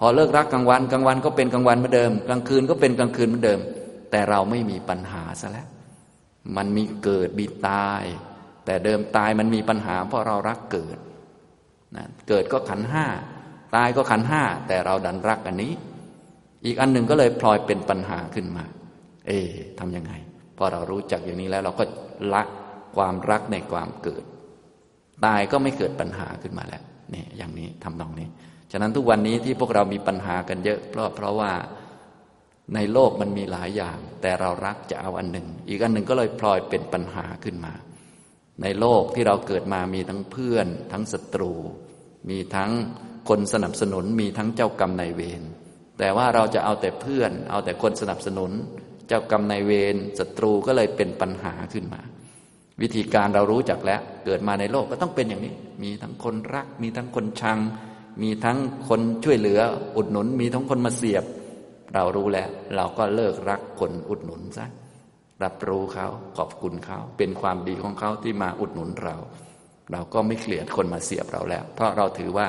[0.00, 3.60] พอเลิกรักกลางวันกลางวันก็เป็นกลางวันเหมือนเดิม กลางคืนก็เป็นกลางคืนเหมือนเดิม
[4.10, 5.68] แต่เราไม่มีปัญหาซะแล้ว
[6.56, 8.02] มันมีเกิดมีตาย
[8.66, 10.98] แต่เดิมตายมันมีปัญหา เพราะเรารักเกิด
[11.96, 13.06] นะเกิดก็ขันห้า
[13.76, 15.72] ตายก็ขันห้าแต่เราดันรักอันนี้
[16.64, 18.64] อีกอันหนึ่งก็เลยพลอยเป็นปัญหาขึ้นมา
[19.26, 19.38] เอ๊
[19.78, 20.12] ทำยังไง
[20.58, 21.84] พอเรารู้จักอย่างนี้แล้วเราก็
[22.32, 22.42] ละ
[22.96, 24.24] ความรักในความเกิด
[25.24, 28.28] ตายก็ไม่เกิดปัญหาขึ้นมาแล้วเนี่ยอย่างนี้ทำตรงนี้
[28.72, 31.52] ฉะนั้นทุกวันนี้ที่พวกเรามีปัญหากันเยอะ เพราะเพราะว่า
[32.74, 37.72] ในโลกมันมีหลายอย่าง แต่เรารักจะเอาอันหนึ่ง อีกอันหนึ่งก็เลยพลอยเป็นปัญหาขึ้นมา
[38.62, 41.52] ในโลกที่เราเกิดมามีทั้งเพื่อน ทั้งศัตรู
[42.30, 42.70] มีทั้ง
[43.28, 45.42] คนสนับสนุนมีทั้งเจ้ากรรมนายเวร
[45.98, 48.50] แต่ว่าเราจะเอาแต่เพื่อน เอาแต่คนสนับสนุน
[49.08, 52.00] เจ้ากรรมนายเวรศัตรูก็เลยเป็นปัญหาขึ้นมา
[52.82, 57.58] วิธีการเรารู้จักแล้ว เกิดมาในโลกก็ต้องเป็นอย่างนี้ มีทั้งคนรัก มีทั้งคนชัง
[58.22, 59.60] มีทั้งคนช่วยเหลือ
[59.96, 61.24] อุดหนุน มีทั้งคนมาเสียบ
[61.94, 64.66] เรารู้แล้ว เราก็เลิกรักคนอุดหนุนซะ
[65.42, 69.16] รับรู้เขาขอบคุณเขา เป็นความดีของเขาที่มาอุดหนุนเรา
[69.92, 72.48] เราก็ไม่เกลียดคนมาเสียบเราแล้ว เพราะเราถือว่า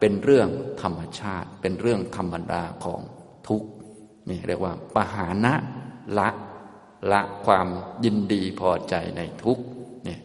[0.00, 0.48] เป็นเรื่อง
[0.82, 3.00] ธรรมชาติ เป็นเรื่องธรรมดาของ
[3.48, 3.62] ทุก
[4.28, 5.54] นี่เรียกว่าปหานะ
[6.18, 6.28] ละ
[7.12, 7.66] ละความ
[8.04, 9.58] ยินดีพอใจในทุก
[10.04, 10.20] เนี่ย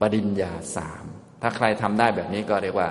[0.00, 1.04] ปริญญาสาม
[1.42, 2.88] ถ้าใครทำได้แบบนี้ก็เรียกว่า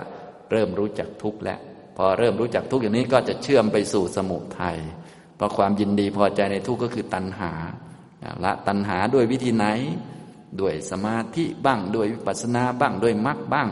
[0.51, 1.59] เริ่มรู้จักทุกแล้ว
[1.97, 4.77] พอเริ่มรู้จักทุกอย่างนี้ก็จะเชื่อมไปสู่สมุทัย
[5.35, 7.51] เพราะความยินดีพอใจในทุกก็คือตัณหา
[8.43, 9.65] ละตัณหาด้วยวิธีไหน
[10.61, 13.69] ด้วยสมาธิบ้างด้วยวิปัสสนาบ้างด้วยมรรคบ้าง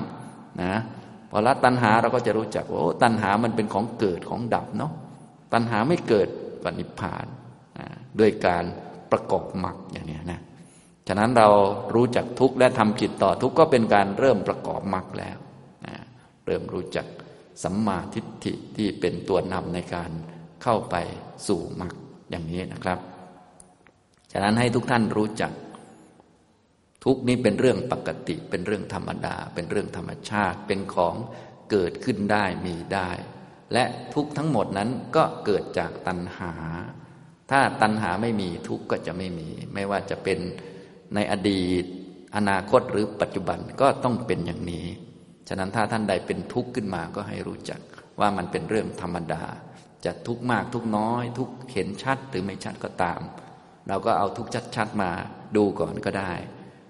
[0.62, 0.74] นะ
[1.32, 4.92] พอละตัณหาเราก็จะรู้จักโอ้ตัณหามันเป็นของเกิดของดับเนาะ
[5.54, 6.28] ตัณหาไม่เกิด
[6.64, 7.26] ก็นิพพาน
[8.20, 8.66] ด้วยการ
[9.12, 10.42] ประกอบมรรคอย่างนี้นะ
[11.08, 11.50] ฉะนั้นเรา
[11.96, 15.38] รู้จักทุกข์และทำจิตต่อทุกข์ก็เป็นการเริ่มประกอบมรรคแล้ว
[15.86, 15.96] นะ
[16.46, 17.06] เริ่มรู้จัก
[17.64, 20.12] สัมมาทิฏฐิที่เป็นตัวนำในการ
[20.64, 20.96] เข้าไป
[21.48, 21.94] สู่มรรค
[22.30, 23.00] อย่างนี้นะครับ
[24.32, 25.52] ฉะนั้นให้ทุกท่านรู้จัก
[27.04, 31.16] ทุกนี้เป็นเรื่องปกติ เป็นเรื่องธรรมดา เป็นเรื่องธรรมชาติ เป็นของ
[31.72, 33.10] เกิดขึ้นได้มีได้
[33.74, 36.54] และทุกทั้งหมดนั้นก็เกิดจากตัณหา
[37.52, 40.40] ถ้าตัณหาไม่มีทุกก็จะไม่มี ไม่ว่าจะเป็น
[41.16, 41.84] ในอดีต
[42.36, 44.86] อนาคตหรือปัจจุบันก็ต้องเป็นอย่างนี้
[45.48, 47.80] ฉะนั้นถ้าท่านใดเป็นทุกข์ขึ้นมาก็ให้รู้จัก
[48.20, 49.44] ว่ามันเป็นเรื่องธรรมดา
[50.06, 53.22] จะทุกข์มากทุกน้อย ทุกเห็นชัดหรือไม่ชัดก็ตาม
[53.88, 55.12] เราก็เอาทุกข์ชัดๆมา
[55.56, 56.34] ดูก่อนก็ได้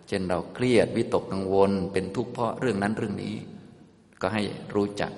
[0.08, 3.36] เช่นเราเครียดวิตกกังวล เป็นทุกข์เพราะเรื่องนั้นเรื่องนี้
[4.22, 4.44] ก็ให้
[4.76, 5.12] รู้จัก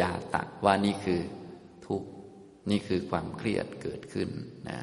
[0.00, 1.20] ยาตะว่านี่คือ
[2.70, 4.28] นี่คือความเครียดเกิดขึ้น
[4.68, 4.78] นะ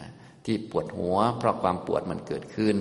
[0.45, 2.77] ที่ปวดหัว เพราะความปวดมันเกิดขึ้น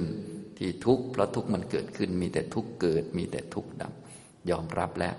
[0.58, 3.92] ที่ทุกข์เพราะทุกข์มันเกิดขึ้น มีแต่ทุกข์เกิด มีแต่ทุกข์ดับ
[4.50, 5.14] ยอมรับแล้ว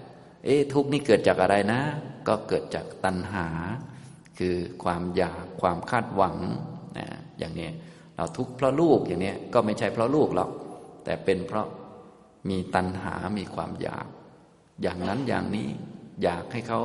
[0.45, 1.81] เอ๊ะทุกข์นี่เกิดจากอะไรนะ
[2.27, 3.47] ก็เกิดจากตัณหา
[4.39, 6.37] คือความอยากความคาดหวัง
[6.97, 7.07] นะ
[7.39, 7.69] อย่างนี้
[8.15, 10.49] เราทุกข์เพราะลูกอย่างนี้ก็ไม่ใช่เพราะลูกหรอก
[11.03, 11.67] แต่เป็นเพราะ
[12.49, 14.07] มีตัณหา มีความอยาก
[14.81, 15.67] อย่างนั้นอย่างนี้
[16.23, 16.81] อยากให้เขา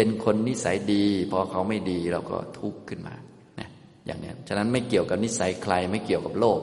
[0.00, 3.14] เป็นคนนิสัยดี พอเขาไม่ดีเราก็ทุกข์ขึ้นมา
[3.58, 3.68] นะ
[4.06, 6.60] อย่างนี้ฉะนั้นไม่เกี่ยวกับนิสัยใครไม่เกี่ยวกับโลก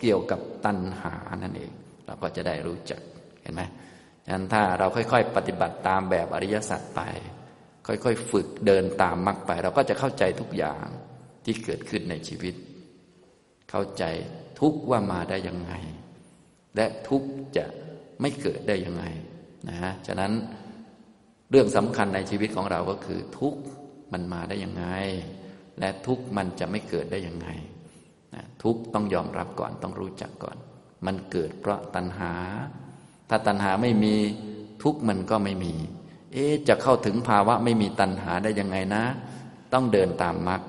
[0.00, 1.72] เกี่ยวกับตัณหานั่นเอง
[2.06, 3.00] เราก็จะได้รู้จัก
[3.42, 3.62] เห็นไหม
[4.24, 7.00] ฉะนั้นถ้าเราค่อย ๆ ปฏิบัติตามแบบอริยสัจไป
[7.86, 10.86] ค่อย ๆ ฝึกเดินตามมรรคไป เราก็จะเข้าใจทุกอย่าง
[11.44, 12.54] ที่เกิดขึ้นในชีวิต
[13.70, 14.04] เข้าใจ
[14.60, 15.72] ทุกว่ามาได้ยังไง
[16.76, 17.22] และทุก
[17.56, 17.64] จะ
[18.20, 19.04] ไม่เกิดได้ยังไง
[19.68, 20.32] นะฮะฉะนั้น
[21.50, 23.54] เรื่องสำคัญในชีวิตของเราก็คือทุก
[24.12, 24.84] มันมาได้ยังไง
[25.78, 27.48] และทุกมันจะไม่เกิดได้ยังไง
[28.62, 30.56] ทุกต้องยอมรับก่อนต้องรู้จักก่อน
[31.06, 32.32] มันเกิดเพราะตัณหา
[33.28, 34.14] ถ้าตัณหาไม่มี
[34.82, 35.74] ทุกมันก็ไม่มี
[36.32, 39.04] เอ๊จะเข้าถึงภาวะไม่มีตัณหาได้ยังไงนะ
[39.72, 40.62] ต้องเดินตามมรรค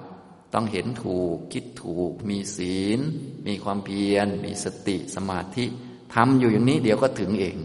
[0.53, 2.99] ต้องเห็นถูกคิดถูก มีศีล
[3.47, 5.65] มีความเพียร มีสติสมาธิ
[6.13, 7.55] ทำอยู่อย่างนี้เดี๋ยวก็ถึงเอง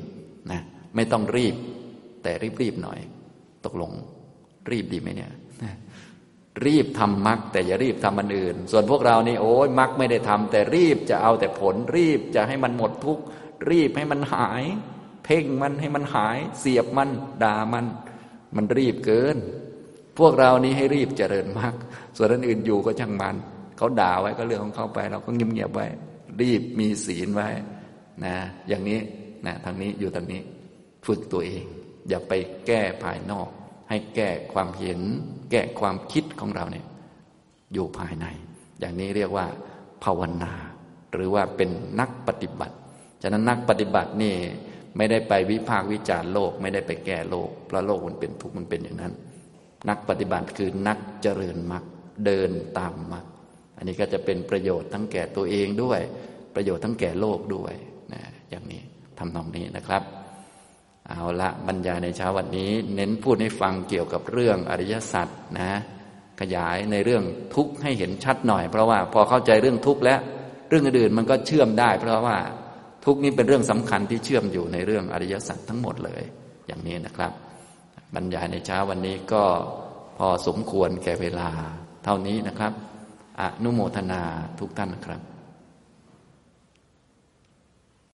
[0.51, 0.61] นะ
[0.95, 1.55] ไม่ต้องรีบ
[2.23, 3.01] แต่รีบๆหน่อย
[3.64, 3.93] ตกลง
[4.70, 5.33] รีบดีไหมเนี่ย
[6.66, 13.18] รีบทำมรรคแต่อย่ารีบทำมันอื่น ส่วนพวกเรานี่โอ้ยมรรคไม่ได้ทำแต่รีบจะเอาแต่ผล รีบจะให้มันหมดทุก
[13.70, 14.64] รีบให้มันหาย
[15.25, 17.11] เพ่งมันให้มันหาย เสียบมัน
[17.43, 17.87] ด่ามัน
[18.57, 19.37] มันรีบเกิน
[20.18, 21.75] พวกเรานี้ให้รีบเจริญมาก
[22.16, 23.37] ส่วนอันอื่นอยู่ก็ช่างมัน
[23.77, 25.87] เขาด่าไว้ก็เรื่องของเขาไป เราก็เงียบๆไว้
[26.41, 27.49] รีบมีศีลไว้
[28.25, 28.35] นะ
[28.68, 29.01] อย่างนี้
[29.47, 30.41] นะทางนี้อยู่ทางนี้
[31.07, 31.64] ฝึกตัวเอง
[32.09, 32.32] อย่าไป
[32.66, 33.48] แก้ภายนอก
[33.88, 35.00] ให้แก้ความเห็น
[35.50, 36.86] แก้ความคิดของเราเนี่ย
[37.72, 38.26] อยู่ภายใน
[38.80, 39.46] อย่างนี้เรียกว่า
[40.05, 40.53] ภาวนา
[41.12, 41.70] หรือว่าเป็น
[42.00, 42.76] นักปฏิบัติ
[43.22, 44.34] ฉะนั้นนักปฏิบัตินี่
[44.96, 49.12] ไม่ได้ไปวิพากษ์วิจารโลก ไม่ได้ไปแก้โลกเพราะโลกมันเป็นทุกข์มันเป็นอย่างนั้น
[49.88, 51.84] นักปฏิบัติคือนักเจริญมรรค
[52.24, 53.24] เดินตามมรรค
[53.76, 56.00] อันนี้ก็จะเป็นประโยชน์ทั้งแก่ตัวเองด้วย
[56.54, 57.74] ประโยชน์ทั้งแก่โลกด้วย
[58.12, 58.80] นะอย่างนี้
[59.18, 60.03] ทำนองนี้นะครับ
[61.13, 65.29] เอาละบรรยายในเช้าวันนี้ เน้นพูดให้ฟังเกี่ยวกับเรื่องอริยสัจ
[65.59, 65.80] นะ
[66.41, 67.22] ขยายในเรื่อง
[67.55, 70.21] ทุกข์ให้เห็นชัดหน่อย เพราะว่าพอเข้าใจเรื่องทุกข์แล้ว
[70.68, 72.37] เรื่องอื่นมันก็เชื่อมได้ เพราะว่า
[73.05, 76.22] ทุกนี้เป็นเรื่องสำคัญที่เชื่อมอยู่ในเรื่องอริยสัจทั้งหมดเลย
[76.67, 77.33] อย่างนี้นะครับ
[78.14, 79.43] บรรยายในเช้าวันนี้ก็
[80.18, 81.49] พอสมควรแก่เวลา
[82.05, 82.72] เท่านี้นะครับ
[83.41, 84.22] อนุโมทนา
[84.61, 85.21] ทุกท่านนะครับ